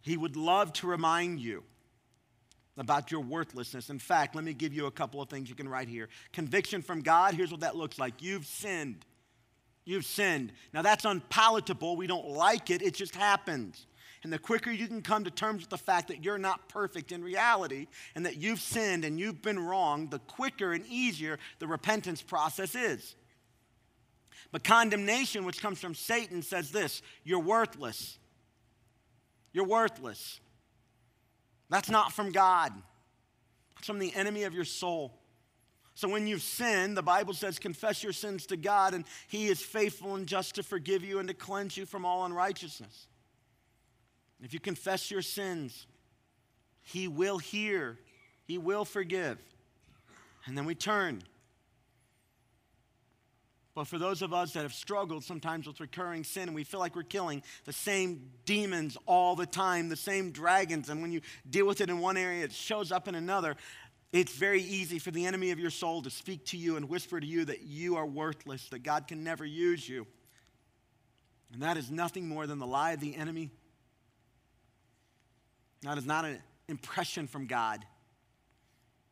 he 0.00 0.16
would 0.16 0.36
love 0.36 0.72
to 0.74 0.86
remind 0.86 1.40
you 1.40 1.62
about 2.76 3.10
your 3.10 3.20
worthlessness. 3.20 3.90
In 3.90 3.98
fact, 3.98 4.34
let 4.34 4.44
me 4.44 4.52
give 4.52 4.74
you 4.74 4.86
a 4.86 4.90
couple 4.90 5.22
of 5.22 5.28
things 5.28 5.48
you 5.48 5.54
can 5.54 5.68
write 5.68 5.88
here. 5.88 6.08
Conviction 6.32 6.82
from 6.82 7.02
God, 7.02 7.34
here's 7.34 7.50
what 7.50 7.60
that 7.60 7.76
looks 7.76 7.98
like 7.98 8.20
you've 8.20 8.46
sinned. 8.46 9.04
You've 9.84 10.06
sinned. 10.06 10.52
Now, 10.72 10.82
that's 10.82 11.04
unpalatable. 11.04 11.96
We 11.96 12.06
don't 12.06 12.28
like 12.28 12.70
it, 12.70 12.82
it 12.82 12.94
just 12.94 13.14
happens. 13.14 13.86
And 14.22 14.32
the 14.32 14.38
quicker 14.38 14.70
you 14.70 14.88
can 14.88 15.02
come 15.02 15.24
to 15.24 15.30
terms 15.30 15.60
with 15.60 15.68
the 15.68 15.76
fact 15.76 16.08
that 16.08 16.24
you're 16.24 16.38
not 16.38 16.70
perfect 16.70 17.12
in 17.12 17.22
reality 17.22 17.88
and 18.14 18.24
that 18.24 18.36
you've 18.36 18.60
sinned 18.60 19.04
and 19.04 19.20
you've 19.20 19.42
been 19.42 19.58
wrong, 19.58 20.08
the 20.08 20.18
quicker 20.18 20.72
and 20.72 20.86
easier 20.86 21.38
the 21.58 21.66
repentance 21.66 22.22
process 22.22 22.74
is. 22.74 23.16
But 24.50 24.64
condemnation, 24.64 25.44
which 25.44 25.60
comes 25.60 25.78
from 25.78 25.94
Satan, 25.94 26.40
says 26.40 26.70
this 26.70 27.02
you're 27.22 27.40
worthless. 27.40 28.18
You're 29.52 29.66
worthless. 29.66 30.40
That's 31.68 31.90
not 31.90 32.12
from 32.12 32.32
God, 32.32 32.72
it's 33.78 33.86
from 33.86 33.98
the 33.98 34.14
enemy 34.14 34.44
of 34.44 34.54
your 34.54 34.64
soul. 34.64 35.20
So 35.94 36.08
when 36.08 36.26
you've 36.26 36.42
sinned, 36.42 36.96
the 36.96 37.02
Bible 37.02 37.34
says, 37.34 37.58
confess 37.58 38.02
your 38.02 38.12
sins 38.12 38.46
to 38.46 38.56
God, 38.56 38.94
and 38.94 39.04
He 39.28 39.46
is 39.46 39.60
faithful 39.60 40.16
and 40.16 40.26
just 40.26 40.56
to 40.56 40.62
forgive 40.62 41.04
you 41.04 41.20
and 41.20 41.28
to 41.28 41.34
cleanse 41.34 41.76
you 41.76 41.86
from 41.86 42.04
all 42.04 42.24
unrighteousness. 42.24 43.06
If 44.42 44.52
you 44.52 44.60
confess 44.60 45.10
your 45.10 45.22
sins, 45.22 45.86
He 46.82 47.06
will 47.06 47.38
hear, 47.38 47.98
He 48.44 48.58
will 48.58 48.84
forgive. 48.84 49.38
And 50.46 50.58
then 50.58 50.64
we 50.64 50.74
turn 50.74 51.22
but 53.74 53.88
for 53.88 53.98
those 53.98 54.22
of 54.22 54.32
us 54.32 54.52
that 54.52 54.62
have 54.62 54.72
struggled 54.72 55.24
sometimes 55.24 55.66
with 55.66 55.80
recurring 55.80 56.22
sin 56.22 56.44
and 56.44 56.54
we 56.54 56.62
feel 56.62 56.78
like 56.78 56.94
we're 56.94 57.02
killing 57.02 57.42
the 57.64 57.72
same 57.72 58.30
demons 58.46 58.96
all 59.04 59.34
the 59.34 59.46
time, 59.46 59.88
the 59.88 59.96
same 59.96 60.30
dragons, 60.30 60.88
and 60.90 61.02
when 61.02 61.10
you 61.10 61.20
deal 61.50 61.66
with 61.66 61.80
it 61.80 61.90
in 61.90 61.98
one 61.98 62.16
area, 62.16 62.44
it 62.44 62.52
shows 62.52 62.92
up 62.92 63.08
in 63.08 63.16
another, 63.16 63.56
it's 64.14 64.32
very 64.32 64.62
easy 64.62 65.00
for 65.00 65.10
the 65.10 65.26
enemy 65.26 65.50
of 65.50 65.58
your 65.58 65.70
soul 65.70 66.00
to 66.02 66.10
speak 66.10 66.46
to 66.46 66.56
you 66.56 66.76
and 66.76 66.88
whisper 66.88 67.18
to 67.18 67.26
you 67.26 67.44
that 67.46 67.62
you 67.62 67.96
are 67.96 68.06
worthless, 68.06 68.68
that 68.68 68.84
God 68.84 69.08
can 69.08 69.24
never 69.24 69.44
use 69.44 69.88
you. 69.88 70.06
And 71.52 71.62
that 71.62 71.76
is 71.76 71.90
nothing 71.90 72.28
more 72.28 72.46
than 72.46 72.60
the 72.60 72.66
lie 72.66 72.92
of 72.92 73.00
the 73.00 73.16
enemy. 73.16 73.50
That 75.82 75.98
is 75.98 76.06
not 76.06 76.24
an 76.24 76.40
impression 76.68 77.26
from 77.26 77.48
God. 77.48 77.84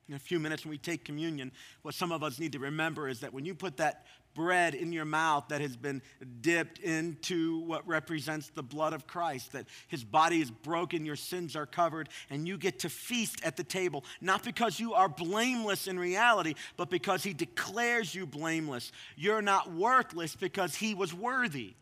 In 0.09 0.15
a 0.15 0.21
few 0.21 0.39
minutes, 0.39 0.65
when 0.65 0.71
we 0.71 0.79
take 0.79 1.05
communion, 1.05 1.51
what 1.83 1.95
some 1.95 2.13
of 2.13 2.23
us 2.23 2.39
need 2.39 2.53
to 2.53 2.61
remember 2.61 3.09
is 3.09 3.21
that 3.21 3.35
when 3.35 3.45
you 3.45 3.57
put 3.57 3.79
that 3.79 4.07
bread 4.35 4.75
in 4.75 4.93
your 4.93 5.05
mouth 5.05 5.49
that 5.49 5.61
has 5.61 5.77
been 5.77 6.03
dipped 6.41 6.79
into 6.79 7.61
what 7.61 7.87
represents 7.87 8.49
the 8.49 8.63
blood 8.63 8.93
of 8.93 9.07
Christ, 9.07 9.53
that 9.53 9.67
his 9.89 10.05
body 10.05 10.41
is 10.41 10.51
broken, 10.51 11.05
your 11.05 11.17
sins 11.17 11.57
are 11.57 11.67
covered, 11.67 12.09
and 12.31 12.47
you 12.47 12.57
get 12.59 12.81
to 12.81 12.89
feast 12.89 13.45
at 13.45 13.57
the 13.57 13.65
table, 13.65 14.05
not 14.21 14.43
because 14.43 14.81
you 14.81 14.95
are 14.95 15.09
blameless 15.09 15.87
in 15.87 15.99
reality, 15.99 16.55
but 16.77 16.91
because 16.91 17.23
he 17.23 17.33
declares 17.33 18.15
you 18.15 18.27
blameless. 18.27 18.93
You're 19.17 19.43
not 19.43 19.73
worthless 19.73 20.37
because 20.37 20.75
he 20.75 20.95
was 20.95 21.13
worthy. 21.13 21.75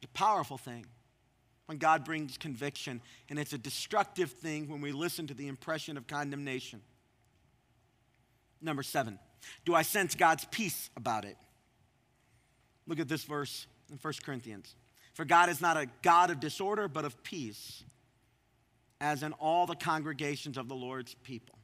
It's 0.00 0.04
a 0.04 0.18
powerful 0.18 0.58
thing 0.58 0.86
when 1.66 1.78
God 1.78 2.04
brings 2.04 2.38
conviction, 2.38 3.00
and 3.28 3.38
it's 3.38 3.52
a 3.52 3.58
destructive 3.58 4.30
thing 4.30 4.68
when 4.68 4.80
we 4.80 4.92
listen 4.92 5.26
to 5.26 5.34
the 5.34 5.48
impression 5.48 5.96
of 5.96 6.06
condemnation. 6.06 6.80
Number 8.62 8.82
seven, 8.82 9.18
do 9.64 9.74
I 9.74 9.82
sense 9.82 10.14
God's 10.14 10.44
peace 10.46 10.90
about 10.96 11.24
it? 11.24 11.36
Look 12.86 13.00
at 13.00 13.08
this 13.08 13.24
verse 13.24 13.66
in 13.90 13.98
1 13.98 14.14
Corinthians. 14.24 14.74
For 15.14 15.24
God 15.24 15.48
is 15.48 15.60
not 15.60 15.76
a 15.76 15.86
God 16.02 16.30
of 16.30 16.40
disorder, 16.40 16.88
but 16.88 17.04
of 17.04 17.22
peace, 17.22 17.84
as 19.00 19.22
in 19.22 19.32
all 19.34 19.66
the 19.66 19.74
congregations 19.74 20.56
of 20.56 20.68
the 20.68 20.74
Lord's 20.74 21.14
people. 21.14 21.58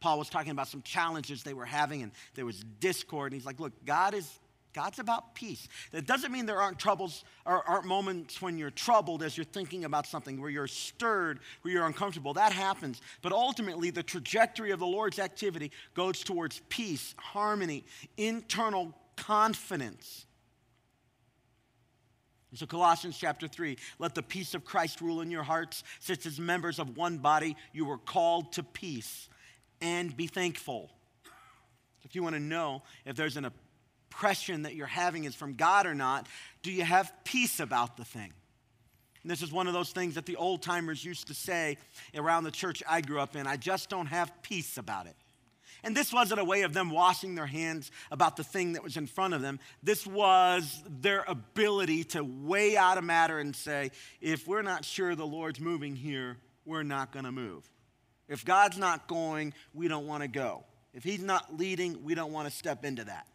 Paul 0.00 0.18
was 0.18 0.28
talking 0.28 0.50
about 0.50 0.66
some 0.66 0.82
challenges 0.82 1.42
they 1.42 1.54
were 1.54 1.64
having, 1.64 2.02
and 2.02 2.10
there 2.34 2.44
was 2.44 2.64
discord. 2.80 3.32
And 3.32 3.40
he's 3.40 3.46
like, 3.46 3.60
Look, 3.60 3.84
God 3.84 4.14
is 4.14 4.28
God's 4.72 4.98
about 4.98 5.34
peace. 5.34 5.68
That 5.90 6.06
doesn't 6.06 6.32
mean 6.32 6.46
there 6.46 6.60
aren't 6.60 6.78
troubles 6.78 7.24
or 7.44 7.68
aren't 7.68 7.84
moments 7.84 8.40
when 8.40 8.56
you're 8.56 8.70
troubled 8.70 9.22
as 9.22 9.36
you're 9.36 9.44
thinking 9.44 9.84
about 9.84 10.06
something, 10.06 10.40
where 10.40 10.50
you're 10.50 10.66
stirred, 10.66 11.40
where 11.60 11.74
you're 11.74 11.86
uncomfortable. 11.86 12.32
That 12.34 12.52
happens. 12.52 13.02
But 13.20 13.32
ultimately, 13.32 13.90
the 13.90 14.02
trajectory 14.02 14.70
of 14.70 14.78
the 14.78 14.86
Lord's 14.86 15.18
activity 15.18 15.72
goes 15.94 16.20
towards 16.20 16.62
peace, 16.68 17.14
harmony, 17.18 17.84
internal 18.16 18.94
confidence. 19.16 20.24
so, 22.54 22.64
Colossians 22.64 23.18
chapter 23.18 23.48
3 23.48 23.76
let 23.98 24.14
the 24.14 24.22
peace 24.22 24.54
of 24.54 24.64
Christ 24.64 25.02
rule 25.02 25.20
in 25.20 25.30
your 25.30 25.42
hearts, 25.42 25.84
since 26.00 26.24
as 26.24 26.40
members 26.40 26.78
of 26.78 26.96
one 26.96 27.18
body 27.18 27.56
you 27.74 27.84
were 27.84 27.98
called 27.98 28.52
to 28.54 28.62
peace, 28.62 29.28
and 29.82 30.16
be 30.16 30.26
thankful. 30.26 30.90
If 32.04 32.14
you 32.14 32.22
want 32.22 32.36
to 32.36 32.40
know 32.40 32.82
if 33.04 33.16
there's 33.16 33.36
an 33.36 33.44
that 34.20 34.74
you're 34.74 34.86
having 34.86 35.24
is 35.24 35.34
from 35.34 35.54
God 35.54 35.86
or 35.86 35.94
not, 35.94 36.26
do 36.62 36.70
you 36.70 36.84
have 36.84 37.12
peace 37.24 37.60
about 37.60 37.96
the 37.96 38.04
thing? 38.04 38.32
And 39.22 39.30
this 39.30 39.42
is 39.42 39.52
one 39.52 39.66
of 39.66 39.72
those 39.72 39.90
things 39.90 40.16
that 40.16 40.26
the 40.26 40.36
old 40.36 40.62
timers 40.62 41.04
used 41.04 41.28
to 41.28 41.34
say 41.34 41.78
around 42.14 42.44
the 42.44 42.50
church 42.50 42.82
I 42.88 43.00
grew 43.00 43.20
up 43.20 43.36
in 43.36 43.46
I 43.46 43.56
just 43.56 43.88
don't 43.88 44.06
have 44.06 44.32
peace 44.42 44.78
about 44.78 45.06
it. 45.06 45.14
And 45.84 45.96
this 45.96 46.12
wasn't 46.12 46.40
a 46.40 46.44
way 46.44 46.62
of 46.62 46.72
them 46.72 46.90
washing 46.90 47.34
their 47.34 47.46
hands 47.46 47.90
about 48.10 48.36
the 48.36 48.44
thing 48.44 48.74
that 48.74 48.84
was 48.84 48.96
in 48.96 49.06
front 49.06 49.34
of 49.34 49.42
them. 49.42 49.58
This 49.82 50.06
was 50.06 50.82
their 50.88 51.24
ability 51.26 52.04
to 52.04 52.22
weigh 52.22 52.76
out 52.76 52.98
a 52.98 53.02
matter 53.02 53.38
and 53.38 53.54
say, 53.54 53.90
if 54.20 54.46
we're 54.46 54.62
not 54.62 54.84
sure 54.84 55.16
the 55.16 55.26
Lord's 55.26 55.58
moving 55.58 55.96
here, 55.96 56.36
we're 56.64 56.84
not 56.84 57.12
going 57.12 57.24
to 57.24 57.32
move. 57.32 57.68
If 58.28 58.44
God's 58.44 58.78
not 58.78 59.08
going, 59.08 59.54
we 59.74 59.88
don't 59.88 60.06
want 60.06 60.22
to 60.22 60.28
go. 60.28 60.64
If 60.94 61.02
He's 61.02 61.22
not 61.22 61.58
leading, 61.58 62.04
we 62.04 62.14
don't 62.14 62.32
want 62.32 62.48
to 62.48 62.54
step 62.54 62.84
into 62.84 63.04
that. 63.04 63.26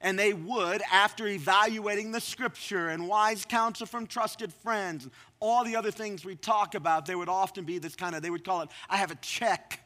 And 0.00 0.16
they 0.16 0.32
would, 0.32 0.80
after 0.92 1.26
evaluating 1.26 2.12
the 2.12 2.20
scripture 2.20 2.88
and 2.88 3.08
wise 3.08 3.44
counsel 3.44 3.86
from 3.86 4.06
trusted 4.06 4.52
friends, 4.52 5.04
and 5.04 5.12
all 5.40 5.64
the 5.64 5.74
other 5.74 5.90
things 5.90 6.24
we 6.24 6.36
talk 6.36 6.76
about, 6.76 7.06
there 7.06 7.18
would 7.18 7.28
often 7.28 7.64
be 7.64 7.78
this 7.78 7.96
kind 7.96 8.14
of, 8.14 8.22
they 8.22 8.30
would 8.30 8.44
call 8.44 8.62
it, 8.62 8.68
I 8.88 8.98
have 8.98 9.10
a 9.10 9.16
check 9.16 9.80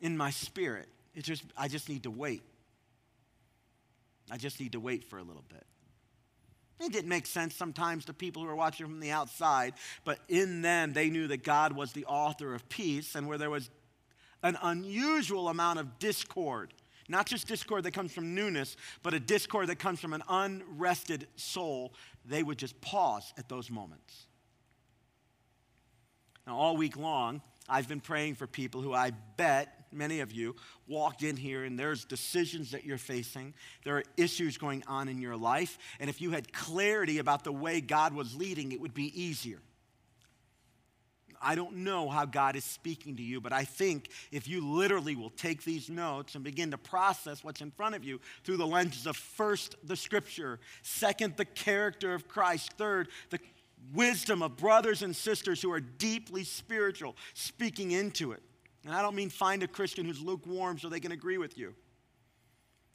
in 0.00 0.16
my 0.16 0.30
spirit. 0.30 0.88
It's 1.14 1.26
just, 1.26 1.44
I 1.56 1.68
just 1.68 1.88
need 1.88 2.04
to 2.04 2.10
wait. 2.10 2.42
I 4.30 4.38
just 4.38 4.58
need 4.58 4.72
to 4.72 4.80
wait 4.80 5.04
for 5.04 5.18
a 5.18 5.22
little 5.22 5.44
bit. 5.48 5.64
It 6.80 6.92
didn't 6.92 7.08
make 7.08 7.26
sense 7.26 7.54
sometimes 7.54 8.04
to 8.04 8.14
people 8.14 8.42
who 8.42 8.48
were 8.48 8.56
watching 8.56 8.86
from 8.86 9.00
the 9.00 9.10
outside, 9.10 9.74
but 10.04 10.18
in 10.28 10.62
them, 10.62 10.92
they 10.92 11.10
knew 11.10 11.26
that 11.26 11.42
God 11.42 11.72
was 11.72 11.92
the 11.92 12.04
author 12.06 12.54
of 12.54 12.68
peace, 12.68 13.14
and 13.14 13.26
where 13.26 13.36
there 13.36 13.50
was 13.50 13.68
an 14.42 14.56
unusual 14.62 15.48
amount 15.48 15.80
of 15.80 15.98
discord 15.98 16.72
not 17.08 17.26
just 17.26 17.48
discord 17.48 17.84
that 17.84 17.92
comes 17.92 18.12
from 18.12 18.34
newness, 18.34 18.76
but 19.02 19.14
a 19.14 19.20
discord 19.20 19.68
that 19.68 19.78
comes 19.78 20.00
from 20.00 20.12
an 20.12 20.22
unrested 20.28 21.26
soul, 21.36 21.94
they 22.24 22.42
would 22.42 22.58
just 22.58 22.80
pause 22.80 23.32
at 23.38 23.48
those 23.48 23.70
moments. 23.70 24.26
Now, 26.46 26.56
all 26.56 26.76
week 26.76 26.96
long, 26.96 27.42
I've 27.68 27.88
been 27.88 28.00
praying 28.00 28.36
for 28.36 28.46
people 28.46 28.80
who 28.80 28.94
I 28.94 29.10
bet 29.36 29.74
many 29.92 30.20
of 30.20 30.32
you 30.32 30.56
walked 30.86 31.22
in 31.22 31.36
here 31.36 31.64
and 31.64 31.78
there's 31.78 32.04
decisions 32.04 32.70
that 32.70 32.84
you're 32.84 32.98
facing. 32.98 33.54
There 33.84 33.96
are 33.96 34.04
issues 34.16 34.58
going 34.58 34.82
on 34.86 35.08
in 35.08 35.20
your 35.20 35.36
life. 35.36 35.78
And 36.00 36.08
if 36.08 36.20
you 36.20 36.30
had 36.30 36.52
clarity 36.52 37.18
about 37.18 37.44
the 37.44 37.52
way 37.52 37.80
God 37.80 38.14
was 38.14 38.34
leading, 38.34 38.72
it 38.72 38.80
would 38.80 38.94
be 38.94 39.20
easier. 39.20 39.60
I 41.40 41.54
don't 41.54 41.78
know 41.78 42.08
how 42.08 42.24
God 42.24 42.56
is 42.56 42.64
speaking 42.64 43.16
to 43.16 43.22
you, 43.22 43.40
but 43.40 43.52
I 43.52 43.64
think 43.64 44.10
if 44.32 44.48
you 44.48 44.66
literally 44.66 45.16
will 45.16 45.30
take 45.30 45.64
these 45.64 45.88
notes 45.88 46.34
and 46.34 46.44
begin 46.44 46.70
to 46.72 46.78
process 46.78 47.44
what's 47.44 47.60
in 47.60 47.70
front 47.70 47.94
of 47.94 48.04
you 48.04 48.20
through 48.44 48.56
the 48.56 48.66
lenses 48.66 49.06
of 49.06 49.16
first, 49.16 49.76
the 49.84 49.96
scripture, 49.96 50.58
second, 50.82 51.36
the 51.36 51.44
character 51.44 52.14
of 52.14 52.28
Christ, 52.28 52.72
third, 52.74 53.08
the 53.30 53.38
wisdom 53.94 54.42
of 54.42 54.56
brothers 54.56 55.02
and 55.02 55.14
sisters 55.14 55.62
who 55.62 55.72
are 55.72 55.80
deeply 55.80 56.44
spiritual, 56.44 57.16
speaking 57.34 57.92
into 57.92 58.32
it. 58.32 58.42
And 58.84 58.94
I 58.94 59.02
don't 59.02 59.14
mean 59.14 59.30
find 59.30 59.62
a 59.62 59.68
Christian 59.68 60.06
who's 60.06 60.20
lukewarm 60.20 60.78
so 60.78 60.88
they 60.88 61.00
can 61.00 61.12
agree 61.12 61.38
with 61.38 61.58
you. 61.58 61.74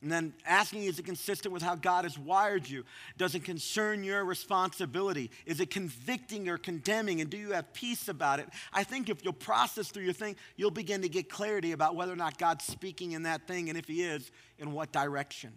And 0.03 0.11
then 0.11 0.33
asking, 0.45 0.83
is 0.83 0.99
it 0.99 1.05
consistent 1.05 1.53
with 1.53 1.63
how 1.63 1.75
God 1.75 2.03
has 2.03 2.19
wired 2.19 2.69
you? 2.69 2.83
Does 3.17 3.35
it 3.35 3.45
concern 3.45 4.03
your 4.03 4.25
responsibility? 4.25 5.31
Is 5.45 5.61
it 5.61 5.69
convicting 5.69 6.49
or 6.49 6.57
condemning? 6.57 7.21
And 7.21 7.29
do 7.29 7.37
you 7.37 7.53
have 7.53 7.73
peace 7.73 8.09
about 8.09 8.41
it? 8.41 8.49
I 8.73 8.83
think 8.83 9.07
if 9.07 9.23
you'll 9.23 9.31
process 9.31 9.87
through 9.87 10.03
your 10.03 10.11
thing, 10.11 10.35
you'll 10.57 10.71
begin 10.71 11.03
to 11.03 11.09
get 11.09 11.29
clarity 11.29 11.71
about 11.71 11.95
whether 11.95 12.11
or 12.11 12.17
not 12.17 12.37
God's 12.37 12.65
speaking 12.65 13.13
in 13.13 13.23
that 13.23 13.47
thing, 13.47 13.69
and 13.69 13.77
if 13.77 13.87
He 13.87 14.03
is, 14.03 14.29
in 14.59 14.73
what 14.73 14.91
direction. 14.91 15.53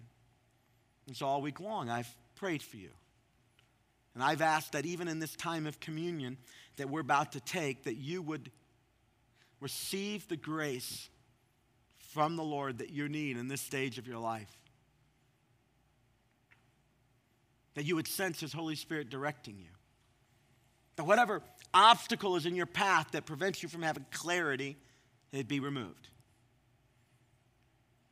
And 1.09 1.17
so 1.17 1.27
all 1.27 1.43
week 1.43 1.59
long, 1.59 1.91
I've 1.91 2.15
prayed 2.37 2.63
for 2.63 2.77
you. 2.77 2.91
And 4.15 4.23
I've 4.23 4.43
asked 4.43 4.73
that 4.73 4.87
even 4.87 5.09
in 5.09 5.19
this 5.19 5.35
time 5.35 5.67
of 5.67 5.81
communion 5.81 6.39
that 6.77 6.89
we're 6.89 7.01
about 7.01 7.33
to 7.33 7.41
take, 7.41 7.83
that 7.83 7.97
you 7.97 8.23
would 8.23 8.53
receive 9.61 10.29
the 10.29 10.37
grace 10.37 11.09
from 12.17 12.37
the 12.37 12.43
Lord 12.43 12.79
that 12.79 12.89
you 12.89 13.11
need 13.11 13.37
in 13.37 13.47
this 13.47 13.61
stage 13.61 13.99
of 13.99 14.07
your 14.07 14.17
life. 14.17 14.51
That 17.75 17.85
you 17.85 17.95
would 17.97 18.09
sense 18.09 18.41
His 18.41 18.55
Holy 18.55 18.75
Spirit 18.75 19.11
directing 19.11 19.59
you. 19.59 19.69
That 20.97 21.05
whatever 21.05 21.43
obstacle 21.75 22.37
is 22.37 22.47
in 22.47 22.55
your 22.55 22.65
path 22.65 23.09
that 23.13 23.27
prevents 23.27 23.63
you 23.63 23.69
from 23.69 23.83
having 23.83 24.07
clarity, 24.11 24.79
it'd 25.31 25.47
be 25.47 25.61
removed. 25.61 26.09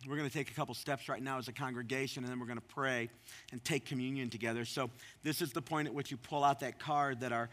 We're 0.06 0.18
going 0.18 0.28
to 0.28 0.34
take 0.34 0.50
a 0.50 0.54
couple 0.54 0.74
steps 0.74 1.08
right 1.08 1.22
now 1.22 1.38
as 1.38 1.48
a 1.48 1.52
congregation, 1.54 2.24
and 2.24 2.30
then 2.30 2.38
we're 2.38 2.44
going 2.44 2.58
to 2.58 2.74
pray 2.74 3.08
and 3.52 3.64
take 3.64 3.86
communion 3.86 4.28
together. 4.28 4.66
So, 4.66 4.90
this 5.22 5.40
is 5.40 5.52
the 5.52 5.62
point 5.62 5.88
at 5.88 5.94
which 5.94 6.10
you 6.10 6.18
pull 6.18 6.44
out 6.44 6.60
that 6.60 6.78
card 6.78 7.20
that, 7.20 7.32
our, 7.32 7.48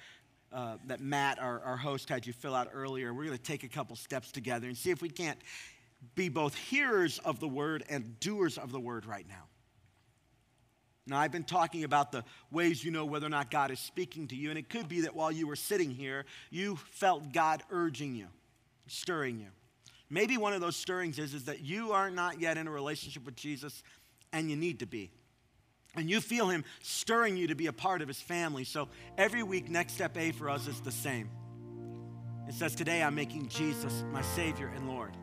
uh, 0.51 0.75
that 0.87 0.99
Matt, 0.99 1.39
our, 1.39 1.61
our 1.61 1.77
host, 1.77 2.09
had 2.09 2.27
you 2.27 2.33
fill 2.33 2.53
out 2.53 2.67
earlier. 2.73 3.13
We're 3.13 3.23
going 3.23 3.37
to 3.37 3.41
take 3.41 3.63
a 3.63 3.69
couple 3.69 3.95
steps 3.95 4.33
together 4.33 4.67
and 4.67 4.75
see 4.75 4.91
if 4.91 5.01
we 5.01 5.07
can't 5.07 5.39
be 6.15 6.29
both 6.29 6.55
hearers 6.55 7.19
of 7.19 7.39
the 7.39 7.47
word 7.47 7.83
and 7.89 8.19
doers 8.19 8.57
of 8.57 8.71
the 8.71 8.79
word 8.79 9.05
right 9.05 9.27
now. 9.27 9.47
Now, 11.07 11.19
I've 11.19 11.31
been 11.31 11.43
talking 11.43 11.83
about 11.83 12.11
the 12.11 12.23
ways 12.51 12.83
you 12.83 12.91
know 12.91 13.05
whether 13.05 13.25
or 13.25 13.29
not 13.29 13.49
God 13.49 13.71
is 13.71 13.79
speaking 13.79 14.27
to 14.27 14.35
you, 14.35 14.49
and 14.49 14.59
it 14.59 14.69
could 14.69 14.87
be 14.87 15.01
that 15.01 15.15
while 15.15 15.31
you 15.31 15.47
were 15.47 15.55
sitting 15.55 15.89
here, 15.89 16.25
you 16.51 16.75
felt 16.91 17.33
God 17.33 17.63
urging 17.71 18.13
you, 18.13 18.27
stirring 18.87 19.39
you. 19.39 19.47
Maybe 20.09 20.37
one 20.37 20.53
of 20.53 20.61
those 20.61 20.75
stirrings 20.75 21.17
is, 21.17 21.33
is 21.33 21.45
that 21.45 21.61
you 21.61 21.93
are 21.93 22.11
not 22.11 22.39
yet 22.39 22.57
in 22.57 22.67
a 22.67 22.71
relationship 22.71 23.25
with 23.25 23.35
Jesus 23.35 23.81
and 24.31 24.49
you 24.49 24.55
need 24.55 24.79
to 24.79 24.85
be. 24.85 25.11
And 25.95 26.09
you 26.09 26.21
feel 26.21 26.49
Him 26.49 26.63
stirring 26.81 27.35
you 27.35 27.47
to 27.47 27.55
be 27.55 27.67
a 27.67 27.73
part 27.73 28.01
of 28.01 28.07
His 28.07 28.21
family. 28.21 28.63
So 28.63 28.89
every 29.17 29.43
week, 29.43 29.69
Next 29.69 29.93
Step 29.93 30.17
A 30.17 30.31
for 30.31 30.49
us 30.49 30.67
is 30.67 30.79
the 30.81 30.91
same. 30.91 31.29
It 32.47 32.53
says, 32.53 32.75
Today 32.75 33.01
I'm 33.01 33.15
making 33.15 33.47
Jesus 33.47 34.03
my 34.11 34.21
Savior 34.21 34.71
and 34.75 34.87
Lord. 34.87 35.15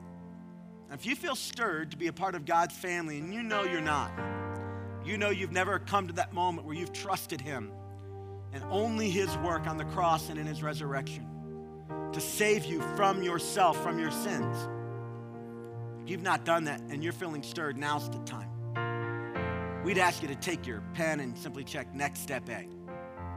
If 0.90 1.04
you 1.04 1.14
feel 1.14 1.36
stirred 1.36 1.90
to 1.90 1.98
be 1.98 2.06
a 2.06 2.12
part 2.12 2.34
of 2.34 2.46
God's 2.46 2.74
family 2.74 3.18
and 3.18 3.32
you 3.32 3.42
know 3.42 3.62
you're 3.62 3.80
not, 3.80 4.10
you 5.04 5.18
know 5.18 5.28
you've 5.28 5.52
never 5.52 5.78
come 5.78 6.06
to 6.06 6.14
that 6.14 6.32
moment 6.32 6.66
where 6.66 6.74
you've 6.74 6.94
trusted 6.94 7.40
Him 7.42 7.70
and 8.54 8.64
only 8.70 9.10
His 9.10 9.36
work 9.38 9.66
on 9.66 9.76
the 9.76 9.84
cross 9.84 10.30
and 10.30 10.38
in 10.38 10.46
His 10.46 10.62
resurrection 10.62 11.26
to 12.12 12.20
save 12.20 12.64
you 12.64 12.80
from 12.96 13.22
yourself, 13.22 13.80
from 13.82 13.98
your 13.98 14.10
sins. 14.10 14.56
You've 16.06 16.22
not 16.22 16.46
done 16.46 16.64
that 16.64 16.80
and 16.88 17.04
you're 17.04 17.12
feeling 17.12 17.42
stirred, 17.42 17.76
now's 17.76 18.08
the 18.08 18.18
time. 18.20 18.48
We'd 19.84 19.98
ask 19.98 20.22
you 20.22 20.28
to 20.28 20.36
take 20.36 20.66
your 20.66 20.82
pen 20.94 21.20
and 21.20 21.36
simply 21.36 21.64
check 21.64 21.94
next 21.94 22.20
step 22.20 22.48
A. 22.48 22.66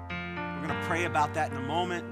We're 0.10 0.68
going 0.68 0.80
to 0.80 0.88
pray 0.88 1.04
about 1.04 1.34
that 1.34 1.52
in 1.52 1.58
a 1.58 1.62
moment. 1.62 2.06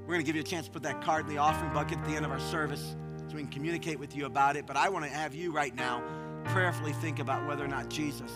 We're 0.00 0.14
going 0.14 0.20
to 0.20 0.26
give 0.26 0.34
you 0.34 0.42
a 0.42 0.44
chance 0.44 0.66
to 0.66 0.72
put 0.72 0.82
that 0.82 1.00
card 1.00 1.28
in 1.28 1.34
the 1.34 1.38
offering 1.38 1.72
bucket 1.72 1.98
at 1.98 2.04
the 2.06 2.16
end 2.16 2.24
of 2.24 2.32
our 2.32 2.40
service 2.40 2.96
so 3.28 3.36
we 3.36 3.42
can 3.42 3.50
communicate 3.50 3.98
with 3.98 4.16
you 4.16 4.26
about 4.26 4.56
it. 4.56 4.66
But 4.66 4.76
I 4.76 4.88
want 4.88 5.04
to 5.04 5.10
have 5.10 5.34
you 5.34 5.52
right 5.52 5.74
now 5.74 6.02
prayerfully 6.46 6.92
think 6.94 7.18
about 7.18 7.46
whether 7.46 7.64
or 7.64 7.68
not 7.68 7.90
Jesus 7.90 8.32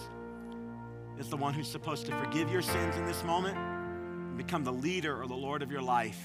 is 1.18 1.28
the 1.28 1.36
one 1.36 1.54
who's 1.54 1.68
supposed 1.68 2.06
to 2.06 2.12
forgive 2.12 2.50
your 2.50 2.62
sins 2.62 2.96
in 2.96 3.06
this 3.06 3.24
moment 3.24 3.56
and 3.56 4.36
become 4.36 4.64
the 4.64 4.72
leader 4.72 5.20
or 5.20 5.26
the 5.26 5.34
Lord 5.34 5.62
of 5.62 5.70
your 5.70 5.82
life. 5.82 6.20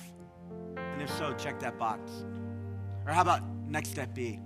And 0.76 1.02
if 1.02 1.10
so, 1.12 1.34
check 1.34 1.60
that 1.60 1.78
box. 1.78 2.26
Or 3.06 3.14
how 3.14 3.22
about 3.22 3.42
next 3.68 3.90
step 3.90 4.14
B? 4.14 4.40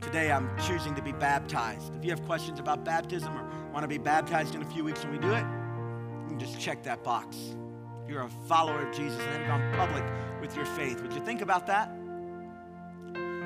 Today 0.00 0.32
I'm 0.32 0.50
choosing 0.58 0.94
to 0.96 1.02
be 1.02 1.12
baptized. 1.12 1.94
If 1.94 2.04
you 2.04 2.10
have 2.10 2.24
questions 2.24 2.58
about 2.58 2.84
baptism 2.84 3.36
or 3.36 3.48
want 3.72 3.84
to 3.84 3.88
be 3.88 3.98
baptized 3.98 4.54
in 4.54 4.62
a 4.62 4.66
few 4.66 4.84
weeks 4.84 5.02
when 5.04 5.12
we 5.12 5.18
do 5.18 5.32
it, 5.32 5.44
you 6.22 6.28
can 6.28 6.38
just 6.38 6.58
check 6.58 6.82
that 6.84 7.04
box. 7.04 7.36
You're 8.08 8.22
a 8.22 8.30
follower 8.48 8.88
of 8.88 8.96
Jesus 8.96 9.20
and 9.20 9.30
have 9.30 9.46
gone 9.46 9.74
public 9.76 10.04
with 10.40 10.56
your 10.56 10.66
faith, 10.66 11.00
would 11.00 11.12
you 11.12 11.24
think 11.24 11.40
about 11.40 11.66
that? 11.68 11.90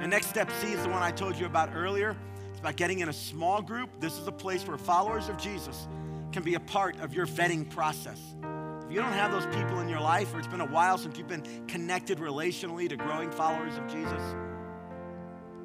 And 0.01 0.11
next 0.11 0.29
step 0.29 0.51
C 0.61 0.73
is 0.73 0.83
the 0.83 0.89
one 0.89 1.03
I 1.03 1.11
told 1.11 1.37
you 1.37 1.47
about 1.47 1.75
earlier. 1.75 2.17
It's 2.51 2.61
about 2.61 2.77
getting 2.77 3.01
in 3.01 3.09
a 3.09 3.13
small 3.13 3.61
group. 3.61 3.91
This 3.99 4.17
is 4.19 4.27
a 4.29 4.33
place 4.33 4.67
where 4.67 4.79
followers 4.79 5.29
of 5.29 5.37
Jesus 5.37 5.89
can 6.31 6.43
be 6.43 6.55
a 6.55 6.61
part 6.61 7.01
of 7.01 7.13
your 7.15 7.27
vetting 7.27 7.69
process. 7.69 8.21
If 8.85 8.93
you 8.93 9.01
don't 9.01 9.13
have 9.13 9.33
those 9.33 9.47
people 9.47 9.81
in 9.81 9.89
your 9.89 10.01
life, 10.01 10.33
or 10.33 10.39
it's 10.39 10.47
been 10.47 10.61
a 10.61 10.67
while 10.67 10.99
since 10.99 11.19
you've 11.19 11.29
been 11.29 11.45
connected 11.67 12.19
relationally 12.19 12.89
to 12.89 12.97
growing 12.97 13.31
followers 13.31 13.77
of 13.77 13.87
Jesus, 13.87 14.23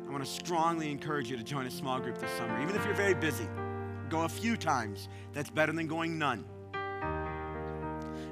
I 0.07 0.11
want 0.11 0.25
to 0.25 0.29
strongly 0.29 0.91
encourage 0.91 1.29
you 1.29 1.37
to 1.37 1.43
join 1.43 1.67
a 1.67 1.71
small 1.71 1.99
group 1.99 2.17
this 2.17 2.31
summer. 2.31 2.61
Even 2.61 2.75
if 2.75 2.83
you're 2.85 2.95
very 2.95 3.13
busy, 3.13 3.47
go 4.09 4.23
a 4.23 4.29
few 4.29 4.57
times. 4.57 5.09
That's 5.33 5.49
better 5.49 5.71
than 5.71 5.87
going 5.87 6.17
none. 6.17 6.43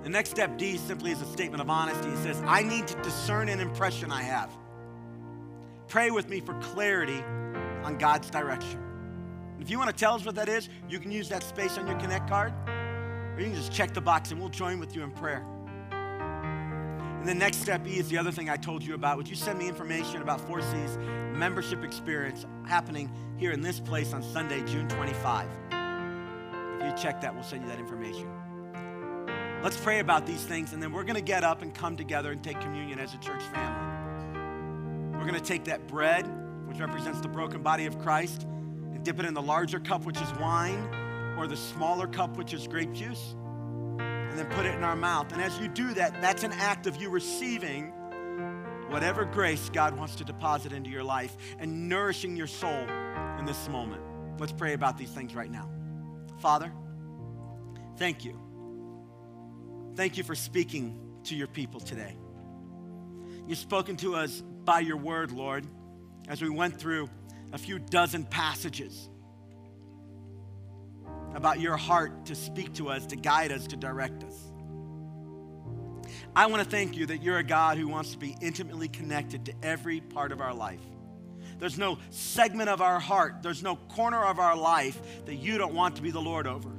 The 0.04 0.10
next 0.10 0.32
step 0.32 0.58
D 0.58 0.78
simply 0.78 1.12
is 1.12 1.22
a 1.22 1.26
statement 1.26 1.62
of 1.62 1.70
honesty. 1.70 2.10
It 2.10 2.18
says, 2.18 2.42
I 2.46 2.64
need 2.64 2.88
to 2.88 3.02
discern 3.02 3.50
an 3.50 3.60
impression 3.60 4.12
I 4.12 4.24
have 4.24 4.50
pray 5.92 6.10
with 6.10 6.30
me 6.30 6.40
for 6.40 6.54
clarity 6.62 7.22
on 7.84 7.98
God's 7.98 8.30
direction. 8.30 8.80
If 9.60 9.70
you 9.70 9.78
want 9.78 9.90
to 9.90 9.96
tell 9.96 10.16
us 10.16 10.26
what 10.26 10.36
that 10.36 10.48
is, 10.48 10.70
you 10.90 11.00
can 11.00 11.12
use 11.12 11.28
that 11.28 11.44
space 11.44 11.78
on 11.78 11.86
your 11.86 12.00
Connect 12.00 12.30
card, 12.30 12.54
or 12.66 13.36
you 13.38 13.48
can 13.48 13.56
just 13.56 13.74
check 13.74 13.94
the 13.94 14.00
box 14.00 14.32
and 14.32 14.40
we'll 14.40 14.50
join 14.50 14.80
with 14.80 14.96
you 14.96 15.04
in 15.04 15.12
prayer. 15.12 15.46
And 15.92 17.28
the 17.28 17.34
next 17.34 17.58
step 17.58 17.86
E 17.86 18.00
is 18.00 18.08
the 18.08 18.18
other 18.18 18.32
thing 18.32 18.50
I 18.50 18.56
told 18.56 18.84
you 18.84 18.94
about. 18.94 19.18
Would 19.18 19.28
you 19.28 19.36
send 19.36 19.60
me 19.60 19.68
information 19.68 20.22
about 20.22 20.40
4C's 20.48 20.98
membership 21.38 21.84
experience 21.84 22.46
happening 22.66 23.12
here 23.38 23.52
in 23.52 23.60
this 23.60 23.82
place 23.82 24.14
on 24.14 24.24
Sunday, 24.24 24.62
June 24.62 24.88
25? 24.88 25.50
If 26.80 26.86
you 26.86 26.94
check 27.04 27.20
that, 27.20 27.36
we'll 27.36 27.44
send 27.44 27.64
you 27.64 27.68
that 27.68 27.80
information. 27.80 28.30
Let's 29.62 29.78
pray 29.78 30.00
about 30.00 30.26
these 30.26 30.46
things, 30.46 30.72
and 30.72 30.82
then 30.82 30.94
we're 30.94 31.04
going 31.04 31.16
to 31.16 31.22
get 31.22 31.44
up 31.44 31.62
and 31.62 31.76
come 31.76 31.98
together 31.98 32.32
and 32.32 32.42
take 32.42 32.62
communion 32.62 32.98
as 32.98 33.14
a 33.14 33.18
church 33.18 33.44
family. 33.44 33.91
We're 35.22 35.28
going 35.28 35.40
to 35.40 35.48
take 35.48 35.66
that 35.66 35.88
bread, 35.88 36.26
which 36.68 36.80
represents 36.80 37.22
the 37.22 37.28
broken 37.28 37.62
body 37.62 37.86
of 37.86 38.00
Christ, 38.00 38.42
and 38.42 39.06
dip 39.06 39.20
it 39.20 39.26
in 39.28 39.36
the 39.36 39.42
larger 39.42 39.80
cup, 39.80 40.04
which 40.04 40.20
is 40.20 40.34
wine, 40.40 40.90
or 41.38 41.46
the 41.46 41.56
smaller 41.56 42.08
cup, 42.08 42.38
which 42.38 42.56
is 42.56 42.68
grape 42.68 42.92
juice, 42.92 43.36
and 44.00 44.36
then 44.36 44.48
put 44.48 44.66
it 44.66 44.74
in 44.74 44.84
our 44.84 44.96
mouth. 44.96 45.32
And 45.32 45.40
as 45.40 45.60
you 45.60 45.68
do 45.68 45.94
that, 45.94 46.20
that's 46.24 46.44
an 46.44 46.54
act 46.54 46.88
of 46.88 47.00
you 47.00 47.12
receiving 47.12 47.90
whatever 48.90 49.24
grace 49.24 49.70
God 49.72 49.96
wants 49.96 50.16
to 50.16 50.24
deposit 50.24 50.74
into 50.74 50.90
your 50.90 51.04
life 51.04 51.38
and 51.60 51.88
nourishing 51.88 52.36
your 52.36 52.48
soul 52.48 52.88
in 53.38 53.46
this 53.46 53.70
moment. 53.70 54.02
Let's 54.40 54.54
pray 54.54 54.74
about 54.74 54.98
these 54.98 55.12
things 55.12 55.36
right 55.36 55.52
now. 55.52 55.70
Father, 56.40 56.74
thank 57.98 58.26
you. 58.26 58.40
Thank 59.96 60.18
you 60.18 60.24
for 60.24 60.34
speaking 60.34 61.00
to 61.26 61.36
your 61.36 61.46
people 61.46 61.80
today. 61.80 62.18
You've 63.48 63.60
spoken 63.60 63.98
to 63.98 64.16
us 64.16 64.42
by 64.72 64.80
your 64.80 64.96
word, 64.96 65.34
Lord, 65.34 65.68
as 66.30 66.42
we 66.42 66.50
went 66.50 66.80
through 66.80 67.10
a 67.52 67.58
few 67.58 67.78
dozen 67.78 68.24
passages 68.24 69.10
about 71.36 71.60
your 71.60 71.76
heart 71.76 72.28
to 72.28 72.36
speak 72.36 72.74
to 72.76 72.88
us, 72.88 73.06
to 73.08 73.18
guide 73.18 73.52
us, 73.52 73.68
to 73.68 73.76
direct 73.76 74.24
us. 74.24 74.34
I 76.38 76.46
want 76.46 76.64
to 76.64 76.70
thank 76.70 76.96
you 76.96 77.06
that 77.08 77.22
you're 77.22 77.40
a 77.40 77.44
God 77.44 77.78
who 77.78 77.90
wants 77.90 78.12
to 78.14 78.18
be 78.18 78.38
intimately 78.40 78.88
connected 78.88 79.48
to 79.48 79.54
every 79.62 80.00
part 80.00 80.32
of 80.32 80.40
our 80.40 80.54
life. 80.54 80.80
There's 81.60 81.78
no 81.78 81.98
segment 82.10 82.70
of 82.70 82.80
our 82.80 83.02
heart, 83.02 83.44
there's 83.44 83.62
no 83.62 83.76
corner 83.76 84.24
of 84.24 84.40
our 84.40 84.56
life 84.56 85.26
that 85.26 85.36
you 85.36 85.58
don't 85.58 85.74
want 85.74 85.98
to 85.98 86.02
be 86.02 86.12
the 86.12 86.22
Lord 86.22 86.48
over. 86.48 86.72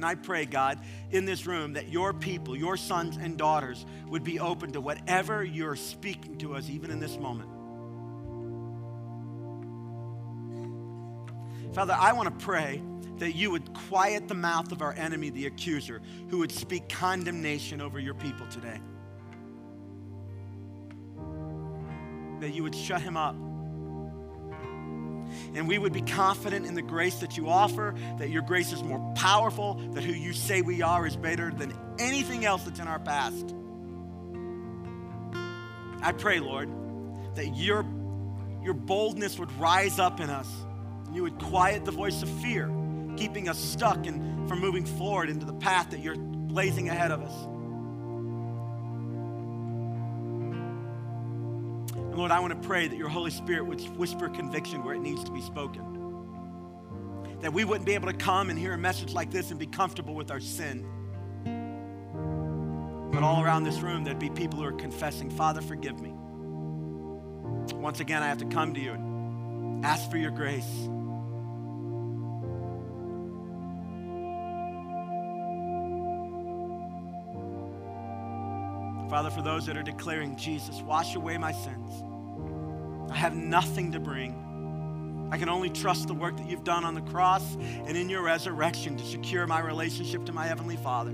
And 0.00 0.04
I 0.06 0.14
pray, 0.14 0.46
God, 0.46 0.78
in 1.10 1.26
this 1.26 1.44
room 1.44 1.74
that 1.74 1.90
your 1.90 2.14
people, 2.14 2.56
your 2.56 2.78
sons 2.78 3.18
and 3.18 3.36
daughters, 3.36 3.84
would 4.08 4.24
be 4.24 4.40
open 4.40 4.72
to 4.72 4.80
whatever 4.80 5.44
you're 5.44 5.76
speaking 5.76 6.38
to 6.38 6.54
us, 6.54 6.70
even 6.70 6.90
in 6.90 7.00
this 7.00 7.18
moment. 7.18 7.50
Father, 11.74 11.94
I 11.94 12.14
want 12.14 12.30
to 12.30 12.44
pray 12.46 12.80
that 13.18 13.32
you 13.32 13.50
would 13.50 13.74
quiet 13.90 14.26
the 14.26 14.34
mouth 14.34 14.72
of 14.72 14.80
our 14.80 14.94
enemy, 14.94 15.28
the 15.28 15.44
accuser, 15.44 16.00
who 16.30 16.38
would 16.38 16.50
speak 16.50 16.88
condemnation 16.88 17.82
over 17.82 18.00
your 18.00 18.14
people 18.14 18.46
today. 18.46 18.80
That 22.40 22.54
you 22.54 22.62
would 22.62 22.74
shut 22.74 23.02
him 23.02 23.18
up 23.18 23.36
and 25.54 25.66
we 25.68 25.78
would 25.78 25.92
be 25.92 26.02
confident 26.02 26.66
in 26.66 26.74
the 26.74 26.82
grace 26.82 27.16
that 27.16 27.36
you 27.36 27.48
offer, 27.48 27.94
that 28.18 28.30
your 28.30 28.42
grace 28.42 28.72
is 28.72 28.82
more 28.82 29.00
powerful, 29.14 29.74
that 29.92 30.04
who 30.04 30.12
you 30.12 30.32
say 30.32 30.62
we 30.62 30.82
are 30.82 31.06
is 31.06 31.16
better 31.16 31.50
than 31.50 31.74
anything 31.98 32.44
else 32.44 32.64
that's 32.64 32.80
in 32.80 32.88
our 32.88 32.98
past. 32.98 33.54
I 36.02 36.12
pray, 36.12 36.40
Lord, 36.40 36.68
that 37.34 37.48
your, 37.54 37.84
your 38.62 38.74
boldness 38.74 39.38
would 39.38 39.52
rise 39.58 39.98
up 39.98 40.20
in 40.20 40.30
us 40.30 40.48
And 41.06 41.14
You 41.14 41.22
would 41.22 41.38
quiet 41.38 41.84
the 41.84 41.92
voice 41.92 42.22
of 42.22 42.28
fear, 42.40 42.70
keeping 43.16 43.48
us 43.48 43.58
stuck 43.58 44.06
and 44.06 44.48
from 44.48 44.60
moving 44.60 44.84
forward 44.84 45.28
into 45.28 45.46
the 45.46 45.52
path 45.54 45.90
that 45.90 46.00
you're 46.00 46.16
blazing 46.16 46.88
ahead 46.88 47.10
of 47.10 47.22
us. 47.22 47.59
And 52.10 52.18
Lord, 52.18 52.32
I 52.32 52.40
want 52.40 52.60
to 52.60 52.68
pray 52.68 52.88
that 52.88 52.96
your 52.96 53.08
Holy 53.08 53.30
Spirit 53.30 53.66
would 53.66 53.80
whisper 53.96 54.28
conviction 54.28 54.82
where 54.84 54.96
it 54.96 55.00
needs 55.00 55.22
to 55.22 55.30
be 55.30 55.40
spoken. 55.40 55.86
That 57.40 57.52
we 57.52 57.64
wouldn't 57.64 57.86
be 57.86 57.94
able 57.94 58.08
to 58.08 58.16
come 58.18 58.50
and 58.50 58.58
hear 58.58 58.72
a 58.72 58.78
message 58.78 59.12
like 59.12 59.30
this 59.30 59.50
and 59.50 59.60
be 59.60 59.66
comfortable 59.66 60.14
with 60.14 60.32
our 60.32 60.40
sin. 60.40 60.84
But 63.12 63.22
all 63.22 63.42
around 63.42 63.62
this 63.62 63.78
room, 63.78 64.02
there'd 64.02 64.18
be 64.18 64.28
people 64.28 64.58
who 64.58 64.64
are 64.64 64.72
confessing, 64.72 65.30
Father, 65.30 65.62
forgive 65.62 66.00
me. 66.00 66.12
Once 67.74 68.00
again, 68.00 68.24
I 68.24 68.26
have 68.26 68.38
to 68.38 68.46
come 68.46 68.74
to 68.74 68.80
you 68.80 68.92
and 68.92 69.84
ask 69.84 70.10
for 70.10 70.16
your 70.16 70.32
grace. 70.32 70.66
Father, 79.10 79.30
for 79.30 79.42
those 79.42 79.66
that 79.66 79.76
are 79.76 79.82
declaring, 79.82 80.36
Jesus, 80.36 80.80
wash 80.82 81.16
away 81.16 81.36
my 81.36 81.50
sins. 81.50 82.04
I 83.10 83.16
have 83.16 83.34
nothing 83.34 83.90
to 83.90 83.98
bring. 83.98 85.28
I 85.32 85.36
can 85.36 85.48
only 85.48 85.68
trust 85.68 86.06
the 86.06 86.14
work 86.14 86.36
that 86.36 86.48
you've 86.48 86.62
done 86.62 86.84
on 86.84 86.94
the 86.94 87.00
cross 87.00 87.56
and 87.56 87.96
in 87.96 88.08
your 88.08 88.22
resurrection 88.22 88.96
to 88.96 89.04
secure 89.04 89.48
my 89.48 89.58
relationship 89.58 90.26
to 90.26 90.32
my 90.32 90.46
Heavenly 90.46 90.76
Father. 90.76 91.12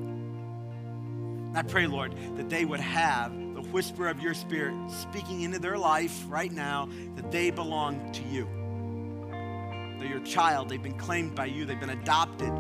I 1.55 1.63
pray, 1.63 1.87
Lord, 1.87 2.15
that 2.37 2.51
they 2.51 2.67
would 2.67 2.81
have 2.81 3.33
the 3.33 3.63
whisper 3.63 4.09
of 4.09 4.21
your 4.21 4.35
Spirit 4.35 4.75
speaking 4.91 5.41
into 5.41 5.59
their 5.59 5.79
life 5.79 6.23
right 6.29 6.53
now 6.53 6.91
that 7.15 7.31
they 7.31 7.51
belong 7.51 8.13
to 8.13 8.23
you. 8.25 8.47
They're 9.99 10.11
your 10.11 10.21
child, 10.27 10.69
they've 10.69 10.83
been 10.83 10.99
claimed 10.99 11.35
by 11.35 11.47
you, 11.47 11.65
they've 11.65 11.81
been 11.81 11.89
adopted. 11.89 12.53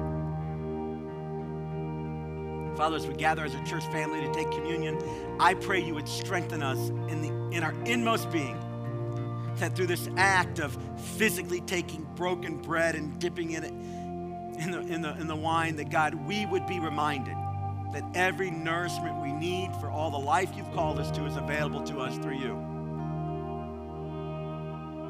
Father, 2.76 2.96
as 2.96 3.06
we 3.06 3.14
gather 3.14 3.44
as 3.44 3.54
a 3.54 3.64
church 3.64 3.84
family 3.86 4.20
to 4.20 4.32
take 4.34 4.50
communion, 4.50 4.98
I 5.40 5.54
pray 5.54 5.82
you 5.82 5.94
would 5.94 6.08
strengthen 6.08 6.62
us 6.62 6.78
in, 7.10 7.22
the, 7.22 7.56
in 7.56 7.62
our 7.62 7.72
inmost 7.84 8.30
being. 8.30 8.58
That 9.56 9.74
through 9.74 9.86
this 9.86 10.10
act 10.18 10.58
of 10.58 10.76
physically 11.16 11.62
taking 11.62 12.06
broken 12.16 12.60
bread 12.60 12.94
and 12.94 13.18
dipping 13.18 13.52
in 13.52 13.64
it 13.64 13.72
in 14.60 14.70
the, 14.70 14.80
in 14.80 15.00
the, 15.00 15.18
in 15.18 15.26
the 15.26 15.36
wine, 15.36 15.76
that 15.76 15.90
God, 15.90 16.14
we 16.14 16.44
would 16.46 16.66
be 16.66 16.78
reminded 16.78 17.34
that 17.92 18.04
every 18.14 18.50
nourishment 18.50 19.22
we 19.22 19.32
need 19.32 19.70
for 19.80 19.90
all 19.90 20.10
the 20.10 20.18
life 20.18 20.50
you've 20.54 20.70
called 20.72 20.98
us 20.98 21.10
to 21.12 21.24
is 21.24 21.36
available 21.36 21.82
to 21.84 21.98
us 22.00 22.16
through 22.18 22.38
you. 22.38 22.54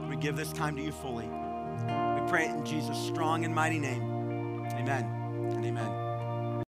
We 0.09 0.17
give 0.17 0.37
this 0.37 0.53
time 0.53 0.77
to 0.77 0.83
you 0.83 0.93
fully. 0.93 1.27
We 1.27 2.29
pray 2.29 2.47
it 2.47 2.55
in 2.55 2.65
Jesus' 2.65 2.99
strong 3.07 3.45
and 3.45 3.53
mighty 3.53 3.79
name. 3.79 4.67
Amen. 4.73 5.05
And 5.53 5.65
amen. 5.65 6.06